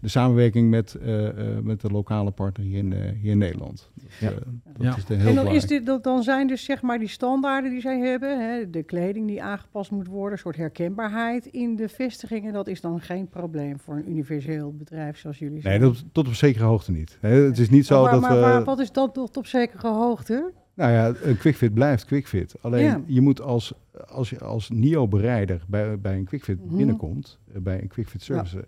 de 0.00 0.08
samenwerking 0.08 0.70
met, 0.70 0.94
eh, 0.94 1.28
eh, 1.28 1.62
met 1.62 1.80
de 1.80 1.88
lokale 1.90 2.30
partner 2.30 2.66
hier 2.66 2.78
in, 2.78 2.92
eh, 2.92 3.00
hier 3.20 3.30
in 3.30 3.38
Nederland. 3.38 3.90
Dat, 3.94 4.10
Ja. 4.20 4.30
dat 4.30 4.42
Ja. 4.78 4.96
is 4.96 5.04
de 5.04 5.14
heel 5.14 5.28
En 5.28 5.34
dan, 5.34 5.46
is 5.48 5.66
dit, 5.66 5.86
dat, 5.86 6.04
dan 6.04 6.22
zijn 6.22 6.46
dus 6.46 6.64
zeg 6.64 6.82
maar 6.82 6.98
die 6.98 7.08
standaarden 7.08 7.70
die 7.70 7.80
zij 7.80 7.98
hebben, 7.98 8.40
hè, 8.50 8.70
de 8.70 8.82
kleding 8.82 9.26
die 9.26 9.42
aangepast 9.42 9.90
moet 9.90 10.06
worden, 10.06 10.32
een 10.32 10.38
soort 10.38 10.56
herkenbaarheid 10.56 11.46
in 11.46 11.76
de 11.76 11.88
vestigingen, 11.88 12.52
dat 12.52 12.66
is 12.68 12.80
dan 12.80 13.00
geen 13.00 13.28
probleem 13.28 13.78
voor 13.78 13.94
een 13.96 14.10
universeel 14.10 14.72
bedrijf 14.76 15.18
zoals 15.18 15.38
jullie 15.38 15.52
Nee, 15.54 15.62
zijn. 15.62 15.80
dat, 15.80 16.04
tot 16.12 16.26
op 16.28 16.34
zekere 16.34 16.64
hoogte 16.64 16.92
niet. 16.92 17.18
Hè, 17.20 17.28
het 17.30 17.58
is 17.58 17.70
niet 17.70 17.86
zo 17.86 18.02
maar, 18.02 18.10
dat 18.12 18.20
maar 18.20 18.34
we... 18.34 18.40
waar- 18.40 18.64
wat 18.64 18.78
is 18.78 18.92
dat 18.92 19.14
tot 19.14 19.36
op 19.36 19.46
zekere 19.46 19.88
hoogte? 19.88 20.52
Nou 20.74 20.92
ja, 20.92 21.12
een 21.22 21.38
quickfit 21.38 21.74
blijft 21.74 22.04
quickfit. 22.04 22.54
Alleen 22.60 22.84
Ja. 22.84 23.00
je 23.06 23.20
moet 23.20 23.40
als, 23.40 23.72
als 24.06 24.30
je 24.30 24.38
als 24.38 24.70
NIO-bereider 24.70 25.64
bij, 25.68 25.98
bij 26.00 26.16
een 26.16 26.24
quickfit 26.24 26.64
Mhm. 26.64 26.76
binnenkomt, 26.76 27.38
bij 27.52 27.82
een 27.82 27.88
quickfit 27.88 28.22
service, 28.22 28.64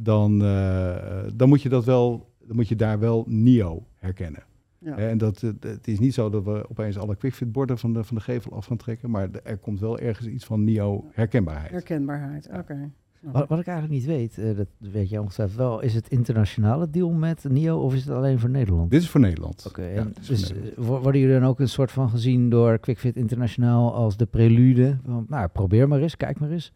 dan, 0.00 0.44
eh, 0.44 0.96
dan 1.34 1.48
moet 1.48 1.62
je 1.62 1.68
dat 1.68 1.84
wel, 1.84 2.30
dan 2.46 2.56
moet 2.56 2.68
je 2.68 2.76
daar 2.76 2.98
wel 2.98 3.24
NIO 3.28 3.86
herkennen. 3.94 4.42
Ja. 4.78 4.96
En 4.96 5.18
dat, 5.18 5.42
eh, 5.42 5.50
het 5.60 5.88
is 5.88 5.98
niet 5.98 6.14
zo 6.14 6.30
dat 6.30 6.44
we 6.44 6.66
opeens 6.70 6.98
alle 6.98 7.16
quickfit 7.16 7.52
borden 7.52 7.78
van 7.78 7.92
de, 7.92 8.04
van 8.04 8.16
de 8.16 8.22
gevel 8.22 8.52
af 8.52 8.66
gaan 8.66 8.76
trekken, 8.76 9.10
maar 9.10 9.28
er 9.44 9.58
komt 9.58 9.80
wel 9.80 9.98
ergens 9.98 10.28
iets 10.28 10.44
van 10.44 10.64
NIO 10.64 11.04
herkenbaarheid. 11.12 11.70
Herkenbaarheid, 11.70 12.48
oké. 12.58 12.90
Wat, 13.20 13.48
wat 13.48 13.58
ik 13.58 13.66
eigenlijk 13.66 13.98
niet 13.98 14.06
weet, 14.06 14.38
eh, 14.38 14.56
dat 14.56 14.66
weet 14.78 15.08
jij 15.08 15.18
ongetwijfeld 15.18 15.58
wel, 15.58 15.80
is 15.80 15.94
het 15.94 16.08
internationale 16.08 16.90
deal 16.90 17.10
met 17.10 17.44
NIO 17.48 17.78
of 17.80 17.94
is 17.94 18.04
het 18.04 18.14
alleen 18.14 18.38
voor 18.38 18.50
Nederland? 18.50 18.90
Dit 18.90 19.02
is 19.02 19.10
voor 19.10 19.20
Nederland. 19.20 19.64
Oké, 19.68 19.82
Ja, 19.82 20.06
dus 20.28 20.52
Nederland. 20.52 21.02
worden 21.02 21.20
jullie 21.20 21.38
dan 21.38 21.48
ook 21.48 21.60
een 21.60 21.68
soort 21.68 21.90
van 21.92 22.10
gezien 22.10 22.50
door 22.50 22.78
QuickFit 22.78 23.16
Internationaal 23.16 23.94
als 23.94 24.16
de 24.16 24.26
prelude? 24.26 24.98
Van, 25.04 25.26
nou, 25.28 25.48
probeer 25.48 25.88
maar 25.88 26.00
eens, 26.00 26.16
kijk 26.16 26.38
maar 26.38 26.50
eens. 26.50 26.72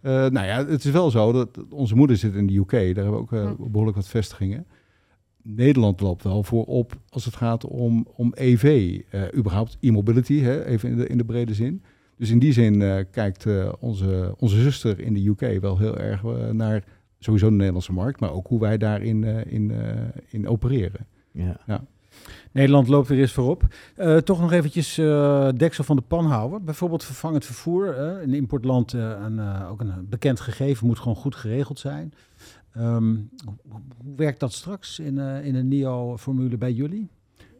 Eh, 0.00 0.12
nou 0.12 0.46
ja, 0.46 0.66
het 0.66 0.84
is 0.84 0.90
wel 0.90 1.10
zo 1.10 1.32
dat 1.32 1.48
onze 1.70 1.94
moeder 1.96 2.16
zit 2.16 2.34
in 2.34 2.46
de 2.46 2.56
UK. 2.56 2.70
Daar 2.70 2.80
hebben 2.84 3.12
we 3.12 3.18
ook 3.18 3.32
eh, 3.32 3.50
Hm. 3.56 3.70
behoorlijk 3.70 3.96
wat 3.96 4.08
vestigingen. 4.08 4.66
Nederland 5.42 6.00
loopt 6.00 6.22
wel 6.22 6.42
voorop 6.42 6.92
als 7.08 7.24
het 7.24 7.36
gaat 7.36 7.64
om, 7.64 8.06
om 8.16 8.32
EV, 8.34 8.98
eh, 9.10 9.22
überhaupt 9.36 9.76
e-mobility, 9.80 10.40
hè, 10.40 10.64
even 10.64 10.90
in 10.90 10.96
de, 10.96 11.06
in 11.06 11.18
de 11.18 11.24
brede 11.24 11.54
zin. 11.54 11.82
Dus 12.16 12.30
in 12.30 12.38
die 12.38 12.52
zin 12.52 12.82
eh, 12.82 13.04
kijkt 13.10 13.46
eh, 13.46 13.72
onze, 13.80 14.34
onze 14.38 14.60
zuster 14.60 15.00
in 15.00 15.14
de 15.14 15.26
UK 15.28 15.60
wel 15.60 15.78
heel 15.78 15.98
erg 15.98 16.22
naar 16.52 16.84
sowieso 17.18 17.48
de 17.48 17.54
Nederlandse 17.54 17.92
markt, 17.92 18.20
maar 18.20 18.32
ook 18.32 18.46
hoe 18.46 18.60
wij 18.60 18.78
daarin 18.78 19.24
eh, 19.24 19.52
in, 19.52 19.70
eh, 19.70 19.96
in 20.28 20.48
opereren. 20.48 21.06
Ja. 21.32 21.60
Nederland 22.52 22.88
loopt 22.88 23.08
weer 23.08 23.20
eens 23.20 23.32
voorop. 23.32 23.62
Eh, 23.96 24.16
toch 24.16 24.40
nog 24.40 24.52
eventjes 24.52 24.98
eh, 24.98 25.48
deksel 25.56 25.84
van 25.84 25.96
de 25.96 26.02
pan 26.02 26.26
houden. 26.26 26.64
Bijvoorbeeld 26.64 27.04
vervangend 27.04 27.44
vervoer. 27.44 27.94
eh, 27.96 28.22
een 28.22 28.34
importland, 28.34 28.92
een, 28.92 29.38
eh, 29.38 29.70
ook 29.70 29.80
een 29.80 30.06
bekend 30.08 30.40
gegeven, 30.40 30.86
moet 30.86 30.98
gewoon 30.98 31.16
goed 31.16 31.34
geregeld 31.34 31.78
zijn. 31.78 32.12
Ehm, 32.72 33.16
hoe, 33.44 33.80
werkt 34.16 34.40
dat 34.40 34.52
straks 34.52 34.98
in, 34.98 35.18
in 35.18 35.54
een 35.54 35.68
NIO-formule 35.68 36.58
bij 36.58 36.72
jullie? 36.72 37.08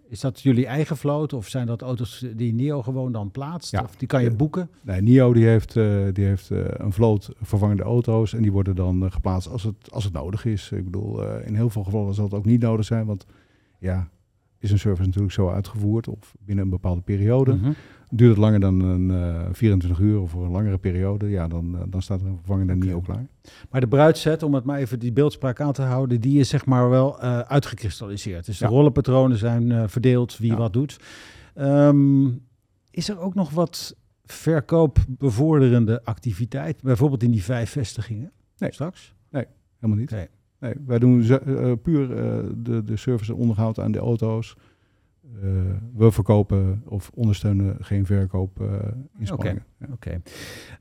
Is 0.09 0.21
dat 0.21 0.41
jullie 0.41 0.67
eigen 0.67 0.97
vloot 0.97 1.33
of 1.33 1.49
zijn 1.49 1.67
dat 1.67 1.83
auto's 1.83 2.25
die 2.37 2.53
NIO 2.55 2.83
gewoon 2.83 3.13
dan 3.13 3.31
plaatst? 3.31 3.71
Ja. 3.71 3.83
Of 3.83 3.97
die 3.97 4.09
kan 4.09 4.23
je 4.23 4.31
boeken? 4.31 4.71
Nee, 4.83 5.01
NIO 5.01 5.33
die 5.33 5.47
heeft, 5.47 5.73
die 6.13 6.25
heeft 6.25 6.51
een 6.51 6.93
vloot 6.93 7.31
vervangende 7.43 7.83
auto's 7.83 8.35
en 8.35 8.43
die 8.43 8.53
worden 8.53 8.77
dan 8.77 9.13
geplaatst 9.13 9.49
als 9.49 9.63
het, 9.63 9.91
als 9.91 10.05
het 10.05 10.13
nodig 10.13 10.45
is. 10.45 10.71
Ik 10.71 10.85
bedoel, 10.85 11.39
in 11.41 11.55
heel 11.55 11.71
veel 11.71 11.85
gevallen 11.85 12.15
zal 12.15 12.25
het 12.25 12.35
ook 12.35 12.45
niet 12.45 12.61
nodig 12.61 12.85
zijn, 12.85 13.07
want 13.07 13.27
ja, 13.79 14.09
is 14.61 14.71
een 14.71 14.79
service 14.79 15.03
natuurlijk 15.07 15.33
zo 15.33 15.49
uitgevoerd 15.51 16.09
of 16.09 16.35
binnen 16.39 16.65
een 16.65 16.71
bepaalde 16.71 17.01
periode. 17.01 17.55
Mhm. 17.55 17.73
Duurt 18.13 18.31
het 18.31 18.39
langer 18.39 18.61
dan 18.61 18.81
een 18.81 19.11
eh 19.11 19.49
24 19.53 19.99
uur 20.01 20.21
of 20.21 20.31
voor 20.31 20.45
een 20.45 20.51
langere 20.51 20.79
periode, 20.79 21.29
ja, 21.29 21.49
dan, 21.49 21.77
eh, 21.77 21.83
dan 21.89 22.03
staat 22.03 22.21
er 22.21 22.27
een 22.27 22.37
vervangende 22.37 22.75
Oké. 22.75 22.85
NIO 22.85 23.01
klaar. 23.01 23.27
Maar 23.71 23.81
de 23.81 23.89
bruidset, 23.89 24.43
om 24.43 24.55
het 24.55 24.65
maar 24.65 24.79
even 24.79 24.99
die 24.99 25.13
beeldspraak 25.13 25.61
aan 25.61 25.73
te 25.73 25.83
houden, 25.83 26.21
die 26.21 26.39
is 26.41 26.49
zeg 26.49 26.67
maar 26.67 26.91
wel 26.91 27.21
eh, 27.21 27.39
uitgekristalliseerd. 27.39 28.47
Dus 28.47 28.59
Ja. 28.59 28.67
de 28.67 28.73
rollenpatronen 28.73 29.39
zijn 29.39 29.73
eh, 29.73 29.83
verdeeld, 29.87 30.39
wie 30.39 30.51
Ja. 30.51 30.57
wat 30.57 30.73
doet. 30.73 31.01
Ehm, 31.55 32.27
is 32.91 33.09
er 33.09 33.19
ook 33.19 33.35
nog 33.35 33.51
wat 33.51 33.97
verkoopbevorderende 34.25 36.05
activiteit, 36.05 36.83
bijvoorbeeld 36.83 37.23
in 37.23 37.31
die 37.31 37.43
vijf 37.45 37.71
vestigingen 37.71 38.33
Nee. 38.59 38.73
straks? 38.73 39.15
Helemaal 39.79 40.01
niet. 40.01 40.29
Nee, 40.61 40.75
wij 40.87 40.99
doen 40.99 41.23
eh, 41.23 41.73
puur 41.83 42.17
eh, 42.17 42.39
de, 42.57 42.85
de 42.85 42.97
service 42.97 43.33
en 43.33 43.39
onderhoud 43.39 43.79
aan 43.79 43.93
de 43.93 43.99
auto's. 43.99 44.57
Eh, 45.43 45.51
we 45.95 46.11
verkopen 46.11 46.83
of 46.85 47.11
ondersteunen 47.15 47.77
geen 47.81 48.07
verkoop 48.07 48.61
eh 48.61 48.89
inspanningen. 49.19 49.65
Ja. 49.79 49.87
Oké. 49.93 50.11
Is, 50.11 50.33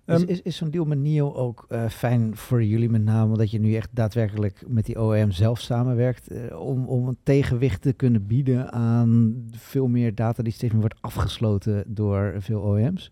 Ehm, 0.05 0.23
is, 0.27 0.41
is 0.41 0.55
zo'n 0.55 0.69
deal 0.69 0.85
met 0.85 0.99
NIO 0.99 1.33
ook 1.33 1.65
eh, 1.67 1.89
fijn 1.89 2.35
voor 2.35 2.63
jullie 2.63 2.89
met 2.89 3.03
name, 3.03 3.31
omdat 3.31 3.51
je 3.51 3.59
nu 3.59 3.75
echt 3.75 3.89
daadwerkelijk 3.91 4.63
met 4.67 4.85
die 4.85 5.01
OEM 5.01 5.31
zelf 5.31 5.59
samenwerkt, 5.59 6.53
om, 6.53 6.85
om 6.85 7.07
een 7.07 7.17
tegenwicht 7.23 7.81
te 7.81 7.93
kunnen 7.93 8.27
bieden 8.27 8.71
aan 8.71 9.35
veel 9.51 9.87
meer 9.87 10.15
data 10.15 10.43
die 10.43 10.53
steeds 10.53 10.71
meer 10.71 10.81
wordt 10.81 11.01
afgesloten 11.01 11.83
door 11.87 12.35
veel 12.37 12.61
OEM's? 12.61 13.11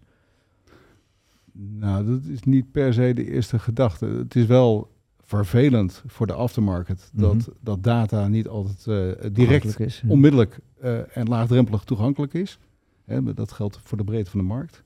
Nou, 1.52 2.06
dat 2.06 2.24
is 2.24 2.44
niet 2.44 2.72
per 2.72 2.94
se 2.94 3.14
de 3.14 3.32
eerste 3.32 3.60
gedachte. 3.60 4.06
Het 4.06 4.36
is 4.36 4.46
wel 4.46 4.92
vervelend 5.28 6.04
voor 6.06 6.28
de 6.28 6.34
aftermarket 6.34 7.10
dat, 7.14 7.34
Mhm. 7.36 7.50
dat 7.62 7.84
data 7.84 8.28
niet 8.28 8.48
altijd 8.48 8.88
eh, 8.88 9.30
direct 9.34 9.80
is. 9.80 10.02
ja. 10.04 10.10
onmiddellijk 10.10 10.60
eh, 10.82 11.18
en 11.18 11.28
laagdrempelig 11.28 11.84
toegankelijk 11.84 12.34
is. 12.34 12.60
Hè, 13.06 13.34
dat 13.34 13.52
geldt 13.52 13.80
voor 13.84 13.98
de 13.98 14.04
breedte 14.04 14.32
van 14.32 14.40
de 14.40 14.46
markt. 14.46 14.84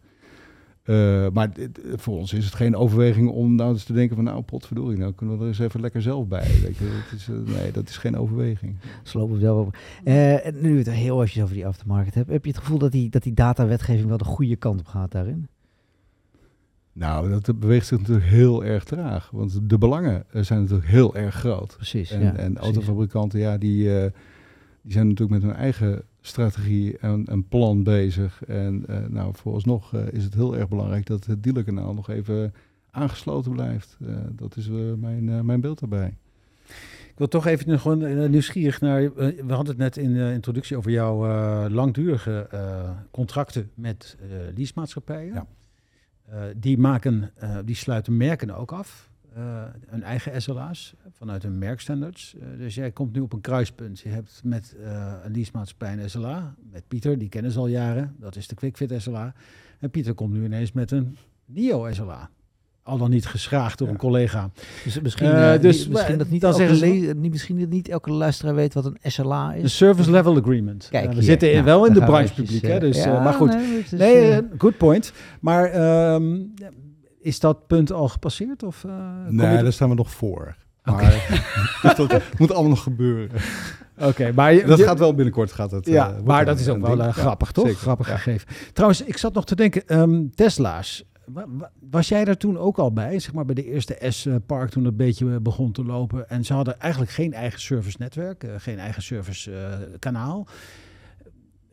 Eh, 0.83 1.27
maar 1.33 1.53
dit- 1.53 1.79
voor 1.95 2.17
ons 2.17 2.33
is 2.33 2.45
het 2.45 2.53
geen 2.55 2.75
overweging 2.75 3.29
om 3.29 3.55
nou 3.55 3.71
eens 3.73 3.83
te 3.83 3.93
denken 3.93 4.15
van 4.15 4.25
nou 4.25 4.41
potverdorie, 4.41 4.97
nou 4.97 5.13
kunnen 5.13 5.35
we 5.37 5.41
er 5.41 5.47
eens 5.47 5.59
even 5.59 5.81
lekker 5.81 6.01
zelf 6.01 6.27
bij. 6.27 6.47
Weet 6.61 6.77
je, 6.77 7.01
dat 7.09 7.19
is, 7.19 7.27
nee, 7.55 7.71
dat 7.71 7.89
is 7.89 7.97
geen 7.97 8.17
overweging. 8.17 8.75
Slopen 9.03 9.33
we 9.33 9.39
zelf 9.39 9.57
over. 9.59 9.79
En 10.03 10.55
nu 10.61 10.77
het 10.77 10.89
heel 10.91 11.15
eventjes 11.17 11.43
over 11.43 11.55
die 11.55 11.67
aftermarket 11.67 12.13
hebben, 12.13 12.33
heb 12.33 12.45
je 12.45 12.51
het 12.51 12.59
gevoel 12.59 12.77
dat 12.77 12.91
die, 12.91 13.09
dat 13.09 13.23
die 13.23 13.33
datawetgeving 13.33 14.07
wel 14.07 14.17
de 14.17 14.23
goede 14.23 14.55
kant 14.55 14.79
op 14.79 14.87
gaat 14.87 15.11
daarin? 15.11 15.47
Nou, 17.01 17.39
dat 17.39 17.59
beweegt 17.59 17.87
zich 17.87 17.99
natuurlijk 17.99 18.27
heel 18.27 18.63
erg 18.65 18.83
traag. 18.83 19.29
Want 19.31 19.69
de 19.69 19.77
belangen 19.77 20.23
eh, 20.31 20.43
zijn 20.43 20.61
natuurlijk 20.61 20.89
heel 20.89 21.15
erg 21.15 21.35
groot. 21.35 21.75
Precies. 21.75 22.11
En, 22.11 22.21
ja, 22.21 22.35
en 22.35 22.53
precies. 22.53 22.73
autofabrikanten, 22.73 23.39
ja, 23.39 23.57
die, 23.57 23.99
eh, 23.99 24.11
die 24.81 24.91
zijn 24.91 25.07
natuurlijk 25.07 25.41
met 25.41 25.51
hun 25.51 25.61
eigen 25.61 26.03
strategie 26.21 26.97
en, 26.97 27.25
en 27.25 27.47
plan 27.47 27.83
bezig. 27.83 28.43
En 28.43 28.83
eh, 28.87 28.97
nou, 29.09 29.33
vooralsnog 29.35 29.93
eh, 29.93 30.07
is 30.11 30.23
het 30.23 30.33
heel 30.33 30.57
erg 30.57 30.67
belangrijk 30.67 31.05
dat 31.05 31.25
het 31.25 31.43
dealerkanaal 31.43 31.93
nog 31.93 32.09
even 32.09 32.53
aangesloten 32.91 33.51
blijft. 33.51 33.97
Dat 34.31 34.55
is 34.55 34.69
mijn, 34.97 35.45
mijn 35.45 35.61
beeld 35.61 35.79
daarbij. 35.79 36.17
Ik 37.09 37.17
wil 37.17 37.27
toch 37.27 37.45
even 37.45 37.69
nog 37.69 37.81
gewoon 37.81 38.29
nieuwsgierig 38.29 38.81
naar. 38.81 39.13
we 39.13 39.43
hadden 39.47 39.67
het 39.67 39.77
net 39.77 39.97
in 39.97 40.13
de 40.13 40.31
introductie 40.33 40.77
over 40.77 40.91
jouw 40.91 41.69
langdurige 41.69 42.49
contracten 43.11 43.69
met 43.73 44.17
leasemaatschappijen. 44.55 45.33
Ja. 45.33 45.47
Eh, 46.31 46.43
die, 46.57 46.77
maken, 46.77 47.31
eh, 47.35 47.57
die 47.65 47.75
sluiten 47.75 48.17
merken 48.17 48.55
ook 48.55 48.71
af. 48.71 49.09
eh 49.33 49.63
hun 49.87 50.03
eigen 50.03 50.41
SLA's 50.41 50.95
vanuit 51.09 51.43
hun 51.43 51.57
merkstandards. 51.57 52.35
Dus 52.57 52.75
jij 52.75 52.91
komt 52.91 53.13
nu 53.13 53.19
op 53.19 53.33
een 53.33 53.41
kruispunt. 53.41 53.99
Je 53.99 54.09
hebt 54.09 54.41
met 54.43 54.75
eh, 54.83 55.13
een 55.23 55.31
leasemaatschappij 55.31 55.93
een 55.93 56.09
SLA. 56.09 56.55
Met 56.71 56.87
Pieter, 56.87 57.17
die 57.17 57.29
kennen 57.29 57.51
ze 57.51 57.59
al 57.59 57.67
jaren. 57.67 58.15
Dat 58.19 58.35
is 58.35 58.47
de 58.47 58.55
QuickFit 58.55 59.01
SLA. 59.01 59.33
En 59.79 59.89
Pieter 59.89 60.13
komt 60.13 60.33
nu 60.33 60.43
ineens 60.43 60.71
met 60.71 60.91
een 60.91 61.17
NIO 61.45 61.91
SLA. 61.91 62.29
Al 62.83 62.97
dan 62.97 63.09
niet 63.09 63.25
geschraagd 63.25 63.77
door 63.77 63.87
Ja. 63.87 63.93
een 63.93 63.99
collega. 63.99 64.49
Dus 64.83 64.99
misschien, 65.01 65.27
Eh, 65.31 65.53
eh, 65.53 65.61
dus, 65.61 65.77
niet- 65.79 65.89
misschien, 65.89 66.17
dat 66.17 66.29
niet 66.29 66.41
dan 66.41 66.51
elke 66.51 66.61
zeggen 66.63 66.87
ze- 66.89 67.05
le- 67.05 67.13
niet, 67.13 67.31
misschien 67.31 67.59
dat 67.59 67.69
niet 67.69 67.87
elke 67.89 68.11
luisteraar 68.11 68.55
weet 68.55 68.73
wat 68.73 68.85
een 68.85 68.97
SLA 69.03 69.51
De 69.51 69.57
is. 69.59 69.77
Service 69.77 70.11
Level 70.11 70.37
Agreement. 70.37 70.87
Kijk, 70.91 71.03
Eh, 71.03 71.09
we 71.09 71.15
hier. 71.15 71.23
zitten 71.23 71.47
in- 71.49 71.53
Nou, 71.53 71.65
wel 71.65 71.85
in 71.85 71.93
de 71.93 71.99
branchepubliek, 72.03 72.63
eventjes, 72.63 72.71
hè, 72.71 72.79
dus, 72.79 72.97
eh, 72.97 73.15
eh, 73.15 73.23
maar 73.23 73.33
goed. 73.33 73.49
nee, 73.53 73.77
het 73.77 73.91
is, 73.93 73.99
Nee, 73.99 74.13
eh, 74.15 74.37
eh, 74.37 74.43
good 74.57 74.77
point. 74.77 75.13
Maar 75.41 75.65
ehm, 75.65 76.39
is 77.21 77.39
dat 77.39 77.67
punt 77.67 77.91
al 77.91 78.07
gepasseerd? 78.07 78.63
Of, 78.63 78.83
eh, 78.83 78.91
Nee, 79.27 79.63
daar 79.63 79.73
staan 79.73 79.89
we 79.89 79.95
nog 79.95 80.11
voor. 80.11 80.55
Maar 80.83 80.99
dus 81.81 81.95
dat 81.95 82.21
moet 82.37 82.51
allemaal 82.51 82.69
nog 82.69 82.83
gebeuren. 82.83 83.29
Oké, 83.99 84.31
maar 84.35 84.53
je- 84.53 84.65
Dat 84.65 84.77
je- 84.77 84.83
gaat 84.83 84.99
wel 84.99 85.13
binnenkort. 85.15 85.51
Gaat 85.51 85.71
het, 85.71 85.85
ja, 85.85 86.09
eh, 86.13 86.23
maar 86.23 86.39
een- 86.39 86.45
dat 86.45 86.59
is 86.59 86.67
ook 86.69 86.75
een 86.75 86.81
wel 86.81 86.89
ding. 86.89 87.01
eh, 87.01 87.15
Ja, 87.15 87.21
grappig, 87.21 87.51
toch? 87.51 87.65
zeker. 87.65 87.79
Grappig 87.79 88.07
Ja. 88.07 88.15
gegeven. 88.17 88.47
Trouwens, 88.73 89.03
ik 89.03 89.17
zat 89.17 89.33
nog 89.33 89.45
te 89.45 89.55
denken, 89.55 89.87
ehm, 89.87 90.21
Tesla's. 90.35 91.03
Wa- 91.33 91.45
wa- 91.47 91.71
Was 91.89 92.07
jij 92.07 92.25
daar 92.25 92.37
toen 92.37 92.57
ook 92.57 92.77
al 92.77 92.93
bij, 92.93 93.19
zeg 93.19 93.33
maar 93.33 93.45
bij 93.45 93.55
de 93.55 93.65
eerste 93.65 93.97
S-Park 94.09 94.69
toen 94.69 94.83
het 94.83 94.91
een 94.91 94.97
beetje 94.97 95.39
begon 95.39 95.71
te 95.71 95.83
lopen? 95.83 96.29
En 96.29 96.45
ze 96.45 96.53
hadden 96.53 96.79
eigenlijk 96.79 97.11
geen 97.11 97.33
eigen 97.33 97.59
service 97.61 97.97
netwerk, 97.99 98.43
eh, 98.43 98.51
geen 98.57 98.79
eigen 98.79 99.01
service 99.03 99.51
eh, 99.55 99.77
kanaal. 99.99 100.47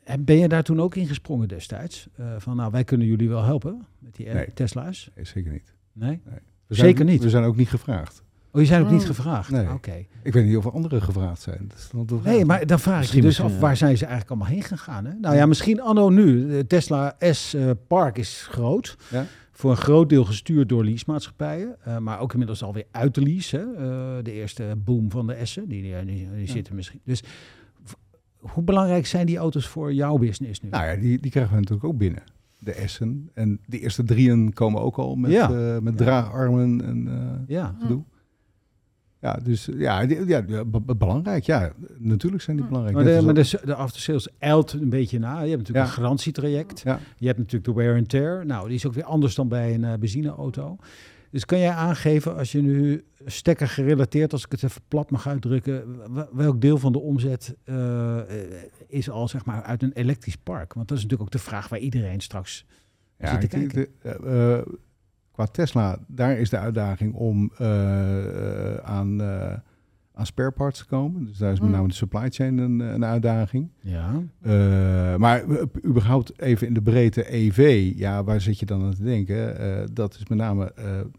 En 0.05 0.25
ben 0.25 0.37
je 0.39 0.49
daar 0.49 0.63
toen 0.63 0.81
ook 0.81 0.95
in 0.95 1.07
gesprongen 1.07 1.49
destijds? 1.49 2.09
Eh, 2.17 2.27
van 2.39 2.57
nou, 2.57 2.71
wij 2.71 2.85
kunnen 2.85 3.07
jullie 3.07 3.29
wel 3.29 3.45
helpen 3.45 3.87
met 3.99 4.15
die 4.17 4.29
Nee. 4.29 4.53
Tesla's? 4.55 5.11
Nee, 5.15 5.25
zeker 5.25 5.53
niet. 5.53 5.73
Nee? 5.93 6.21
We 6.67 6.75
Zeker 6.75 6.97
zijn, 6.97 7.09
niet. 7.09 7.23
We 7.23 7.31
zijn 7.31 7.45
ook 7.45 7.57
niet 7.57 7.69
gevraagd. 7.69 8.23
Oh, 8.53 8.61
je 8.61 8.67
zijn 8.67 8.83
ook 8.85 8.91
niet 8.91 9.01
Oh. 9.01 9.07
gevraagd? 9.07 9.51
Nee. 9.51 9.71
Oké. 9.73 10.05
Ik 10.23 10.33
weet 10.33 10.45
niet 10.47 10.57
of 10.57 10.67
anderen 10.67 11.03
gevraagd 11.03 11.41
zijn. 11.41 11.71
Nee, 12.25 12.45
maar 12.45 12.67
dan 12.67 12.81
vraag 12.81 13.05
ik 13.05 13.11
je 13.13 13.21
dus 13.21 13.41
af, 13.41 13.59
waar 13.61 13.77
zijn 13.77 13.97
ze 13.97 14.05
eigenlijk 14.07 14.31
allemaal 14.35 14.55
heen 14.55 14.63
gegaan? 14.63 15.05
Hè? 15.05 15.13
Nou 15.21 15.37
ja, 15.37 15.47
misschien 15.47 15.81
anno 15.81 16.09
nu. 16.09 16.49
De 16.49 16.67
Tesla 16.67 17.17
S 17.21 17.57
Park 17.87 18.19
is 18.19 18.47
groot. 18.51 18.97
Ja. 19.11 19.25
Voor 19.59 19.71
een 19.71 19.77
groot 19.77 20.09
deel 20.09 20.25
gestuurd 20.25 20.69
door 20.69 20.85
leasemaatschappijen. 20.85 21.77
eh, 21.85 21.99
maar 21.99 22.21
ook 22.21 22.33
inmiddels 22.33 22.63
alweer 22.63 22.85
uit 22.91 23.15
de 23.15 23.23
lease. 23.23 23.57
Hè? 23.57 23.63
Eh, 23.75 24.25
de 24.25 24.33
eerste 24.33 24.75
boom 24.85 25.11
van 25.11 25.27
de 25.27 25.45
S'en, 25.45 25.69
die, 25.69 25.83
die, 25.83 26.05
die, 26.05 26.29
die 26.31 26.41
Ja. 26.47 26.53
zitten 26.53 26.75
misschien. 26.75 27.01
Dus 27.05 27.23
hoe 28.39 28.63
belangrijk 28.63 29.07
zijn 29.07 29.27
die 29.27 29.37
auto's 29.37 29.67
voor 29.67 29.93
jouw 29.93 30.17
business 30.17 30.61
nu? 30.61 30.69
Nou 30.69 30.85
ja, 30.87 30.97
die, 30.97 31.21
die 31.21 31.31
krijgen 31.31 31.53
we 31.55 31.59
natuurlijk 31.61 31.87
ook 31.89 31.99
binnen. 31.99 32.23
De 32.59 32.83
S'en. 32.87 33.31
En 33.35 33.61
de 33.67 33.79
eerste 33.81 34.05
drieën 34.05 34.53
komen 34.53 34.81
ook 34.81 34.97
al 34.97 35.15
met, 35.15 35.31
Ja. 35.31 35.51
eh, 35.51 35.79
met 35.83 35.97
draagarmen 35.97 36.85
en 36.85 37.09
Ja. 37.47 37.75
gedoe. 37.81 38.03
Ja, 39.21 39.33
dus 39.43 39.69
ja, 39.77 40.07
die- 40.07 40.27
ja, 40.27 40.45
belangrijk. 40.97 41.45
Ja, 41.45 41.73
natuurlijk 41.99 42.43
zijn 42.43 42.57
die 42.57 42.65
Hm. 42.65 42.71
belangrijk. 42.73 43.05
Maar 43.05 43.15
de, 43.17 43.23
maar 43.25 43.35
dat- 43.35 43.47
de, 43.51 43.61
de 43.65 43.75
aftersales 43.75 44.29
eilt 44.39 44.73
een 44.73 44.89
beetje 44.91 45.19
na. 45.19 45.33
Je 45.41 45.49
hebt 45.49 45.59
natuurlijk 45.59 45.87
Ja. 45.87 45.93
een 45.93 45.97
garantietraject. 46.03 46.81
Ja. 46.81 46.99
Je 47.17 47.27
hebt 47.27 47.39
natuurlijk 47.39 47.65
de 47.65 47.73
wear 47.73 47.97
and 47.97 48.09
tear. 48.09 48.47
Nou, 48.47 48.67
die 48.67 48.77
is 48.77 48.87
ook 48.87 48.93
weer 48.95 49.05
anders 49.05 49.35
dan 49.35 49.49
bij 49.49 49.75
een 49.75 49.85
eh, 49.85 49.95
benzineauto. 49.99 50.77
Dus 51.31 51.45
kan 51.45 51.59
jij 51.59 51.71
aangeven, 51.71 52.37
als 52.37 52.53
je 52.53 52.63
nu 52.63 53.05
stekker 53.27 53.69
gerelateerd, 53.69 54.33
als 54.33 54.45
ik 54.45 54.51
het 54.51 54.63
even 54.63 54.81
plat 54.89 55.11
mag 55.11 55.29
uitdrukken, 55.29 55.97
welk 56.33 56.61
deel 56.61 56.79
van 56.79 56.93
de 56.93 56.99
omzet 57.01 57.57
eh, 57.65 58.19
is 58.87 59.11
al 59.11 59.29
zeg 59.29 59.45
maar 59.45 59.63
uit 59.63 59.83
een 59.83 59.93
elektrisch 59.93 60.37
park? 60.37 60.75
Want 60.75 60.89
dat 60.89 60.97
is 60.97 61.03
natuurlijk 61.03 61.31
ook 61.35 61.41
de 61.41 61.47
vraag 61.49 61.69
waar 61.69 61.79
iedereen 61.79 62.21
straks 62.21 62.65
Ja, 63.19 63.31
zit 63.41 63.51
te 63.51 63.57
ik- 63.57 63.69
kijken. 63.69 63.93
de- 64.03 64.65
eh, 64.67 64.75
qua 65.39 65.47
Tesla, 65.47 65.99
daar 66.07 66.39
is 66.39 66.51
de 66.51 66.59
uitdaging 66.59 67.15
om 67.15 67.51
eh, 67.57 68.75
eh, 68.75 68.77
aan, 68.77 69.21
eh, 69.21 69.53
aan 70.15 70.27
spare 70.27 70.51
parts 70.51 70.79
te 70.79 70.87
komen. 70.87 71.25
Dus 71.25 71.39
daar 71.39 71.53
is 71.53 71.61
met 71.61 71.69
Mm. 71.69 71.75
name 71.75 71.89
de 71.89 71.95
supply 71.95 72.31
chain 72.31 72.59
een, 72.59 72.81
een 72.81 73.05
uitdaging. 73.05 73.71
Ja. 73.81 74.23
Maar 75.19 75.45
überhaupt 75.85 76.41
even 76.41 76.67
in 76.67 76.75
de 76.75 76.83
breedte 76.83 77.35
EV, 77.35 77.93
ja, 77.97 78.25
waar 78.25 78.41
zit 78.41 78.59
je 78.59 78.67
dan 78.67 78.83
aan 78.83 78.95
te 78.95 79.03
denken? 79.03 79.95
Dat 79.95 80.15
is 80.15 80.29
met 80.29 80.39
name 80.39 80.73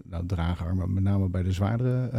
nou, 0.03 0.25
draagarmen, 0.25 0.93
met 0.93 1.03
name 1.03 1.29
bij 1.29 1.43
de 1.43 1.51
zwaardere 1.51 2.09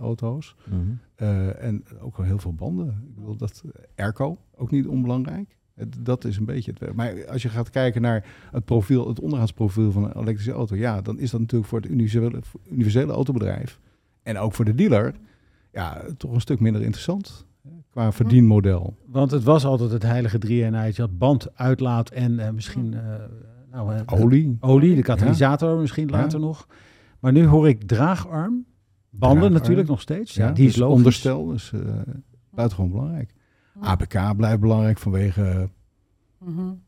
auto's. 0.00 0.56
Mhm. 0.70 1.26
En 1.58 1.84
ook 2.00 2.16
wel 2.16 2.26
heel 2.26 2.38
veel 2.38 2.54
banden. 2.54 2.88
Ik 3.08 3.14
bedoel, 3.14 3.36
dat 3.36 3.62
airco, 3.96 4.36
ook 4.56 4.70
niet 4.70 4.86
onbelangrijk. 4.86 5.57
Het, 5.78 5.96
dat 6.00 6.24
is 6.24 6.36
een 6.36 6.44
beetje 6.44 6.72
het. 6.78 6.94
Maar 6.94 7.26
als 7.26 7.42
je 7.42 7.48
gaat 7.48 7.70
kijken 7.70 8.02
naar 8.02 8.26
het 8.50 8.64
profiel, 8.64 9.08
het 9.08 9.20
onderhoudsprofiel 9.20 9.92
van 9.92 10.04
een 10.04 10.16
elektrische 10.16 10.52
auto, 10.52 10.76
ja, 10.76 11.00
dan 11.00 11.18
is 11.18 11.30
dat 11.30 11.40
natuurlijk 11.40 11.70
voor 11.70 11.80
het 11.80 11.90
universele, 11.90 12.40
universele 12.70 13.12
autobedrijf 13.12 13.78
en 14.22 14.38
ook 14.38 14.54
voor 14.54 14.64
de 14.64 14.74
dealer, 14.74 15.14
ja, 15.72 16.04
toch 16.16 16.32
een 16.32 16.40
stuk 16.40 16.60
minder 16.60 16.82
interessant 16.82 17.46
qua 17.90 18.12
verdienmodel. 18.12 18.96
Want 19.06 19.30
het 19.30 19.42
was 19.42 19.64
altijd 19.64 19.90
het 19.90 20.02
heilige 20.02 20.38
drie-eenheid. 20.38 20.96
Je 20.96 21.02
had 21.02 21.18
band, 21.18 21.56
uitlaat 21.56 22.10
en 22.10 22.32
uh, 22.32 22.50
misschien 22.50 22.92
uh, 22.92 23.00
nou, 23.70 23.94
uh, 23.94 24.00
olie. 24.06 24.56
Olie, 24.60 24.94
de 24.94 25.02
katalysator 25.02 25.74
ja. 25.74 25.80
misschien 25.80 26.10
later 26.10 26.38
ja. 26.38 26.46
nog. 26.46 26.66
Maar 27.18 27.32
nu 27.32 27.46
hoor 27.46 27.68
ik 27.68 27.82
draagarm. 27.82 28.66
Banden 29.10 29.38
draagarm. 29.38 29.52
natuurlijk 29.52 29.88
nog 29.88 30.00
steeds. 30.00 30.34
Ja, 30.34 30.52
die 30.52 30.64
dus 30.64 30.74
is 30.74 30.80
logisch. 30.80 30.96
onderstel, 30.96 31.46
dus 31.46 31.72
uh, 31.74 31.80
buitengewoon 32.50 32.90
belangrijk. 32.90 33.34
APK 33.80 34.36
blijft 34.36 34.60
belangrijk 34.60 34.98
vanwege 34.98 35.68
mm 36.38 36.56
-hmm. 36.56 36.80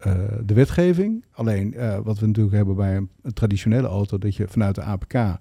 de 0.46 0.54
wetgeving. 0.54 1.24
Alleen 1.30 1.74
wat 2.02 2.18
we 2.18 2.26
natuurlijk 2.26 2.56
hebben 2.56 2.76
bij 2.76 2.96
een, 2.96 3.10
een, 3.22 3.32
traditionele 3.32 3.88
auto, 3.88 4.18
dat 4.18 4.36
je 4.36 4.48
vanuit 4.48 4.74
de 4.74 4.82
APK 4.82 5.38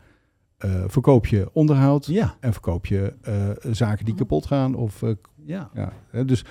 uh, 0.65 0.83
verkoop 0.87 1.25
je 1.25 1.49
onderhoud 1.53 2.05
ja. 2.05 2.35
en 2.39 2.51
verkoop 2.53 2.85
je 2.85 3.13
uh, 3.27 3.73
zaken 3.73 4.05
die 4.05 4.15
kapot 4.15 4.45
gaan. 4.45 4.75
Of, 4.75 5.01
uh, 5.01 5.15
ja. 5.35 5.69
ja 5.73 5.93
hè, 6.09 6.25
dus, 6.25 6.45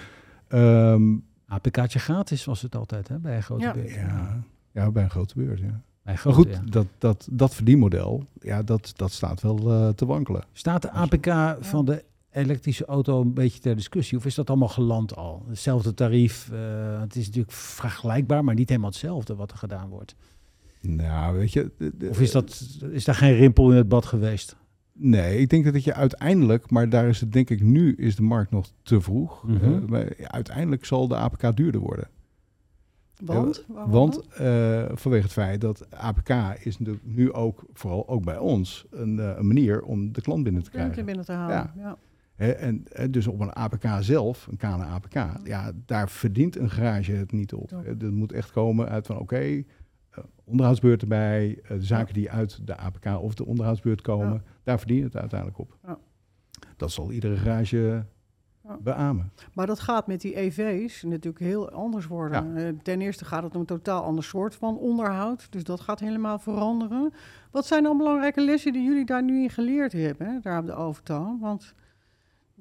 um, 0.49 1.25
APK'tje 1.47 1.99
gratis 1.99 2.45
was 2.45 2.63
het 2.63 2.77
altijd 2.77 3.09
hè, 3.09 3.19
bij 3.19 3.37
een 3.37 3.43
grote 3.43 3.65
ja. 3.65 3.73
beurt. 3.73 3.95
Ja, 3.95 4.43
ja, 4.73 4.91
bij 4.91 5.03
een 5.03 5.11
grote 5.11 5.35
beurt, 5.37 5.59
ja. 5.59 5.83
Maar 6.05 6.17
goed, 6.17 6.49
ja. 6.49 6.61
dat, 6.65 6.87
dat, 6.99 7.29
dat 7.31 7.55
verdienmodel, 7.55 8.27
ja, 8.41 8.63
dat, 8.63 8.93
dat 8.97 9.13
staat 9.13 9.41
wel 9.41 9.59
uh, 9.71 9.89
te 9.89 10.07
wankelen. 10.07 10.45
Staat 10.53 10.83
de 10.83 10.91
APK 10.91 11.57
van 11.61 11.85
de 11.85 12.05
elektrische 12.31 12.85
auto 12.85 13.21
een 13.21 13.35
beetje 13.35 13.61
ter 13.61 13.77
discussie? 13.77 14.19
Of 14.19 14.25
is 14.25 14.35
dat 14.35 14.49
allemaal 14.49 14.69
geland 14.69 15.17
al? 15.17 15.45
Hetzelfde 15.49 15.95
tarief, 15.95 16.51
uh, 16.53 17.01
het 17.01 17.17
is 17.17 17.27
natuurlijk 17.27 17.53
vergelijkbaar, 17.53 18.45
maar 18.45 18.55
niet 18.55 18.69
helemaal 18.69 18.91
hetzelfde 18.91 19.35
wat 19.35 19.51
er 19.51 19.57
gedaan 19.57 19.89
wordt. 19.89 20.15
Nou, 20.81 21.37
weet 21.39 21.53
je... 21.53 21.71
De, 21.79 21.97
de, 21.97 22.09
of 22.09 22.21
is, 22.21 22.31
dat, 22.31 22.79
is 22.91 23.05
daar 23.05 23.15
geen 23.15 23.35
rimpel 23.35 23.71
in 23.71 23.77
het 23.77 23.89
bad 23.89 24.07
geweest? 24.07 24.57
Nee, 24.93 25.39
ik 25.39 25.51
denk 25.51 25.73
dat 25.73 25.85
je 25.85 25.95
uiteindelijk, 25.95 26.71
maar 26.71 26.89
daar 26.89 27.09
is 27.09 27.21
het 27.21 27.33
denk 27.33 27.51
ik 27.51 27.63
nu, 27.63 27.95
is 27.95 28.17
de 28.17 28.23
markt 28.23 28.51
nog 28.51 28.71
te 28.83 29.01
vroeg. 29.01 29.43
Mhm. 29.43 29.53
Mm 29.53 29.61
-hmm. 29.61 29.83
uh, 29.83 29.89
maar 29.89 30.13
uiteindelijk 30.23 30.85
zal 30.85 31.09
de 31.09 31.17
APK 31.17 31.57
duurder 31.57 31.81
worden. 31.81 32.09
Want? 33.25 33.65
Uh, 33.71 33.91
want 33.91 34.23
uh, 34.41 34.85
vanwege 34.93 35.23
het 35.23 35.33
feit 35.33 35.61
dat 35.61 35.87
APK 35.91 36.29
is 36.63 36.79
natuurlijk 36.79 37.07
nu 37.07 37.33
ook, 37.33 37.65
vooral 37.73 38.09
ook 38.09 38.25
bij 38.25 38.39
ons, 38.39 38.87
een, 38.91 39.19
een 39.39 39.47
manier 39.47 39.83
om 39.83 40.13
de 40.13 40.21
klant 40.21 40.43
binnen 40.43 40.63
te 40.63 40.71
krijgen. 40.71 41.05
binnen 41.05 41.25
te 41.25 41.33
halen, 41.33 41.57
ja. 41.57 41.73
ja. 41.77 41.97
He, 42.39 42.51
en, 42.51 42.85
en, 42.93 43.11
dus 43.11 43.27
op 43.27 43.41
een 43.41 43.53
APK 43.53 43.85
zelf, 44.01 44.47
een 44.47 44.57
KNA 44.57 44.85
APK, 44.85 45.15
ja, 45.45 45.73
daar 45.87 46.09
verdient 46.09 46.57
een 46.57 46.71
garage 46.71 47.13
het 47.13 47.33
niet 47.33 47.53
op. 47.53 47.71
Ja. 47.71 47.95
Dat 47.95 48.11
moet 48.11 48.33
echt 48.33 48.51
komen 48.51 48.89
uit 48.89 49.07
van 49.07 49.19
oké, 49.19 49.35
okay, 49.35 49.57
uh, 50.19 50.25
onderhoudsbeurt 50.45 51.03
erbij, 51.03 51.59
eh, 51.63 51.69
de 51.69 51.85
zaken 51.85 52.15
die 52.15 52.31
uit 52.31 52.67
de 52.67 52.77
APK 52.77 53.07
of 53.07 53.35
de 53.35 53.47
onderhoudsbeurt 53.47 54.01
komen, 54.01 54.33
Ja. 54.33 54.43
daar 54.63 54.79
verdien 54.79 54.97
je 54.97 55.05
het 55.05 55.17
uiteindelijk 55.17 55.59
op. 55.59 55.77
Ja. 55.87 55.99
Dat 56.77 56.91
zal 56.91 57.13
iedere 57.13 57.37
garage 57.37 58.05
beamen. 58.81 59.33
Maar 59.55 59.67
dat 59.67 59.81
gaat 59.81 60.07
met 60.07 60.21
die 60.21 60.37
EV's 60.37 61.03
natuurlijk 61.03 61.45
heel 61.45 61.71
anders 61.71 62.07
worden. 62.07 62.57
Eh, 62.57 62.69
ten 62.83 63.01
eerste 63.01 63.25
gaat 63.25 63.43
het 63.43 63.55
om 63.55 63.61
een 63.61 63.67
totaal 63.67 64.03
ander 64.03 64.25
soort 64.25 64.55
van 64.55 64.79
onderhoud. 64.79 65.53
Dus 65.53 65.65
dat 65.65 65.81
gaat 65.81 66.01
helemaal 66.01 66.39
veranderen. 66.39 67.13
Wat 67.51 67.67
zijn 67.67 67.83
dan 67.83 67.97
belangrijke 67.97 68.41
lessen 68.41 68.73
die 68.73 68.85
jullie 68.85 69.05
daar 69.05 69.23
nu 69.23 69.43
in 69.43 69.51
geleerd 69.51 69.93
hebben, 69.93 70.27
hè, 70.27 70.41
daar 70.41 70.59
op 70.59 70.67
de 70.67 70.75
Overtoom? 70.75 71.41
Want 71.41 71.75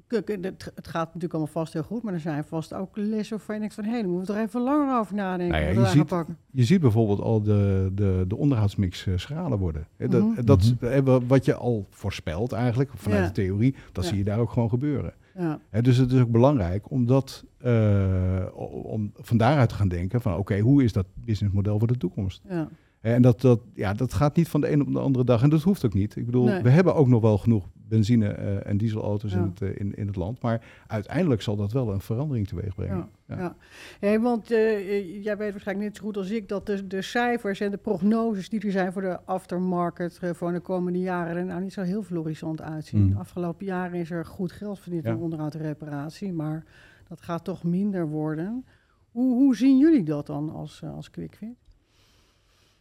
kijk, 0.08 0.28
het, 0.44 0.72
het 0.74 0.88
gaat 0.88 1.06
natuurlijk 1.06 1.32
allemaal 1.32 1.52
vast 1.52 1.72
heel 1.72 1.82
goed, 1.82 2.02
maar 2.02 2.12
er 2.14 2.20
zijn 2.20 2.44
vast 2.44 2.74
ook 2.74 2.96
lessen 2.96 3.36
waarvan 3.36 3.54
je 3.54 3.60
denkt 3.60 3.74
van... 3.74 3.84
hé, 3.84 3.90
hey, 3.90 4.00
daar 4.02 4.10
moeten 4.10 4.34
we 4.34 4.40
er 4.40 4.46
even 4.46 4.60
langer 4.60 4.98
over 4.98 5.14
nadenken. 5.14 5.60
Nou 5.60 5.74
ja, 5.74 5.80
je 5.80 5.86
ziet-. 5.86 6.36
Je 6.50 6.64
ziet 6.64 6.80
bijvoorbeeld 6.80 7.20
al 7.20 7.42
de, 7.42 7.90
de, 7.94 8.24
de 8.28 8.36
onderhoudsmix 8.36 9.06
eh, 9.06 9.16
schraler 9.16 9.58
worden. 9.58 9.86
Hè, 9.96 10.08
Dat, 10.08 10.22
Mhm. 10.22 10.44
dat, 10.44 10.74
eh, 10.80 11.00
wa- 11.00 11.20
wat 11.26 11.44
je 11.44 11.54
al 11.54 11.86
voorspelt 11.90 12.52
eigenlijk, 12.52 12.90
vanuit 12.94 13.20
Ja. 13.20 13.26
de 13.26 13.32
theorie, 13.34 13.74
dat 13.92 14.04
Ja. 14.04 14.10
zie 14.10 14.18
je 14.18 14.24
daar 14.24 14.38
ook 14.38 14.50
gewoon 14.50 14.68
gebeuren. 14.68 15.14
Ja, 15.34 15.58
Hè, 15.70 15.82
dus 15.82 15.96
het 15.96 16.12
is 16.12 16.20
ook 16.20 16.30
belangrijk 16.30 16.90
om, 16.90 17.06
dat, 17.06 17.44
eh, 17.58 18.44
om 18.82 19.12
van 19.14 19.36
daaruit 19.36 19.68
te 19.68 19.74
gaan 19.74 19.88
denken 19.88 20.20
van 20.20 20.36
oké, 20.36 20.58
hoe 20.58 20.84
is 20.84 20.92
dat 20.92 21.06
businessmodel 21.14 21.78
voor 21.78 21.88
de 21.88 21.96
toekomst? 21.96 22.42
ja, 22.48 22.68
Hè, 23.00 23.14
En 23.14 23.22
dat, 23.22 23.40
dat, 23.40 23.60
ja, 23.74 23.94
dat 23.94 24.14
gaat 24.14 24.36
niet 24.36 24.48
van 24.48 24.60
de 24.60 24.70
een 24.72 24.80
op 24.82 24.92
de 24.92 24.98
andere 24.98 25.24
dag 25.24 25.42
en 25.42 25.50
dat 25.50 25.62
hoeft 25.62 25.84
ook 25.84 25.94
niet. 25.94 26.16
Ik 26.16 26.26
bedoel, 26.26 26.44
Nee. 26.44 26.62
we 26.62 26.70
hebben 26.70 26.94
ook 26.94 27.08
nog 27.08 27.20
wel 27.22 27.38
genoeg 27.38 27.68
benzine- 27.88 28.28
eh, 28.32 28.66
en 28.66 28.76
dieselauto's 28.76 29.32
in, 29.32 29.42
het, 29.42 29.62
eh, 29.62 29.68
in, 29.80 29.94
in 29.94 30.06
het 30.06 30.16
land, 30.16 30.42
maar 30.42 30.66
uiteindelijk 30.86 31.42
zal 31.42 31.56
dat 31.56 31.72
wel 31.72 31.92
een 31.92 32.00
verandering 32.00 32.48
teweeg 32.48 32.74
brengen. 32.74 32.96
ja, 32.96 33.08
Ja. 33.36 33.38
ja. 33.42 33.56
Hé, 34.00 34.20
want 34.20 34.50
eh, 34.50 35.22
jij 35.24 35.36
weet 35.36 35.50
waarschijnlijk 35.50 35.88
net 35.88 35.96
zo 35.96 36.02
goed 36.04 36.16
als 36.16 36.30
ik... 36.30 36.48
dat 36.48 36.66
de, 36.66 36.86
de 36.86 37.02
cijfers 37.02 37.60
en 37.60 37.70
de 37.70 37.76
prognoses 37.76 38.48
die 38.48 38.60
er 38.60 38.70
zijn 38.70 38.92
voor 38.92 39.02
de 39.02 39.20
aftermarket... 39.24 40.18
eh, 40.20 40.30
voor 40.34 40.52
de 40.52 40.60
komende 40.60 41.00
jaren 41.00 41.36
er 41.36 41.44
nou 41.44 41.62
niet 41.62 41.72
zo 41.72 41.82
heel 41.82 42.02
florissant 42.02 42.60
uitzien. 42.62 43.02
Mm. 43.02 43.10
De 43.10 43.18
afgelopen 43.18 43.66
jaren 43.66 44.00
is 44.00 44.10
er 44.10 44.24
goed 44.26 44.52
geld 44.52 44.78
verdiend 44.80 45.04
Ja. 45.04 45.10
aan 45.10 45.18
onderhoud 45.20 45.54
en 45.54 45.60
reparatie... 45.60 46.32
maar 46.32 46.64
dat 47.08 47.22
gaat 47.22 47.44
toch 47.44 47.64
minder 47.64 48.08
worden. 48.08 48.64
Hoe, 49.10 49.34
hoe 49.34 49.56
zien 49.56 49.78
jullie 49.78 50.02
dat 50.04 50.26
dan 50.26 50.50
als, 50.50 50.82
als 50.82 51.10
QuickFit? 51.10 51.56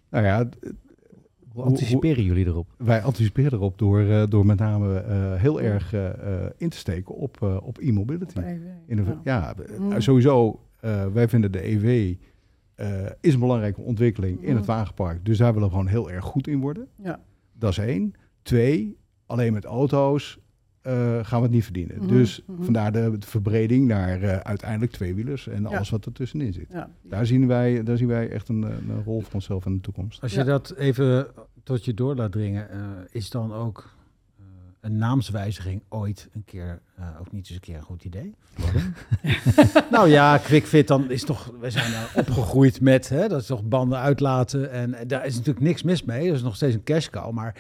Nou 0.10 0.26
ja, 0.26 0.50
Hoe 1.58 1.66
anticiperen 1.66 2.24
jullie 2.24 2.46
erop? 2.46 2.68
wij 2.78 3.02
anticiperen 3.02 3.54
erop 3.54 3.78
door, 3.78 4.00
eh, 4.02 4.24
door 4.30 4.46
met 4.46 4.60
name 4.60 5.00
eh, 5.00 5.34
heel 5.34 5.62
erg 5.62 5.94
eh, 5.94 6.08
eh, 6.44 6.50
in 6.58 6.70
te 6.70 6.78
steken 6.78 7.16
op, 7.16 7.38
eh, 7.42 7.58
op 7.64 7.78
e-mobility. 7.78 8.40
E 8.40 8.60
Ja. 9.24 9.54
Mm. 9.80 10.02
sowieso, 10.02 10.60
eh, 10.80 11.06
wij 11.06 11.28
vinden 11.28 11.52
de 11.52 11.68
EV 11.68 12.16
eh, 12.76 13.06
is 13.22 13.34
een 13.34 13.40
belangrijke 13.40 13.82
ontwikkeling 13.82 14.42
in 14.44 14.50
Mm. 14.52 14.56
het 14.58 14.66
wagenpark. 14.66 15.26
Dus 15.26 15.38
daar 15.38 15.54
willen 15.54 15.68
we 15.68 15.74
gewoon 15.74 15.90
heel 15.90 16.12
erg 16.12 16.24
goed 16.26 16.48
in 16.48 16.60
worden. 16.60 16.88
Ja. 17.04 17.20
Dat 17.54 17.70
is 17.72 17.78
één. 17.78 18.14
Twee, 18.42 18.98
alleen 19.26 19.54
met 19.54 19.66
auto's 19.66 20.40
gaan 21.22 21.40
we 21.40 21.46
het 21.46 21.52
niet 21.52 21.64
verdienen. 21.64 21.98
Mhm, 21.98 22.08
Dus 22.08 22.42
mhm. 22.46 22.64
vandaar 22.64 22.92
de, 22.92 23.16
verbreding 23.20 23.88
naar 23.88 24.22
eh, 24.22 24.38
uiteindelijk 24.38 24.92
tweewielers 24.92 25.48
en 25.48 25.62
Ja. 25.62 25.68
alles 25.68 25.90
wat 25.90 26.06
er 26.06 26.12
tussenin 26.12 26.54
zit. 26.54 26.68
Ja. 26.72 26.90
Daar 27.02 27.26
zien 27.26 27.48
wij, 27.48 27.84
daar 27.84 27.98
zien 27.98 28.08
wij 28.08 28.30
echt 28.30 28.50
een, 28.50 28.64
eh, 28.64 28.70
een 28.70 29.04
rol 29.04 29.22
voor 29.22 29.34
onszelf 29.34 29.66
in 29.66 29.74
de 29.74 29.82
toekomst. 29.82 30.22
Als 30.22 30.32
je 30.32 30.38
Ja. 30.38 30.44
dat 30.46 30.74
even 30.78 31.28
tot 31.64 31.86
je 31.86 31.94
door 31.94 32.16
laat 32.16 32.32
dringen, 32.32 32.70
eh, 32.70 32.80
is 33.12 33.30
dan 33.30 33.54
ook 33.54 33.96
eh, 34.40 34.44
een 34.82 34.98
naamswijziging 34.98 35.82
ooit 35.90 36.30
een 36.34 36.44
keer 36.46 36.82
eh, 36.96 37.06
ook 37.20 37.32
niet 37.32 37.46
eens 37.48 37.56
een 37.56 37.60
keer 37.60 37.76
een 37.76 37.82
goed 37.82 38.04
idee? 38.04 38.36
nou 39.92 40.10
ja, 40.10 40.38
QuickFit 40.38 40.88
dan 40.88 41.12
is 41.12 41.24
toch, 41.24 41.52
we 41.60 41.70
zijn 41.70 41.92
daar 41.92 42.12
opgegroeid 42.16 42.82
met, 42.82 43.10
hè, 43.10 43.28
dat 43.28 43.42
is 43.42 43.48
toch 43.48 43.64
banden 43.64 44.00
uitlaten 44.00 44.72
en 44.72 44.94
eh, 44.94 45.08
daar 45.08 45.26
is 45.26 45.36
natuurlijk 45.36 45.66
niks 45.66 45.84
mis 45.84 46.04
mee. 46.04 46.28
Dat 46.28 46.36
is 46.36 46.42
nog 46.44 46.56
steeds 46.56 46.76
een 46.76 46.84
cash 46.84 47.08
cow, 47.10 47.32
maar 47.32 47.56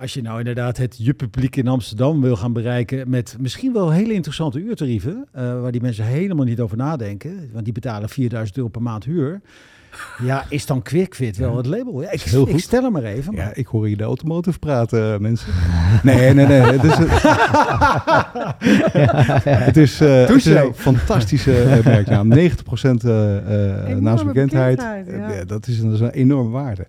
als 0.00 0.14
je 0.14 0.22
nou 0.22 0.38
inderdaad 0.38 0.76
het 0.76 0.94
je-publiek 0.98 1.56
in 1.56 1.68
Amsterdam 1.68 2.20
wil 2.20 2.36
gaan 2.36 2.52
bereiken 2.52 3.10
met 3.10 3.36
misschien 3.40 3.72
wel 3.72 3.90
hele 3.90 4.12
interessante 4.12 4.58
uurtarieven, 4.60 5.26
eh, 5.32 5.60
waar 5.60 5.72
die 5.72 5.80
mensen 5.80 6.04
helemaal 6.04 6.44
niet 6.44 6.60
over 6.60 6.76
nadenken, 6.76 7.50
want 7.52 7.64
die 7.64 7.72
betalen 7.74 8.08
4000 8.08 8.56
euro 8.56 8.68
per 8.68 8.82
maand 8.82 9.04
huur. 9.04 9.40
Ja, 10.22 10.44
is 10.48 10.66
dan 10.66 10.82
QuickFit 10.82 11.36
wel 11.36 11.56
het 11.56 11.66
label? 11.66 12.02
Ja, 12.02 12.10
ik, 12.10 12.20
Heel 12.20 12.42
ik 12.46 12.50
goed. 12.52 12.60
stel 12.60 12.82
hem 12.82 12.92
maar 12.92 13.02
even. 13.02 13.34
maar- 13.34 13.44
Ja, 13.44 13.54
ik 13.54 13.66
hoor 13.66 13.86
hier 13.86 13.96
de 13.96 14.04
automotive 14.04 14.58
praten, 14.58 15.12
eh, 15.14 15.18
mensen. 15.18 15.52
Nee, 16.02 16.34
nee, 16.34 16.46
nee. 16.46 16.60
Het 16.60 16.84
is, 16.84 16.96
het 19.66 19.76
is, 19.76 20.00
eh, 20.00 20.20
het 20.20 20.30
is 20.30 20.44
een 20.46 20.74
fantastische 20.74 21.80
merknaam. 21.84 22.28
90% 22.38 23.04
eh 23.04 23.36
eh 23.36 23.84
Enorme 23.84 24.00
naamsbekendheid. 24.00 24.76
bekendheid, 24.76 25.30
ja. 25.30 25.36
Ja, 25.38 25.44
dat, 25.44 25.66
is 25.66 25.78
een, 25.78 25.84
dat 25.84 25.94
is 25.94 26.00
een 26.00 26.10
enorme 26.10 26.50
waarde. 26.50 26.86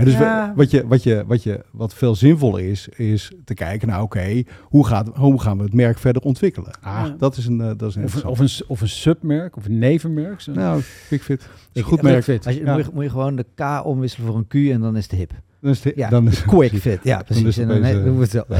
En 0.00 0.06
dus 0.06 0.14
Ja. 0.14 0.52
wat, 0.56 0.70
je, 0.70 0.86
wat, 0.86 1.02
je, 1.02 1.24
wat, 1.26 1.42
je, 1.42 1.64
wat 1.70 1.94
veel 1.94 2.14
zinvoller 2.14 2.60
is, 2.64 2.88
is 2.88 3.32
te 3.44 3.54
kijken 3.54 3.88
naar, 3.88 4.02
oké, 4.02 4.42
hoe 4.60 4.86
hoe, 4.86 5.04
hoe 5.14 5.40
gaan 5.40 5.56
we 5.58 5.62
het 5.64 5.72
merk 5.74 5.98
verder 5.98 6.22
ontwikkelen? 6.22 6.72
Ah, 6.80 7.02
Ja. 7.06 7.14
Dat 7.18 7.36
is 7.36 7.46
een, 7.46 7.60
eh, 7.60 7.66
dat 7.76 7.88
is 7.88 7.94
een 7.94 8.04
of, 8.04 8.14
een, 8.14 8.24
of, 8.24 8.38
een, 8.38 8.48
s- 8.48 8.66
of 8.66 8.80
een 8.80 8.88
submerk 8.88 9.56
of 9.56 9.64
een 9.66 9.78
nevenmerk. 9.78 10.40
Zo. 10.40 10.52
Nou, 10.52 10.82
QuickFit. 11.08 11.40
is 11.40 11.46
een 11.46 11.50
Ik- 11.72 11.84
goed 11.84 12.02
merk. 12.02 12.28
Als 12.44 12.54
je, 12.54 12.64
Ja. 12.64 12.74
moet, 12.76 12.84
je, 12.84 12.90
moet 12.94 13.02
je 13.04 13.10
gewoon 13.10 13.36
de 13.36 13.46
K 13.54 13.84
omwisselen 13.84 14.26
voor 14.26 14.36
een 14.36 14.46
Q 14.46 14.54
en 14.72 14.80
dan 14.80 14.96
is 14.96 15.02
het 15.02 15.12
hip. 15.12 15.32
Dan 15.60 15.70
is 15.70 15.84
het, 15.84 15.96
Ja, 15.96 16.08
dan 16.08 16.26
is, 16.28 16.42
Quick 16.44 16.72
fit, 16.72 17.00
ja 17.02 17.22
precies. 17.22 17.58
en 17.58 17.68
dan 17.68 17.82
doen 18.04 18.14
we 18.18 18.20
het 18.20 18.30
zo. 18.30 18.42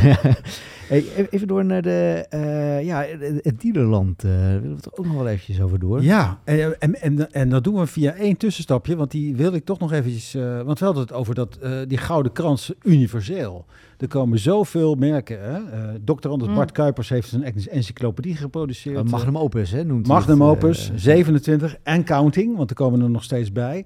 hey, 0.89 1.05
e- 1.17 1.27
even 1.31 1.47
door 1.49 1.65
naar 1.65 1.83
de, 1.83 2.27
eh, 2.31 2.85
ja, 2.85 3.05
het- 3.43 3.61
dealerland. 3.61 4.21
Daar 4.23 4.61
willen 4.61 4.63
we 4.63 4.75
het 4.77 4.99
ook 4.99 5.07
nog 5.07 5.15
wel 5.15 5.29
eventjes 5.29 5.61
over 5.61 5.79
door. 5.79 6.03
Ja, 6.03 6.41
en, 6.45 6.81
en, 6.81 7.01
en, 7.01 7.33
en 7.33 7.49
dat 7.49 7.65
doen 7.65 7.75
we 7.75 7.87
via 7.87 8.13
één 8.15 8.37
tussenstapje, 8.37 8.97
want 8.97 9.11
die 9.11 9.37
wil 9.37 9.53
ik 9.55 9.65
toch 9.65 9.79
nog 9.79 9.93
eventjes... 9.93 10.35
eh, 10.35 10.63
want 10.63 10.79
we 10.79 10.85
hadden 10.85 11.03
het 11.03 11.13
over 11.13 11.35
dat, 11.35 11.59
die 11.89 11.99
gouden 11.99 12.33
krans 12.33 12.73
universeel. 12.83 13.65
Er 13.99 14.09
komen 14.09 14.39
zoveel 14.39 14.95
merken. 14.95 15.39
Hè? 15.43 15.59
Dr. 16.05 16.29
Anders 16.29 16.51
Mm. 16.51 16.57
Bart 16.57 16.73
Kuipers 16.73 17.09
heeft 17.09 17.33
een 17.33 17.45
en- 17.45 17.55
encyclopedie 17.71 18.37
geproduceerd. 18.37 19.11
Magnum 19.11 19.39
opus, 19.39 19.71
hè, 19.71 19.85
noemt 19.85 20.07
hij 20.07 20.17
Magnum 20.17 20.41
het, 20.41 20.49
Opus, 20.51 20.91
eh, 20.91 20.97
27 20.97 21.77
en 21.83 22.05
counting, 22.05 22.57
want 22.57 22.71
er 22.71 22.77
komen 22.77 23.01
er 23.03 23.11
nog 23.11 23.23
steeds 23.23 23.53
bij. 23.53 23.85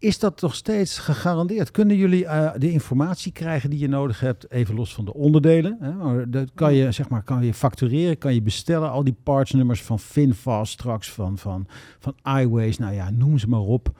Is 0.00 0.18
dat 0.18 0.40
nog 0.40 0.54
steeds 0.54 0.98
gegarandeerd? 0.98 1.70
Kunnen 1.70 1.96
jullie 1.96 2.26
eh, 2.26 2.52
de 2.58 2.70
informatie 2.70 3.32
krijgen 3.32 3.70
die 3.70 3.78
je 3.78 3.88
nodig 3.88 4.20
hebt, 4.20 4.50
even 4.50 4.74
los 4.74 4.94
van 4.94 5.04
de 5.04 5.14
onderdelen? 5.14 5.76
Hè? 5.80 5.92
Maar 5.92 6.30
dat 6.30 6.50
kan 6.54 6.74
je, 6.74 6.92
zeg 6.92 7.08
maar, 7.08 7.22
kan 7.22 7.44
je 7.44 7.54
factureren, 7.54 8.18
kan 8.18 8.34
je 8.34 8.42
bestellen, 8.42 8.90
al 8.90 9.04
die 9.04 9.16
partsnummers 9.22 9.82
van 9.82 9.98
Finfast 9.98 10.72
straks, 10.72 11.10
van, 11.12 11.38
van, 11.38 11.66
van 11.98 12.14
iWays, 12.40 12.78
nou 12.78 12.94
ja, 12.94 13.10
noem 13.10 13.38
ze 13.38 13.48
maar 13.48 13.60
op. 13.60 13.98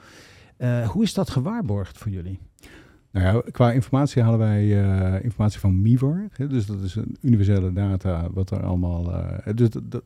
Eh, 0.56 0.88
hoe 0.88 1.02
is 1.02 1.14
dat 1.14 1.30
gewaarborgd 1.30 1.98
voor 1.98 2.10
jullie? 2.12 2.38
Nou 3.10 3.26
ja, 3.26 3.42
qua 3.50 3.72
informatie 3.72 4.22
halen 4.22 4.38
wij 4.38 4.84
eh, 4.84 5.24
informatie 5.24 5.60
van 5.60 5.82
Mivar. 5.82 6.28
Hè, 6.32 6.46
dus 6.46 6.66
dat 6.66 6.80
is 6.82 6.94
een 6.94 7.16
universele 7.20 7.72
data 7.72 8.28
wat 8.32 8.50
er 8.50 8.62
allemaal... 8.62 9.12
dus 9.54 9.70
dat, 9.70 9.90
dat- 9.90 10.04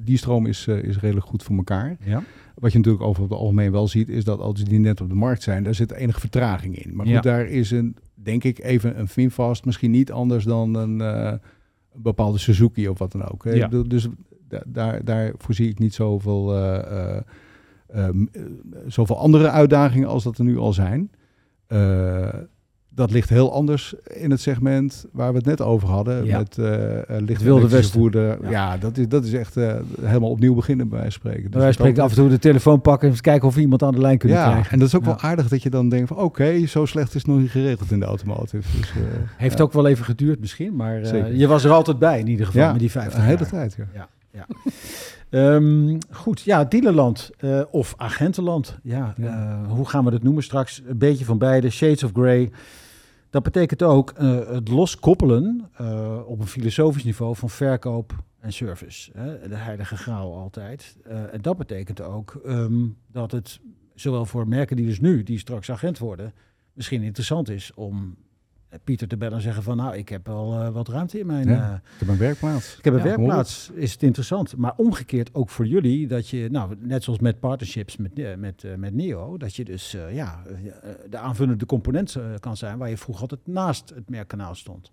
die, 0.00 0.16
stroom 0.16 0.46
is, 0.46 0.66
is 0.66 0.98
redelijk 0.98 1.26
goed 1.26 1.42
voor 1.42 1.56
elkaar. 1.56 1.96
Ja. 2.04 2.22
Wat 2.58 2.72
je 2.72 2.78
natuurlijk 2.78 3.04
over 3.04 3.22
het 3.22 3.32
algemeen 3.32 3.72
wel 3.72 3.88
ziet, 3.88 4.08
is 4.08 4.24
dat 4.24 4.40
als 4.40 4.64
die 4.64 4.78
net 4.78 5.00
op 5.00 5.08
de 5.08 5.14
markt 5.14 5.42
zijn, 5.42 5.62
daar 5.62 5.74
zit 5.74 5.92
enige 5.92 6.20
vertraging 6.20 6.84
in. 6.84 6.96
Maar 6.96 7.06
goed, 7.14 7.14
daar 7.20 7.46
is 7.46 7.70
een, 7.70 7.96
denk 8.14 8.44
ik, 8.44 8.58
even 8.58 8.98
een 8.98 9.08
Finfast 9.08 9.64
misschien 9.64 9.90
niet 9.90 10.12
anders 10.12 10.44
dan 10.44 10.74
een 10.74 11.00
eh, 11.00 11.32
bepaalde 11.94 12.38
Suzuki 12.38 12.88
of 12.88 12.98
wat 12.98 13.12
dan 13.12 13.28
ook. 13.32 13.44
hè. 13.44 13.50
Ja. 13.50 13.68
Dus 13.84 14.08
da- 14.48 14.62
daar, 14.66 15.04
daar 15.04 15.32
voorzie 15.36 15.68
ik 15.68 15.78
niet 15.78 15.94
zoveel, 15.94 16.54
eh, 16.54 17.16
eh, 17.88 18.08
zoveel 18.86 19.18
andere 19.18 19.50
uitdagingen 19.50 20.08
als 20.08 20.24
dat 20.24 20.38
er 20.38 20.44
nu 20.44 20.58
al 20.58 20.72
zijn. 20.72 21.10
Dat 22.98 23.10
ligt 23.10 23.28
heel 23.28 23.52
anders 23.52 23.94
in 24.04 24.30
het 24.30 24.40
segment 24.40 25.06
waar 25.12 25.30
we 25.30 25.36
het 25.36 25.46
net 25.46 25.60
over 25.60 25.88
hadden. 25.88 26.24
Ja. 26.24 26.38
Met 26.38 26.58
eh 26.58 26.98
eh, 26.98 27.02
licht 27.06 27.42
Wilde 27.42 27.60
elektrische 27.60 27.76
Westen. 27.76 28.00
voerder. 28.00 28.38
Ja. 28.42 28.50
Ja, 28.50 28.76
dat, 28.76 28.96
is, 28.96 29.08
dat 29.08 29.24
is 29.24 29.32
echt 29.32 29.56
eh, 29.56 29.74
helemaal 30.02 30.30
opnieuw 30.30 30.54
beginnen 30.54 30.88
bij 30.88 31.10
spreken. 31.10 31.50
Dus 31.50 31.60
Wij 31.62 31.72
spreken 31.72 32.02
af 32.02 32.10
en 32.10 32.16
toe 32.16 32.28
de 32.28 32.38
telefoon 32.38 32.80
pakken 32.80 33.06
en 33.06 33.12
eens 33.12 33.20
kijken 33.22 33.48
of 33.48 33.54
we 33.54 33.60
iemand 33.60 33.82
aan 33.82 33.92
de 33.94 34.00
lijn 34.00 34.18
kunnen 34.18 34.38
ja, 34.38 34.50
krijgen. 34.50 34.72
en 34.72 34.78
dat 34.78 34.88
is 34.88 34.94
ook 34.94 35.00
Ja. 35.04 35.06
wel 35.06 35.20
aardig 35.20 35.48
dat 35.48 35.62
je 35.62 35.70
dan 35.70 35.88
denkt 35.88 36.08
van 36.08 36.16
oké, 36.16 36.66
zo 36.66 36.84
slecht 36.86 37.08
is 37.08 37.14
het 37.14 37.26
nog 37.26 37.38
niet 37.38 37.50
geregeld 37.50 37.90
in 37.90 38.00
de 38.00 38.06
automotive. 38.06 38.78
Dus, 38.78 38.92
Heeft 39.36 39.58
ja. 39.58 39.64
ook 39.64 39.72
wel 39.72 39.86
even 39.86 40.04
geduurd 40.04 40.40
misschien, 40.40 40.76
maar 40.76 41.16
je 41.34 41.46
was 41.46 41.64
er 41.64 41.70
altijd 41.70 41.98
bij 41.98 42.18
in 42.18 42.26
ieder 42.28 42.46
geval 42.46 42.62
ja, 42.62 42.70
met 42.70 42.80
die 42.80 42.90
50 42.90 43.18
een 43.18 43.24
hele 43.24 43.38
jaar. 43.38 43.48
tijd. 43.48 43.76
Ja. 43.94 44.08
Ehm, 45.30 45.98
goed, 46.10 46.40
ja, 46.40 46.64
dealerland 46.64 47.30
of 47.70 47.94
agentenland. 47.96 48.78
Ja, 48.82 49.14
Ja. 49.16 49.60
hoe 49.68 49.88
gaan 49.88 50.04
we 50.04 50.10
dat 50.10 50.22
noemen 50.22 50.42
straks? 50.42 50.82
Een 50.86 50.98
beetje 50.98 51.24
van 51.24 51.38
beide, 51.38 51.70
shades 51.70 52.02
of 52.04 52.10
grey. 52.14 52.50
Dat 53.30 53.42
betekent 53.42 53.82
ook 53.82 54.10
eh, 54.10 54.48
het 54.48 54.68
loskoppelen 54.68 55.70
eh, 55.76 56.20
op 56.26 56.40
een 56.40 56.46
filosofisch 56.46 57.04
niveau 57.04 57.36
van 57.36 57.50
verkoop 57.50 58.24
en 58.40 58.52
service. 58.52 59.10
Hè? 59.14 59.48
De 59.48 59.56
heilige 59.56 59.96
graal 59.96 60.36
altijd. 60.36 60.96
Eh, 61.04 61.34
en 61.34 61.42
dat 61.42 61.56
betekent 61.56 62.00
ook 62.00 62.40
ehm, 62.44 62.86
dat 63.06 63.30
het 63.30 63.60
zowel 63.94 64.26
voor 64.26 64.48
merken 64.48 64.76
die 64.76 64.86
dus 64.86 65.00
nu, 65.00 65.22
die 65.22 65.38
straks 65.38 65.70
agent 65.70 65.98
worden, 65.98 66.32
misschien 66.72 67.02
interessant 67.02 67.48
is 67.48 67.74
om 67.74 68.16
Pieter 68.84 69.08
te 69.08 69.16
bellen 69.16 69.36
en 69.36 69.42
zeggen 69.42 69.62
van... 69.62 69.76
nou, 69.76 69.96
ik 69.96 70.08
heb 70.08 70.26
wel 70.26 70.60
eh, 70.60 70.68
wat 70.68 70.88
ruimte 70.88 71.18
in 71.18 71.26
mijn... 71.26 71.48
Ja. 71.48 71.68
eh, 71.70 71.74
Ik 71.94 71.98
heb 71.98 72.08
een 72.08 72.16
werkplaats. 72.18 72.78
ik 72.78 72.84
heb 72.84 72.92
een 72.94 72.98
Ja, 72.98 73.04
werkplaats, 73.04 73.70
is 73.74 73.92
het 73.92 74.02
interessant. 74.02 74.56
Maar 74.56 74.72
omgekeerd 74.76 75.34
ook 75.34 75.48
voor 75.50 75.66
jullie, 75.66 76.06
dat 76.06 76.28
je, 76.28 76.48
nou, 76.50 76.74
net 76.78 77.04
zoals 77.04 77.18
met 77.18 77.40
partnerships 77.40 77.96
met, 77.96 78.18
eh, 78.18 78.34
met, 78.36 78.64
eh, 78.64 78.74
met 78.74 78.94
Neo, 78.94 79.36
dat 79.36 79.56
je 79.56 79.64
dus 79.64 79.94
eh, 79.94 80.14
ja, 80.14 80.42
eh, 80.46 80.90
de 81.10 81.18
aanvullende 81.18 81.66
component 81.66 82.14
eh, 82.16 82.24
kan 82.40 82.56
zijn 82.56 82.78
waar 82.78 82.90
je 82.90 82.96
vroeger 82.96 83.22
altijd 83.22 83.46
naast 83.46 83.92
het 83.94 84.08
merkkanaal 84.10 84.54
stond. 84.54 84.90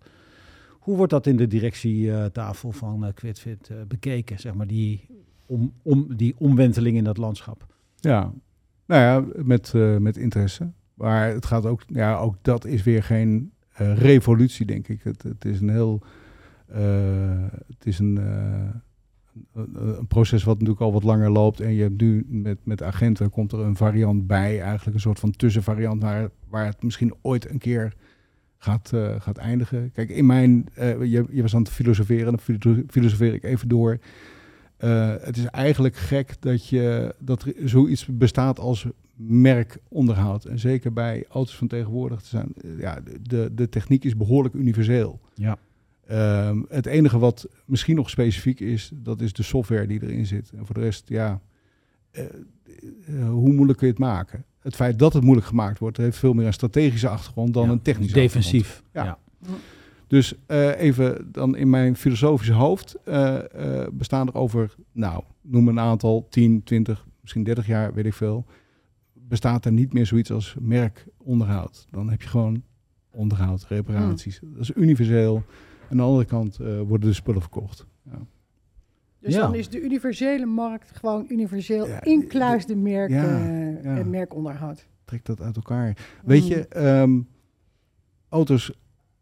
Hoe 0.79 0.95
wordt 0.97 1.11
dat 1.11 1.27
in 1.27 1.37
de 1.37 1.47
directietafel 1.47 2.71
van 2.71 3.05
eh, 3.05 3.13
Quidfit 3.13 3.69
eh, 3.69 3.77
bekeken, 3.87 4.39
zeg 4.39 4.53
maar, 4.53 4.67
die, 4.67 5.07
om, 5.45 5.73
om, 5.81 6.15
die 6.15 6.35
omwenteling 6.37 6.97
in 6.97 7.03
dat 7.03 7.17
landschap? 7.17 7.65
Ja, 7.95 8.31
nou 8.85 9.01
ja, 9.01 9.43
met, 9.43 9.71
eh, 9.75 9.97
met 9.97 10.17
interesse. 10.17 10.71
Maar 10.93 11.29
het 11.29 11.45
gaat 11.45 11.65
ook, 11.65 11.81
ja, 11.87 12.17
ook 12.17 12.35
dat 12.41 12.65
is 12.65 12.83
weer 12.83 13.03
geen 13.03 13.51
eh, 13.75 13.97
revolutie, 13.97 14.65
denk 14.65 14.87
ik. 14.87 15.03
Het, 15.03 15.23
het 15.23 15.45
is 15.45 15.61
een 15.61 15.69
heel, 15.69 16.01
eh, 16.67 17.43
het 17.67 17.85
is 17.85 17.99
een, 17.99 18.17
eh, 18.17 18.69
een, 19.53 19.97
een 19.97 20.07
proces 20.07 20.43
wat 20.43 20.55
natuurlijk 20.55 20.81
al 20.81 20.93
wat 20.93 21.03
langer 21.03 21.31
loopt. 21.31 21.59
En 21.59 21.73
je 21.73 21.81
hebt 21.81 22.01
nu 22.01 22.25
met, 22.29 22.57
met 22.63 22.83
agenten 22.83 23.29
komt 23.29 23.51
er 23.51 23.59
een 23.59 23.75
variant 23.75 24.27
bij, 24.27 24.61
eigenlijk 24.61 24.95
een 24.95 25.01
soort 25.01 25.19
van 25.19 25.31
tussenvariant 25.31 26.01
waar, 26.01 26.29
waar 26.49 26.65
het 26.65 26.83
misschien 26.83 27.13
ooit 27.21 27.49
een 27.49 27.57
keer 27.57 27.93
gaat, 28.57 28.91
gaat 29.19 29.37
eindigen. 29.37 29.91
Kijk, 29.91 30.09
in 30.09 30.25
mijn, 30.25 30.67
je, 30.75 31.25
je 31.29 31.41
was 31.41 31.55
aan 31.55 31.61
het 31.61 31.71
filosoferen, 31.71 32.25
dan 32.25 32.39
filo- 32.39 32.83
filosofeer 32.87 33.33
ik 33.33 33.43
even 33.43 33.67
door. 33.67 33.97
Het 34.77 35.37
is 35.37 35.45
eigenlijk 35.45 35.95
gek 35.95 36.35
dat, 36.39 36.67
je, 36.67 37.15
dat 37.19 37.43
er 37.43 37.53
zoiets 37.69 38.05
bestaat 38.05 38.59
als 38.59 38.87
merkonderhoud. 39.15 40.45
En 40.45 40.59
zeker 40.59 40.93
bij 40.93 41.25
auto's 41.29 41.55
van 41.57 41.67
tegenwoordig 41.67 42.21
te 42.21 42.27
zijn. 42.27 42.53
eh, 42.61 42.79
Ja, 42.79 42.99
de, 43.21 43.51
de 43.55 43.69
techniek 43.69 44.03
is 44.03 44.17
behoorlijk 44.17 44.53
universeel. 44.55 45.19
Ja. 45.33 45.57
Ehm, 46.07 46.61
het 46.69 46.85
enige 46.85 47.17
wat 47.19 47.47
misschien 47.65 47.95
nog 47.95 48.09
specifiek 48.09 48.59
is, 48.59 48.91
dat 48.93 49.21
is 49.21 49.33
de 49.33 49.43
software 49.43 49.87
die 49.87 50.03
erin 50.03 50.25
zit. 50.25 50.51
En 50.57 50.65
voor 50.65 50.75
de 50.75 50.81
rest, 50.81 51.09
ja, 51.09 51.41
eh, 52.11 52.23
eh, 52.23 53.29
hoe 53.29 53.53
moeilijk 53.53 53.77
kun 53.77 53.87
je 53.87 53.93
het 53.93 54.01
maken? 54.03 54.43
Het 54.59 54.75
feit 54.75 54.99
dat 54.99 55.13
het 55.13 55.23
moeilijk 55.23 55.47
gemaakt 55.47 55.79
wordt, 55.79 55.97
heeft 55.97 56.17
veel 56.17 56.33
meer 56.33 56.45
een 56.45 56.53
strategische 56.53 57.07
achtergrond 57.07 57.53
dan 57.53 57.65
Ja, 57.65 57.71
een 57.71 57.81
technische 57.81 58.21
achtergrond. 58.21 58.43
Defensief. 58.51 58.83
Ja. 58.93 59.03
Ja. 59.03 59.17
Dus 60.07 60.33
even 60.77 61.31
dan 61.31 61.55
in 61.55 61.69
mijn 61.69 61.95
filosofische 61.95 62.53
hoofd 62.53 62.95
bestaan 63.91 64.27
er 64.27 64.33
over, 64.35 64.75
nou, 64.91 65.23
noem 65.41 65.67
een 65.67 65.79
aantal, 65.79 66.27
10, 66.29 66.63
20, 66.63 67.05
misschien 67.21 67.43
30 67.43 67.67
jaar, 67.67 67.93
weet 67.93 68.05
ik 68.05 68.13
veel. 68.13 68.45
Bestaat 69.27 69.65
er 69.65 69.71
niet 69.71 69.93
meer 69.93 70.05
zoiets 70.05 70.31
als 70.31 70.55
merkonderhoud. 70.59 71.87
Dan 71.91 72.09
heb 72.09 72.21
je 72.21 72.27
gewoon 72.27 72.63
onderhoud, 73.11 73.65
reparaties. 73.69 74.39
Dat 74.43 74.61
is 74.61 74.71
universeel. 74.75 75.43
Aan 75.91 75.97
de 75.97 76.03
andere 76.03 76.25
kant 76.25 76.59
eh, 76.59 76.81
worden 76.81 77.09
de 77.09 77.13
spullen 77.15 77.41
verkocht. 77.41 77.85
Ja. 78.03 78.19
Dus 79.19 79.33
Ja. 79.33 79.39
dan 79.41 79.55
is 79.55 79.69
de 79.69 79.81
universele 79.81 80.45
markt 80.45 80.91
gewoon 80.97 81.25
universeel, 81.29 81.87
Ja, 81.87 82.03
incluis 82.03 82.65
de 82.65 82.75
merk, 82.75 83.09
ja, 83.09 83.23
eh, 83.23 83.83
ja. 83.83 83.97
en 83.97 84.09
merkonderhoud. 84.09 84.87
Trek 85.05 85.25
dat 85.25 85.41
uit 85.41 85.55
elkaar. 85.55 85.97
Weet 86.23 86.47
je, 86.47 86.67
ehm, 86.67 87.19
auto's 88.29 88.71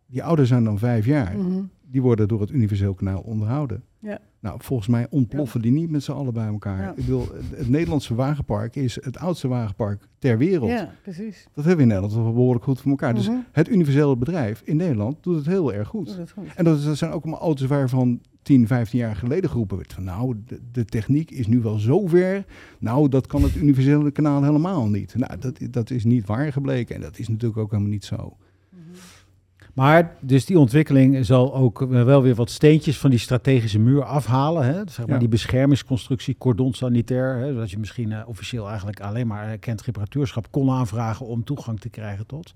die 0.07 0.23
ouder 0.23 0.47
zijn 0.47 0.63
dan 0.63 0.77
vijf 0.77 1.05
jaar, 1.05 1.37
Mhm. 1.37 1.61
die 1.81 2.01
worden 2.01 2.27
door 2.27 2.41
het 2.41 2.51
universeel 2.51 2.93
kanaal 2.93 3.21
onderhouden. 3.21 3.83
Nou, 4.43 4.57
volgens 4.61 4.87
mij 4.87 5.07
ontploffen 5.09 5.61
die 5.61 5.71
niet 5.71 5.89
met 5.89 6.03
z'n 6.03 6.11
allen 6.11 6.33
bij 6.33 6.45
elkaar. 6.47 6.81
Ja. 6.81 6.89
Ik 6.89 6.95
bedoel, 6.95 7.27
het, 7.55 7.69
Nederlandse 7.69 8.15
wagenpark 8.15 8.75
is 8.75 8.95
het 9.01 9.17
oudste 9.17 9.47
wagenpark 9.47 10.07
ter 10.19 10.37
wereld. 10.37 10.69
Ja, 10.69 10.91
precies. 11.03 11.47
Dat 11.53 11.65
hebben 11.65 11.75
we 11.75 11.81
in 11.81 11.87
Nederland 11.99 12.13
wel 12.13 12.33
behoorlijk 12.33 12.63
goed 12.65 12.81
voor 12.81 12.91
elkaar. 12.91 13.13
Dus 13.13 13.27
Mhm. 13.27 13.37
het 13.51 13.69
universele 13.69 14.17
bedrijf 14.17 14.61
in 14.65 14.75
Nederland 14.77 15.23
doet 15.23 15.35
het 15.35 15.45
heel 15.45 15.73
erg 15.73 15.87
goed. 15.87 16.17
Dat 16.17 16.31
goed. 16.31 16.43
En 16.55 16.63
dat 16.63 16.79
zijn 16.79 17.11
ook 17.11 17.23
allemaal 17.23 17.41
auto's 17.41 17.67
waarvan 17.67 18.19
10, 18.41 18.67
15 18.67 18.99
jaar 18.99 19.15
geleden 19.15 19.49
geroepen 19.49 19.77
werd 19.77 19.93
van 19.93 20.03
nou, 20.03 20.35
de, 20.47 20.59
de 20.71 20.85
techniek 20.85 21.31
is 21.31 21.47
nu 21.47 21.59
wel 21.61 21.77
zo 21.77 22.07
ver. 22.07 22.45
Nou, 22.79 23.09
dat 23.09 23.27
kan 23.27 23.43
het 23.43 23.55
universele 23.55 24.11
kanaal 24.11 24.43
helemaal 24.43 24.87
niet. 24.89 25.15
Nou, 25.15 25.39
dat, 25.39 25.59
dat 25.69 25.89
is 25.89 26.03
niet 26.03 26.25
waar 26.25 26.51
gebleken 26.51 26.95
en 26.95 27.01
dat 27.01 27.19
is 27.19 27.27
natuurlijk 27.27 27.59
ook 27.59 27.71
helemaal 27.71 27.91
niet 27.91 28.05
zo. 28.05 28.37
Maar 29.73 30.15
dus 30.19 30.45
die 30.45 30.59
ontwikkeling 30.59 31.25
zal 31.25 31.53
ook 31.55 31.81
eh, 31.81 32.03
wel 32.03 32.21
weer 32.21 32.35
wat 32.35 32.49
steentjes 32.49 32.97
van 32.97 33.09
die 33.09 33.19
strategische 33.19 33.79
muur 33.79 34.03
afhalen. 34.03 34.65
Hè? 34.65 34.73
Zeg 34.85 34.97
maar 34.97 35.13
Ja. 35.15 35.17
die 35.19 35.27
beschermingsconstructie, 35.27 36.35
cordon 36.37 36.73
sanitair. 36.73 37.37
Hè? 37.37 37.55
Dat 37.55 37.71
je 37.71 37.77
misschien 37.79 38.11
eh, 38.11 38.21
officieel 38.27 38.67
eigenlijk 38.67 38.99
alleen 39.01 39.27
maar 39.27 39.47
erkend 39.47 39.81
reparatuurschap 39.81 40.47
kon 40.51 40.69
aanvragen 40.69 41.25
om 41.25 41.43
toegang 41.43 41.79
te 41.79 41.89
krijgen 41.89 42.25
tot. 42.25 42.53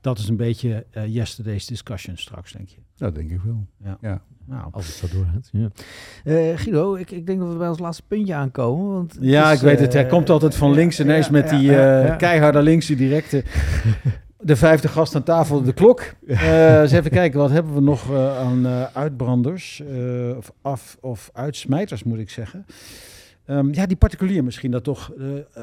Dat 0.00 0.18
is 0.18 0.28
een 0.28 0.36
beetje 0.36 0.86
eh, 0.90 1.14
yesterday's 1.14 1.66
discussion 1.66 2.16
straks, 2.16 2.52
denk 2.52 2.68
je. 2.68 2.76
Dat 2.96 3.14
denk 3.14 3.30
ik 3.30 3.40
wel. 3.44 3.66
Ja. 3.84 3.98
Ja. 4.00 4.22
Nou, 4.44 4.68
Als 4.70 4.86
het 4.86 4.94
zo 5.10 5.16
doorgaat. 5.16 5.48
Ja. 5.52 5.68
Eh, 6.24 6.56
Guido, 6.58 6.94
ik, 6.94 7.10
ik 7.10 7.26
denk 7.26 7.38
dat 7.38 7.48
we 7.52 7.56
bij 7.56 7.68
ons 7.68 7.78
laatste 7.78 8.02
puntje 8.08 8.34
aankomen. 8.34 8.92
Want 8.92 9.16
Ja, 9.20 9.50
is, 9.52 9.56
ik 9.58 9.64
weet 9.64 9.80
het. 9.80 9.92
Hij 9.92 10.04
eh, 10.04 10.10
komt 10.10 10.30
altijd 10.30 10.54
van 10.54 10.72
links 10.72 11.00
ineens 11.00 11.26
ja, 11.26 11.32
met 11.32 11.50
ja, 11.50 11.58
die 11.58 11.70
ja, 11.70 12.00
eh, 12.00 12.06
ja. 12.06 12.16
keiharde 12.16 12.62
linkse 12.62 12.94
directe. 12.94 13.44
De 14.40 14.56
vijfde 14.56 14.88
gast 14.88 15.14
aan 15.14 15.22
tafel, 15.22 15.62
de 15.62 15.72
klok. 15.72 16.02
Eh, 16.26 16.80
eens 16.80 16.92
even 16.92 17.10
kijken, 17.10 17.38
wat 17.38 17.50
hebben 17.50 17.74
we 17.74 17.80
nog 17.80 18.10
eh, 18.12 18.38
aan 18.38 18.66
eh, 18.66 18.82
uitbranders? 18.92 19.82
of 20.36 20.52
af- 20.62 20.96
of 21.00 21.30
uitsmijters, 21.32 22.02
moet 22.04 22.18
ik 22.18 22.30
zeggen. 22.30 22.66
Ehm, 23.44 23.72
ja, 23.72 23.86
die 23.86 23.96
particulier 23.96 24.44
misschien 24.44 24.70
dat 24.70 24.84
toch. 24.84 25.12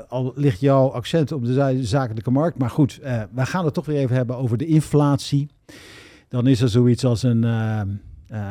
al 0.08 0.32
ligt 0.36 0.60
jouw 0.60 0.88
accent 0.92 1.32
op 1.32 1.46
de 1.46 1.54
za- 1.54 1.74
zakelijke 1.82 2.32
markt. 2.32 2.58
Maar 2.58 2.70
goed, 2.70 3.00
we 3.32 3.46
gaan 3.46 3.66
het 3.66 3.74
toch 3.74 3.86
weer 3.86 3.98
even 3.98 4.16
hebben 4.16 4.38
over 4.38 4.58
de 4.58 4.66
inflatie. 4.66 5.48
Dan 6.30 6.48
is 6.48 6.62
er 6.62 6.70
zoiets 6.70 7.06
als 7.06 7.24
een 7.24 7.46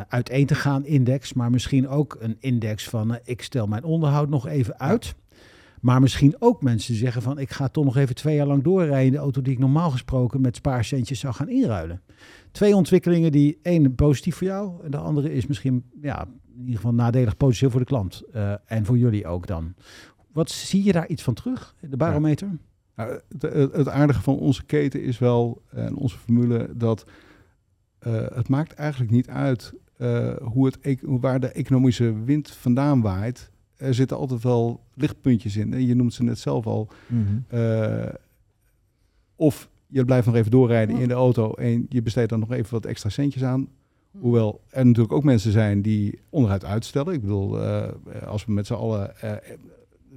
uiteen 0.08 0.46
te 0.46 0.54
gaan 0.54 0.84
index. 0.86 1.32
Maar 1.32 1.50
misschien 1.50 1.88
ook 1.88 2.16
een 2.20 2.36
index 2.40 2.88
van 2.88 3.18
ik 3.24 3.42
stel 3.42 3.66
mijn 3.66 3.84
onderhoud 3.84 4.28
nog 4.28 4.46
even 4.48 4.78
uit. 4.80 5.14
Maar 5.84 6.00
misschien 6.00 6.36
ook 6.38 6.62
mensen 6.62 6.94
zeggen 6.94 7.22
van 7.22 7.38
ik 7.38 7.50
ga 7.50 7.68
toch 7.68 7.84
nog 7.84 7.96
even 7.96 8.14
twee 8.14 8.36
jaar 8.36 8.46
lang 8.46 8.62
doorrijden 8.62 9.12
de 9.12 9.18
auto 9.18 9.42
die 9.42 9.52
ik 9.52 9.58
normaal 9.58 9.90
gesproken 9.90 10.40
met 10.40 10.56
spaarcentjes 10.56 11.20
zou 11.20 11.34
gaan 11.34 11.48
inruilen. 11.48 12.02
Twee 12.52 12.76
ontwikkelingen 12.76 13.32
die 13.32 13.58
één 13.62 13.94
positief 13.94 14.36
voor 14.36 14.46
jou 14.46 14.84
en 14.84 14.90
de 14.90 14.96
andere 14.96 15.32
is 15.32 15.46
misschien 15.46 15.84
ja, 16.00 16.26
in 16.54 16.60
ieder 16.60 16.74
geval 16.74 16.94
nadelig 16.94 17.36
potentieel 17.36 17.70
voor 17.70 17.80
de 17.80 17.86
klant 17.86 18.22
eh, 18.32 18.54
en 18.66 18.84
voor 18.84 18.98
jullie 18.98 19.26
ook 19.26 19.46
dan. 19.46 19.74
Wat 20.32 20.50
zie 20.50 20.84
je 20.84 20.92
daar 20.92 21.08
iets 21.08 21.22
van 21.22 21.34
terug, 21.34 21.74
de 21.80 21.96
barometer? 21.96 22.48
Nou, 22.96 23.20
het, 23.38 23.88
aardige 23.88 24.22
van 24.22 24.38
onze 24.38 24.64
keten 24.64 25.02
is 25.02 25.18
wel, 25.18 25.62
en 25.70 25.96
onze 25.96 26.18
formule, 26.18 26.70
dat 26.74 27.06
eh, 27.98 28.12
het 28.34 28.48
maakt 28.48 28.72
eigenlijk 28.72 29.10
niet 29.10 29.28
uit 29.28 29.72
eh, 29.96 30.36
hoe 30.42 30.66
het, 30.66 30.78
e- 30.80 30.96
waar 31.02 31.40
de 31.40 31.48
economische 31.48 32.24
wind 32.24 32.50
vandaan 32.50 33.00
waait. 33.00 33.52
Er 33.76 33.94
zitten 33.94 34.16
altijd 34.16 34.42
wel 34.42 34.80
lichtpuntjes 34.94 35.56
in. 35.56 35.72
En 35.72 35.86
je 35.86 35.94
noemt 35.94 36.14
ze 36.14 36.22
net 36.22 36.38
zelf 36.38 36.66
al. 36.66 36.88
Mhm. 37.06 37.22
Eh, 37.48 38.14
of 39.36 39.68
je 39.86 40.04
blijft 40.04 40.26
nog 40.26 40.34
even 40.34 40.50
doorrijden 40.50 40.98
in 40.98 41.08
de 41.08 41.14
auto 41.14 41.52
en 41.52 41.86
je 41.88 42.02
besteedt 42.02 42.30
dan 42.30 42.40
nog 42.40 42.52
even 42.52 42.72
wat 42.72 42.86
extra 42.86 43.10
centjes 43.10 43.42
aan. 43.42 43.68
Hoewel 44.18 44.60
er 44.70 44.86
natuurlijk 44.86 45.14
ook 45.14 45.24
mensen 45.24 45.52
zijn 45.52 45.82
die 45.82 46.20
onderhoud 46.30 46.64
uitstellen. 46.64 47.14
Ik 47.14 47.20
bedoel, 47.20 47.62
eh, 47.62 47.88
als 48.26 48.44
we 48.44 48.52
met 48.52 48.66
z'n 48.66 48.74
allen 48.74 49.20
eh, 49.20 49.32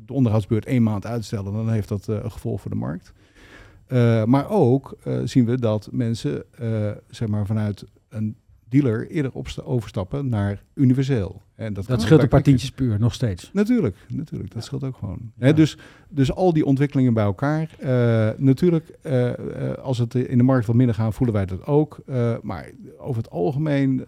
de 0.05 0.14
onderhoudsbeurt 0.14 0.66
één 0.66 0.84
maand 0.84 1.05
uitstellen, 1.05 1.53
dan 1.53 1.70
heeft 1.70 1.88
dat 1.89 2.08
eh, 2.08 2.16
een 2.24 2.32
gevolg 2.32 2.62
voor 2.62 2.72
de 2.72 2.78
markt. 2.78 3.14
Eh, 3.88 4.24
maar 4.24 4.49
ook 4.49 4.97
eh, 5.03 5.20
zien 5.24 5.45
we 5.45 5.60
dat 5.60 5.89
mensen 5.91 6.43
eh, 6.51 6.91
zeg 7.10 7.28
maar 7.28 7.45
vanuit 7.45 7.86
een 8.10 8.36
dealer 8.70 9.09
eerder 9.09 9.32
overstappen 9.63 10.30
naar 10.30 10.63
universeel. 10.74 11.41
En 11.55 11.74
Dat 11.74 11.86
kan 11.86 12.01
scheelt 12.01 12.22
een 12.22 12.28
paar 12.28 12.41
tientjes 12.41 12.72
puur, 12.72 12.99
nog 12.99 13.13
steeds. 13.13 13.49
Natuurlijk, 13.53 13.95
natuurlijk. 14.07 14.53
Dat 14.53 14.63
scheelt 14.63 14.84
ook 14.84 14.95
gewoon. 14.95 15.32
Ja. 15.38 15.51
Dus, 15.51 15.78
dus 16.09 16.34
al 16.34 16.53
die 16.53 16.65
ontwikkelingen 16.65 17.13
bij 17.13 17.24
elkaar. 17.24 17.70
eh, 17.80 18.30
natuurlijk, 18.38 18.97
eh, 19.01 19.30
eh, 19.30 19.78
als 19.78 19.97
het 19.97 20.15
in 20.15 20.38
de 20.38 20.43
markt 20.43 20.65
wat 20.65 20.76
minder 20.76 20.95
gaat, 20.95 21.15
voelen 21.15 21.36
wij 21.36 21.45
dat 21.45 21.65
ook. 21.65 21.99
Maar 22.41 22.72
over 22.97 23.22
het 23.22 23.32
algemeen 23.32 24.05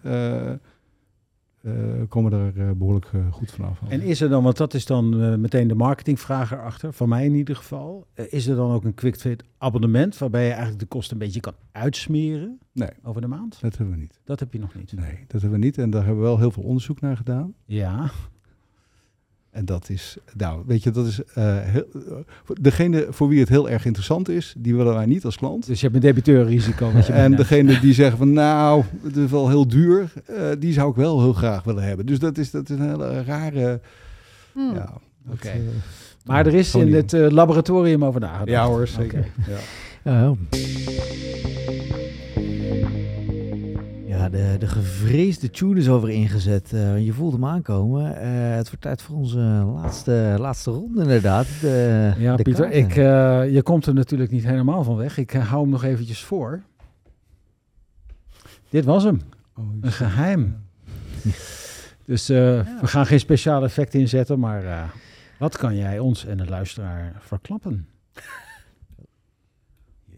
eh, 1.60 1.72
komen 2.08 2.32
er 2.32 2.68
eh, 2.68 2.70
behoorlijk 2.76 3.08
eh, 3.12 3.32
goed 3.32 3.50
vanaf. 3.50 3.80
En 3.88 4.00
is 4.00 4.20
er 4.20 4.28
dan, 4.28 4.42
want 4.42 4.56
dat 4.56 4.74
is 4.74 4.86
dan 4.86 5.40
meteen 5.40 5.68
de 5.68 5.74
marketingvraag 5.74 6.52
erachter, 6.52 6.92
van 6.92 7.08
mij 7.08 7.24
in 7.24 7.34
ieder 7.34 7.56
geval. 7.56 8.06
Is 8.14 8.46
er 8.46 8.56
dan 8.56 8.70
ook 8.70 8.84
een 8.84 8.94
QuickFit 8.94 9.44
abonnement 9.58 10.18
waarbij 10.18 10.44
je 10.44 10.50
eigenlijk 10.50 10.80
de 10.80 10.86
kosten 10.86 11.12
een 11.12 11.22
beetje 11.22 11.40
kan 11.40 11.54
uitsmeren 11.72 12.58
Nee, 12.72 12.90
over 13.02 13.20
de 13.20 13.26
maand? 13.26 13.60
dat 13.60 13.76
hebben 13.76 13.94
we 13.94 14.00
niet. 14.00 14.20
Dat 14.24 14.40
heb 14.40 14.52
je 14.52 14.58
nog 14.58 14.74
niet. 14.74 14.92
Nee, 14.92 15.24
dat 15.26 15.40
hebben 15.40 15.60
we 15.60 15.64
niet. 15.64 15.78
En 15.78 15.90
daar 15.90 16.04
hebben 16.04 16.22
we 16.22 16.28
wel 16.28 16.38
heel 16.38 16.50
veel 16.50 16.62
onderzoek 16.62 17.00
naar 17.00 17.16
gedaan. 17.16 17.54
Ja, 17.64 18.10
En 19.50 19.64
dat 19.64 19.88
is, 19.88 20.16
nou, 20.36 20.62
weet 20.66 20.82
je, 20.82 20.90
dat 20.90 21.06
is 21.06 21.20
eh, 21.34 21.58
heel, 21.58 21.84
degene 22.60 23.06
voor 23.10 23.28
wie 23.28 23.40
het 23.40 23.48
heel 23.48 23.70
erg 23.70 23.84
interessant 23.84 24.28
is, 24.28 24.54
die 24.58 24.74
willen 24.76 24.94
wij 24.94 25.06
niet 25.06 25.24
als 25.24 25.36
klant. 25.36 25.66
dus 25.66 25.80
je 25.80 25.84
hebt 25.86 25.94
een 25.98 26.02
debiteurrisico. 26.08 26.92
Wat 26.92 27.06
je 27.06 27.12
En 27.24 27.36
degene 27.36 27.80
die 27.80 27.94
zeggen 27.94 28.18
van 28.18 28.32
nou, 28.32 28.84
het 29.02 29.16
is 29.16 29.30
wel 29.30 29.48
heel 29.48 29.68
duur, 29.68 30.12
eh, 30.26 30.36
die 30.58 30.72
zou 30.72 30.90
ik 30.90 30.96
wel 30.96 31.20
heel 31.20 31.32
graag 31.32 31.62
willen 31.64 31.82
hebben. 31.82 32.06
Dus 32.06 32.18
dat 32.18 32.38
is, 32.38 32.50
dat 32.50 32.70
is 32.70 32.78
een 32.78 32.88
hele 32.88 33.22
rare. 33.22 33.80
Hmm. 34.52 34.74
Ja, 34.74 34.92
Oké. 35.32 35.48
eh, 35.48 35.54
Maar 36.24 36.46
er 36.46 36.54
is 36.54 36.74
in 36.74 36.94
het 36.94 37.12
eh, 37.12 37.30
laboratorium 37.30 38.04
over 38.04 38.20
nagedacht. 38.20 38.48
Ja 38.48 38.66
hoor, 38.66 38.86
zeker. 38.86 39.26
Ja. 39.48 39.56
Ja. 40.12 40.34
Ja, 44.20 44.28
de, 44.28 44.56
de 44.58 44.66
gevreesde 44.66 45.50
tune 45.50 45.78
is 45.80 45.88
over 45.88 46.10
ingezet. 46.10 46.72
Eh, 46.72 47.04
je 47.04 47.12
voelt 47.12 47.32
hem 47.32 47.44
aankomen. 47.44 48.16
Eh, 48.20 48.56
het 48.56 48.66
wordt 48.66 48.80
tijd 48.80 49.02
voor 49.02 49.16
onze 49.16 49.38
laatste, 49.74 50.34
laatste 50.38 50.70
ronde 50.70 51.02
inderdaad. 51.02 51.46
De, 51.60 52.12
Ja, 52.18 52.36
de 52.36 52.42
Pieter, 52.42 52.62
kaarten. 52.62 52.80
ik, 52.80 52.96
eh, 52.96 53.54
je 53.54 53.62
komt 53.62 53.86
er 53.86 53.94
natuurlijk 53.94 54.30
niet 54.30 54.44
helemaal 54.44 54.82
van 54.84 54.96
weg. 54.96 55.18
Ik 55.18 55.30
hou 55.30 55.62
hem 55.62 55.70
nog 55.70 55.84
eventjes 55.84 56.24
voor. 56.24 56.62
Dit 58.68 58.84
was 58.84 59.02
hem. 59.04 59.20
Oh, 59.56 59.64
Een 59.80 59.92
geheim. 59.92 60.56
Dus 62.04 62.28
eh, 62.28 62.36
we 62.80 62.86
gaan 62.86 63.06
geen 63.06 63.20
speciale 63.20 63.66
effecten 63.66 64.00
inzetten, 64.00 64.38
maar 64.38 64.64
eh, 64.64 64.82
wat 65.38 65.56
kan 65.56 65.76
jij 65.76 65.98
ons 65.98 66.26
en 66.26 66.36
de 66.36 66.46
luisteraar 66.46 67.12
verklappen? 67.18 67.88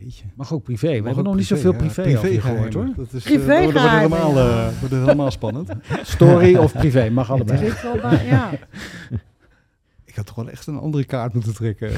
Jeetje. 0.03 0.25
Mag 0.35 0.53
ook 0.53 0.63
privé. 0.63 0.87
We 0.89 0.97
Mag 0.97 1.05
hebben 1.05 1.25
nog 1.25 1.35
niet 1.35 1.47
privé, 1.47 1.61
zoveel 1.63 1.73
ja. 1.73 1.79
privé, 1.87 2.03
Privégeheimen. 2.03 2.73
gehoord 2.73 2.75
hoor. 2.97 3.05
Dat 3.05 3.13
is, 3.13 3.23
Privé 3.23 3.53
eh, 3.55 3.63
wordt 3.63 3.79
helemaal, 3.91 4.35
ja. 4.37 4.67
eh, 4.67 4.73
wordt 4.81 4.95
helemaal 4.95 5.31
spannend. 5.31 5.71
Story 6.03 6.57
of 6.57 6.73
privé, 6.73 7.11
mag 7.11 7.27
Het 7.29 7.35
allebei. 7.37 7.61
ligt 7.61 7.83
wel 7.83 7.97
bij, 8.11 8.27
ja. 8.27 8.51
Ik 10.13 10.19
had 10.19 10.27
toch 10.27 10.37
wel 10.37 10.49
echt 10.49 10.67
een 10.67 10.79
andere 10.79 11.05
kaart 11.05 11.35
moeten 11.35 11.55
trekken. 11.55 11.91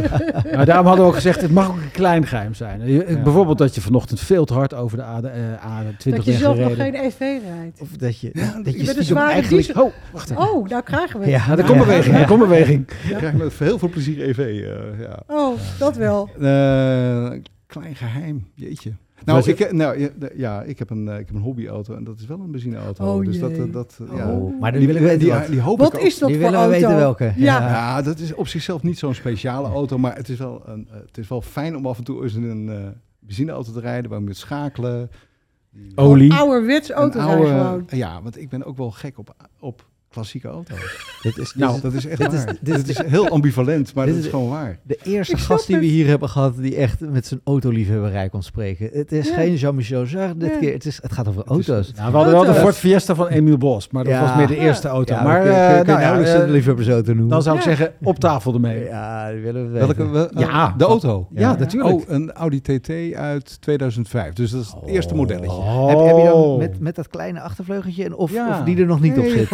Maar 0.56 0.66
daarom 0.66 0.86
hadden 0.86 1.04
we 1.04 1.10
ook 1.10 1.14
gezegd, 1.14 1.40
het 1.40 1.50
mag 1.50 1.68
ook 1.68 1.76
een 1.76 1.90
klein 1.92 2.26
geheim 2.26 2.54
zijn. 2.54 2.86
Je- 2.86 3.04
Ja. 3.08 3.22
Bijvoorbeeld 3.22 3.58
dat 3.58 3.74
je 3.74 3.80
vanochtend 3.80 4.20
veel 4.20 4.44
te 4.44 4.54
hard 4.54 4.74
over 4.74 4.96
de 4.96 5.02
A- 5.02 5.20
eh, 5.22 5.82
A20 5.82 6.14
Dat 6.16 6.24
je 6.24 6.32
zelf 6.32 6.58
nog 6.58 6.74
geen 6.74 6.94
EV 6.94 7.18
rijdt. 7.18 7.80
Of 7.80 7.88
dat 7.88 8.20
je, 8.20 8.30
Ja, 8.32 8.52
dat 8.56 8.66
ik 8.66 8.76
je 8.80 8.84
ben 8.84 8.98
een 8.98 9.04
zware 9.04 9.32
eigenlijk... 9.32 9.66
diesel. 9.66 9.84
Oh, 9.84 9.92
wacht 10.12 10.30
even. 10.30 10.42
Oh, 10.42 10.68
nou 10.68 10.82
krijgen 10.82 11.18
we 11.20 11.24
het. 11.24 11.34
Ja, 11.34 11.44
Ja, 11.48 11.58
er 11.58 11.64
komt 11.64 11.78
beweging, 11.78 12.16
er 12.16 12.26
komt 12.26 12.40
beweging. 12.40 12.90
Ik 13.08 13.16
krijg 13.16 13.32
met 13.34 13.58
heel 13.58 13.78
veel 13.78 13.88
plezier 13.88 14.28
EV. 14.28 14.38
eh, 14.38 15.00
ja. 15.00 15.22
Oh, 15.26 15.58
dat 15.78 15.96
wel. 15.96 16.28
Eh, 16.40 16.40
klein 17.66 17.94
geheim, 17.94 18.46
jeetje. 18.54 18.92
Nou, 19.24 19.50
ik, 19.50 19.72
nou 19.72 19.98
ja, 20.00 20.08
ja, 20.34 20.62
ik 20.62 20.78
heb 20.78 20.90
een, 20.90 21.08
eh, 21.08 21.18
ik 21.18 21.26
heb 21.26 21.36
een 21.36 21.42
hobbyauto 21.42 21.94
en 21.94 22.04
dat 22.04 22.18
is 22.18 22.26
wel 22.26 22.40
een 22.40 22.50
benzineauto. 22.50 23.04
Oh 23.14 23.24
dus 23.24 23.38
dat, 23.38 23.50
eh, 23.50 23.62
dat 23.72 23.98
eh, 24.10 24.16
ja. 24.16 24.30
Oh, 24.32 24.60
maar 24.60 24.72
die, 24.72 24.86
willen 24.86 25.02
we 25.02 25.16
die, 25.16 25.32
weten 25.32 25.50
die, 25.50 25.60
hoop 25.60 25.78
Wat 25.78 25.92
ik 25.92 25.98
ook. 26.00 26.06
is 26.06 26.18
dat 26.18 26.28
Die 26.28 26.40
voor 26.40 26.50
willen 26.50 26.64
we 26.66 26.72
weten 26.74 26.96
welke. 26.96 27.32
Ja. 27.36 27.58
Ja, 27.68 28.02
dat 28.02 28.18
is 28.18 28.34
op 28.34 28.48
zichzelf 28.48 28.82
niet 28.82 28.98
zo'n 28.98 29.14
speciale 29.14 29.68
auto, 29.68 29.98
maar 29.98 30.16
het 30.16 30.28
is 30.28 30.38
wel, 30.38 30.62
een, 30.66 30.88
het 30.90 31.18
is 31.18 31.28
wel 31.28 31.40
fijn 31.42 31.76
om 31.76 31.86
af 31.86 31.98
en 31.98 32.04
toe 32.04 32.22
eens 32.22 32.34
in 32.34 32.42
een 32.42 32.68
eh, 32.68 32.88
benzineauto 33.18 33.72
te 33.72 33.80
rijden 33.80 34.10
waar 34.10 34.18
je 34.18 34.24
moet 34.26 34.36
schakelen. 34.36 35.10
Olie. 35.94 36.32
Ouderwets 36.32 36.88
een 36.88 36.94
auto 36.94 37.18
oude- 37.20 37.46
gewoon. 37.48 37.86
Ja, 37.88 38.22
want 38.22 38.38
ik 38.40 38.48
ben 38.48 38.64
ook 38.64 38.76
wel 38.76 38.90
gek 38.90 39.18
op, 39.18 39.34
op 39.60 39.86
klassieke 40.12 40.48
auto's. 40.48 40.76
Dit 41.22 41.38
is, 41.38 41.54
Nou, 41.54 41.72
dit 41.72 41.82
Dat 41.82 41.92
is 41.92 42.06
echt 42.06 42.18
dit 42.18 42.32
is- 42.32 42.44
waar. 42.44 42.56
dit 42.60 42.74
is- 42.74 42.80
Het 42.80 42.88
is 42.88 43.10
heel 43.10 43.28
ambivalent, 43.28 43.94
maar 43.94 44.04
dit 44.06 44.14
dat 44.14 44.22
is 44.24 44.28
is- 44.28 44.34
gewoon 44.34 44.50
waar. 44.50 44.78
de 44.82 44.98
eerste 45.02 45.36
gast 45.36 45.66
die 45.66 45.76
we 45.78 45.84
hier 45.84 46.06
hebben 46.06 46.28
gehad 46.28 46.56
die 46.56 46.76
echt 46.76 47.00
met 47.00 47.26
zijn 47.26 47.40
autoliefhebberij 47.44 48.28
kon 48.28 48.42
spreken. 48.42 48.88
Het 48.92 49.12
is 49.12 49.28
Ja. 49.28 49.34
geen 49.34 49.54
Jean-Michel 49.54 50.04
Jarre 50.04 50.36
dit 50.36 50.50
Ja. 50.52 50.58
keer. 50.58 50.72
Het, 50.72 50.86
is, 50.86 50.98
het 51.02 51.12
gaat 51.12 51.28
over 51.28 51.40
Het 51.46 51.58
is- 51.58 51.68
auto's. 51.68 51.92
Nou, 51.96 52.10
we 52.10 52.16
hadden 52.16 52.34
wel 52.34 52.44
de. 52.44 52.54
Ford 52.54 52.76
Fiesta 52.76 53.14
van 53.14 53.26
Emiel 53.28 53.58
Bos, 53.58 53.88
maar 53.90 54.04
dat 54.04 54.12
Ja. 54.12 54.20
was 54.20 54.36
meer 54.36 54.46
de 54.46 54.54
Ja. 54.54 54.60
eerste 54.60 54.88
auto. 54.88 55.14
Ja, 55.14 55.22
maar 55.22 55.40
kun 55.42 55.50
je- 55.50 55.56
eh, 55.56 55.68
kun 55.84 55.94
je 55.94 56.00
nou 56.00 56.22
eh, 56.24 56.32
een 56.34 56.50
liefhebbersauto 56.50 57.10
noemen. 57.12 57.28
dan 57.28 57.42
zou 57.42 57.56
ik 57.56 57.62
zeggen, 57.62 57.92
op 58.02 58.18
tafel 58.18 58.54
ermee. 58.54 58.84
Ja, 58.92 59.30
die 59.32 59.40
willen 59.40 59.72
we. 59.72 59.78
Welke, 59.78 60.08
wel- 60.08 60.38
Ja. 60.38 60.74
de 60.76 60.84
auto. 60.84 61.28
Ja, 61.34 61.56
natuurlijk. 61.56 61.94
Oh, 61.94 62.02
een 62.06 62.32
Audi 62.32 62.60
TT 62.60 63.14
uit 63.14 63.60
2005. 63.60 64.32
Dus 64.32 64.50
dat 64.50 64.60
is 64.62 64.72
het 64.80 64.88
eerste 64.90 65.14
modelletje. 65.14 65.50
Oh. 65.56 65.88
Heb, 65.88 65.98
heb 65.98 66.16
je 66.16 66.24
dan 66.24 66.58
met, 66.58 66.80
met 66.80 66.94
dat 66.94 67.08
kleine 67.08 67.40
achtervleugeltje 67.40 68.04
en 68.04 68.14
of, 68.14 68.32
die 68.64 68.76
er 68.78 68.86
nog 68.86 69.00
niet 69.00 69.18
op 69.18 69.24
zit? 69.24 69.48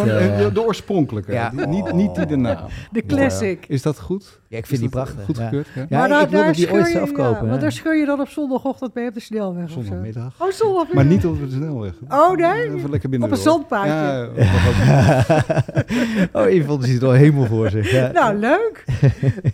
De, 0.49 0.55
de 0.55 0.67
oorspronkelijke. 0.67 1.33
Ja. 1.33 1.51
Die- 1.51 1.67
niet, 1.67 1.93
niet 1.93 2.15
die 2.15 2.27
daarna. 2.27 2.65
De 2.93 3.07
classic. 3.07 3.65
Is 3.69 3.83
dat 3.83 3.99
goed? 4.01 4.41
ja, 4.49 4.57
ik 4.57 4.63
Is 4.63 4.69
vind 4.69 4.81
die 4.81 4.91
prachtig. 4.91 5.25
Goed 5.25 5.37
ja. 5.37 5.45
gekeurd? 5.45 5.67
Ja. 5.75 5.87
Ja, 5.89 6.07
maar 6.07 6.23
ik 6.23 6.29
wilde 6.29 6.53
die 6.53 6.73
ooit 6.73 6.87
zelf 6.87 7.09
ja, 7.09 7.15
kopen. 7.15 7.41
want 7.41 7.53
hè. 7.55 7.59
daar 7.59 7.73
scheur 7.73 7.97
je 7.97 8.07
dan 8.07 8.21
op 8.21 8.29
zondagochtend 8.29 8.95
mee 8.95 9.09
op 9.09 9.15
de 9.15 9.21
snelweg 9.21 9.65
of 9.65 9.71
zo. 9.71 9.81
Zondagmiddag. 9.81 10.35
Oh, 10.39 10.51
zondagmiddag. 10.51 10.95
Maar 10.95 11.05
niet 11.05 11.27
op 11.27 11.39
de 11.41 11.51
snelweg. 11.57 11.93
Oh, 12.09 12.37
nee? 12.37 12.75
Even 12.77 12.91
lekker 12.91 13.09
binnen 13.09 13.29
Op 13.29 13.35
een 13.35 13.43
zandpaadje. 13.51 14.29
Oh, 16.33 16.51
Yvonne 16.51 16.87
ziet 16.87 17.01
er 17.03 17.07
al 17.07 17.13
helemaal 17.13 17.47
voor 17.47 17.71
zich. 17.71 17.91
Ja. 17.91 18.11
Nou, 18.13 18.37
leuk. 18.39 18.85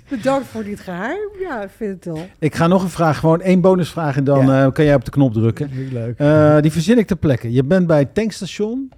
Bedankt 0.09 0.47
voor 0.47 0.65
dit 0.65 0.81
geheim. 0.81 1.29
Ja, 1.41 1.63
ik 1.63 1.71
vind 1.77 1.95
het 1.95 2.05
wel. 2.15 2.27
Ik 2.39 2.55
ga 2.55 2.67
nog 2.67 2.83
een 2.83 2.89
vraag, 2.89 3.19
gewoon 3.19 3.41
één 3.41 3.61
bonusvraag 3.61 4.17
en 4.17 4.25
dan 4.25 4.47
Ja. 4.47 4.65
eh, 4.65 4.73
kan 4.73 4.85
jij 4.85 4.95
op 4.95 5.05
de 5.05 5.11
knop 5.11 5.33
drukken. 5.33 5.69
Heel 5.71 5.93
leuk. 5.93 6.19
Eh, 6.19 6.61
die 6.61 6.73
verzin 6.73 6.99
ik 6.99 7.07
ter 7.07 7.17
plekke. 7.17 7.53
Je 7.53 7.65
bent 7.65 7.87
bij 7.87 7.99
het 7.99 8.15
tankstation, 8.15 8.93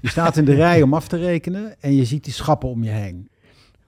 je 0.00 0.08
staat 0.08 0.36
in 0.36 0.44
de 0.44 0.54
rij 0.54 0.82
om 0.82 0.94
af 0.94 1.08
te 1.08 1.16
rekenen 1.16 1.74
en 1.80 1.94
je 1.96 2.04
ziet 2.04 2.24
die 2.24 2.32
schappen 2.32 2.68
om 2.68 2.82
je 2.84 2.90
heen. 2.90 3.28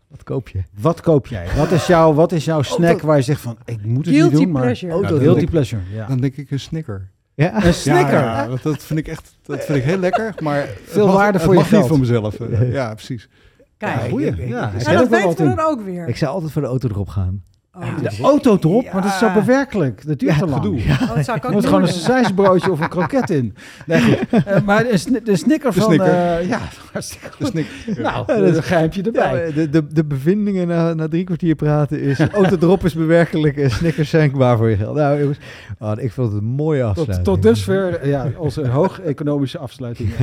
Wat 0.09 0.23
koop 0.23 0.49
je? 0.49 0.63
Wat 0.81 1.01
koop 1.01 1.27
jij? 1.27 1.47
Wat 1.57 1.71
is 1.71 1.87
jouw, 1.87 2.13
wat 2.15 2.33
is 2.33 2.45
jouw 2.45 2.63
snack 2.63 3.01
waar 3.01 3.17
je 3.17 3.23
zegt 3.23 3.41
van, 3.41 3.57
ik 3.65 3.85
moet 3.85 4.07
het 4.07 4.15
Guilty 4.15 4.35
niet 4.35 4.43
doen, 4.45 4.53
maar... 4.53 4.63
pleasure. 4.63 4.93
Auto- 4.93 5.15
Ja, 5.15 5.21
Guilty 5.21 5.41
dan- 5.41 5.51
pleasure, 5.51 5.83
ja. 5.93 6.07
Dan 6.07 6.21
denk 6.21 6.37
ik 6.37 6.51
een 6.51 6.61
snicker. 6.61 7.11
Ja? 7.35 7.65
Een 7.65 7.75
snicker. 7.75 8.13
Ja, 8.13 8.47
dat 8.63 8.83
vind 8.85 8.99
ik 8.99 9.09
echt 9.09 9.37
dat 9.43 9.65
vind 9.65 9.79
ik 9.79 9.85
heel 9.85 9.99
lekker. 9.99 10.35
Maar 10.43 10.69
Veel 10.85 11.07
mag, 11.07 11.15
waarde 11.17 11.39
voor 11.41 11.53
je 11.53 11.59
mag 11.59 11.69
geld. 11.69 11.81
niet 11.81 11.91
voor 11.91 11.99
mezelf. 12.01 12.41
Eh, 12.41 12.73
Ja, 12.73 12.95
precies. 12.95 13.29
Kijk. 13.77 14.01
Ja, 14.03 14.09
goeie. 14.09 14.47
Ja, 14.47 14.71
dat 14.85 15.09
weten 15.09 15.29
we 15.49 15.55
dan 15.55 15.61
ook 15.61 15.81
weer. 15.81 16.09
Ik 16.09 16.17
zou 16.17 16.33
altijd 16.33 16.53
voor 16.53 16.63
de 16.63 16.69
auto 16.69 16.89
erop 16.89 17.09
gaan. 17.09 17.43
Oh, 17.81 17.99
De 18.03 18.23
auto 18.23 18.57
erop, 18.61 18.93
maar 18.93 19.03
dat 19.03 19.11
is 19.11 19.19
zo 19.19 19.27
Ja. 19.27 19.35
bewerkelijk. 19.35 20.07
Dat 20.07 20.19
duurt 20.19 20.33
Ja, 20.33 20.39
te 20.39 20.47
lang. 20.47 20.63
gedoe. 20.63 20.79
oh, 20.81 21.15
dat 21.15 21.25
zou 21.25 21.37
ik 21.37 21.43
Er 21.43 21.49
ook 21.49 21.55
moet 21.55 21.65
gewoon 21.67 21.81
een 21.83 21.87
doen. 21.89 21.97
sausijsbroodje 21.99 22.71
of 22.71 22.81
een 22.81 22.89
kroket 22.89 23.31
in. 23.31 23.55
Nee, 23.87 24.01
goed. 24.01 24.19
Eh, 24.47 24.63
maar 24.63 24.85
de, 24.85 24.97
sni- 24.97 25.21
de 25.25 25.37
snicker 25.37 25.73
De 25.73 25.81
van... 25.81 25.87
snicker. 25.93 26.07
eh, 26.39 26.49
ja, 26.49 26.61
hartstikke 26.93 27.27
goed. 27.31 27.39
De 27.41 27.47
snik. 27.47 27.67
Ja. 27.97 28.03
Nou, 28.03 28.27
dat 28.27 28.39
dat 28.39 28.49
is- 28.49 28.57
een 28.57 28.63
geheimpje 28.63 29.03
Ja, 29.13 29.33
erbij. 29.33 29.53
de, 29.53 29.69
de, 29.71 29.87
de 29.93 30.05
bevindingen 30.05 30.67
na, 30.69 30.95
na 30.95 31.09
drie 31.09 31.25
kwartier 31.25 31.55
praten 31.55 32.01
is... 32.01 32.19
auto 32.21 32.57
erop 32.61 32.85
is 32.85 32.95
bewerkelijk 32.95 33.57
en 33.57 33.71
Snickers 33.71 34.11
zijn 34.11 34.31
voor 34.31 34.71
je 34.71 34.77
geld. 34.77 34.97
Nou 34.97 35.21
jongens, 35.21 35.39
oh, 35.79 35.93
ik 35.97 36.13
vond 36.13 36.33
het 36.33 36.41
een 36.43 36.49
mooie 36.49 36.83
afsluiting. 36.85 37.25
tot, 37.25 37.35
tot 37.35 37.43
dusver 37.43 38.09
ja, 38.09 38.27
onze 38.39 38.69
hoog-economische 38.69 39.59
afsluiting. 39.59 40.11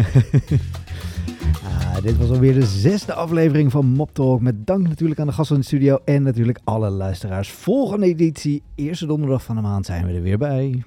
Ah, 1.64 2.02
dit 2.02 2.18
was 2.18 2.30
alweer 2.30 2.54
de 2.54 2.66
zesde 2.66 3.14
aflevering 3.14 3.72
van 3.72 3.86
Mop 3.86 4.14
Talk. 4.14 4.42
Met 4.42 4.68
dank 4.68 4.88
natuurlijk 4.88 5.20
aan 5.20 5.28
de 5.28 5.34
gasten 5.34 5.56
in 5.56 5.62
de 5.62 5.68
studio 5.68 6.00
en 6.06 6.24
natuurlijk 6.24 6.60
alle 6.64 6.90
luisteraars. 6.90 7.50
Volgende 7.50 8.06
editie, 8.06 8.64
eerste 8.76 9.06
donderdag 9.06 9.44
van 9.44 9.56
de 9.56 9.62
maand, 9.62 9.86
zijn 9.86 10.06
we 10.06 10.14
er 10.14 10.22
weer 10.22 10.38
bij. 10.38 10.84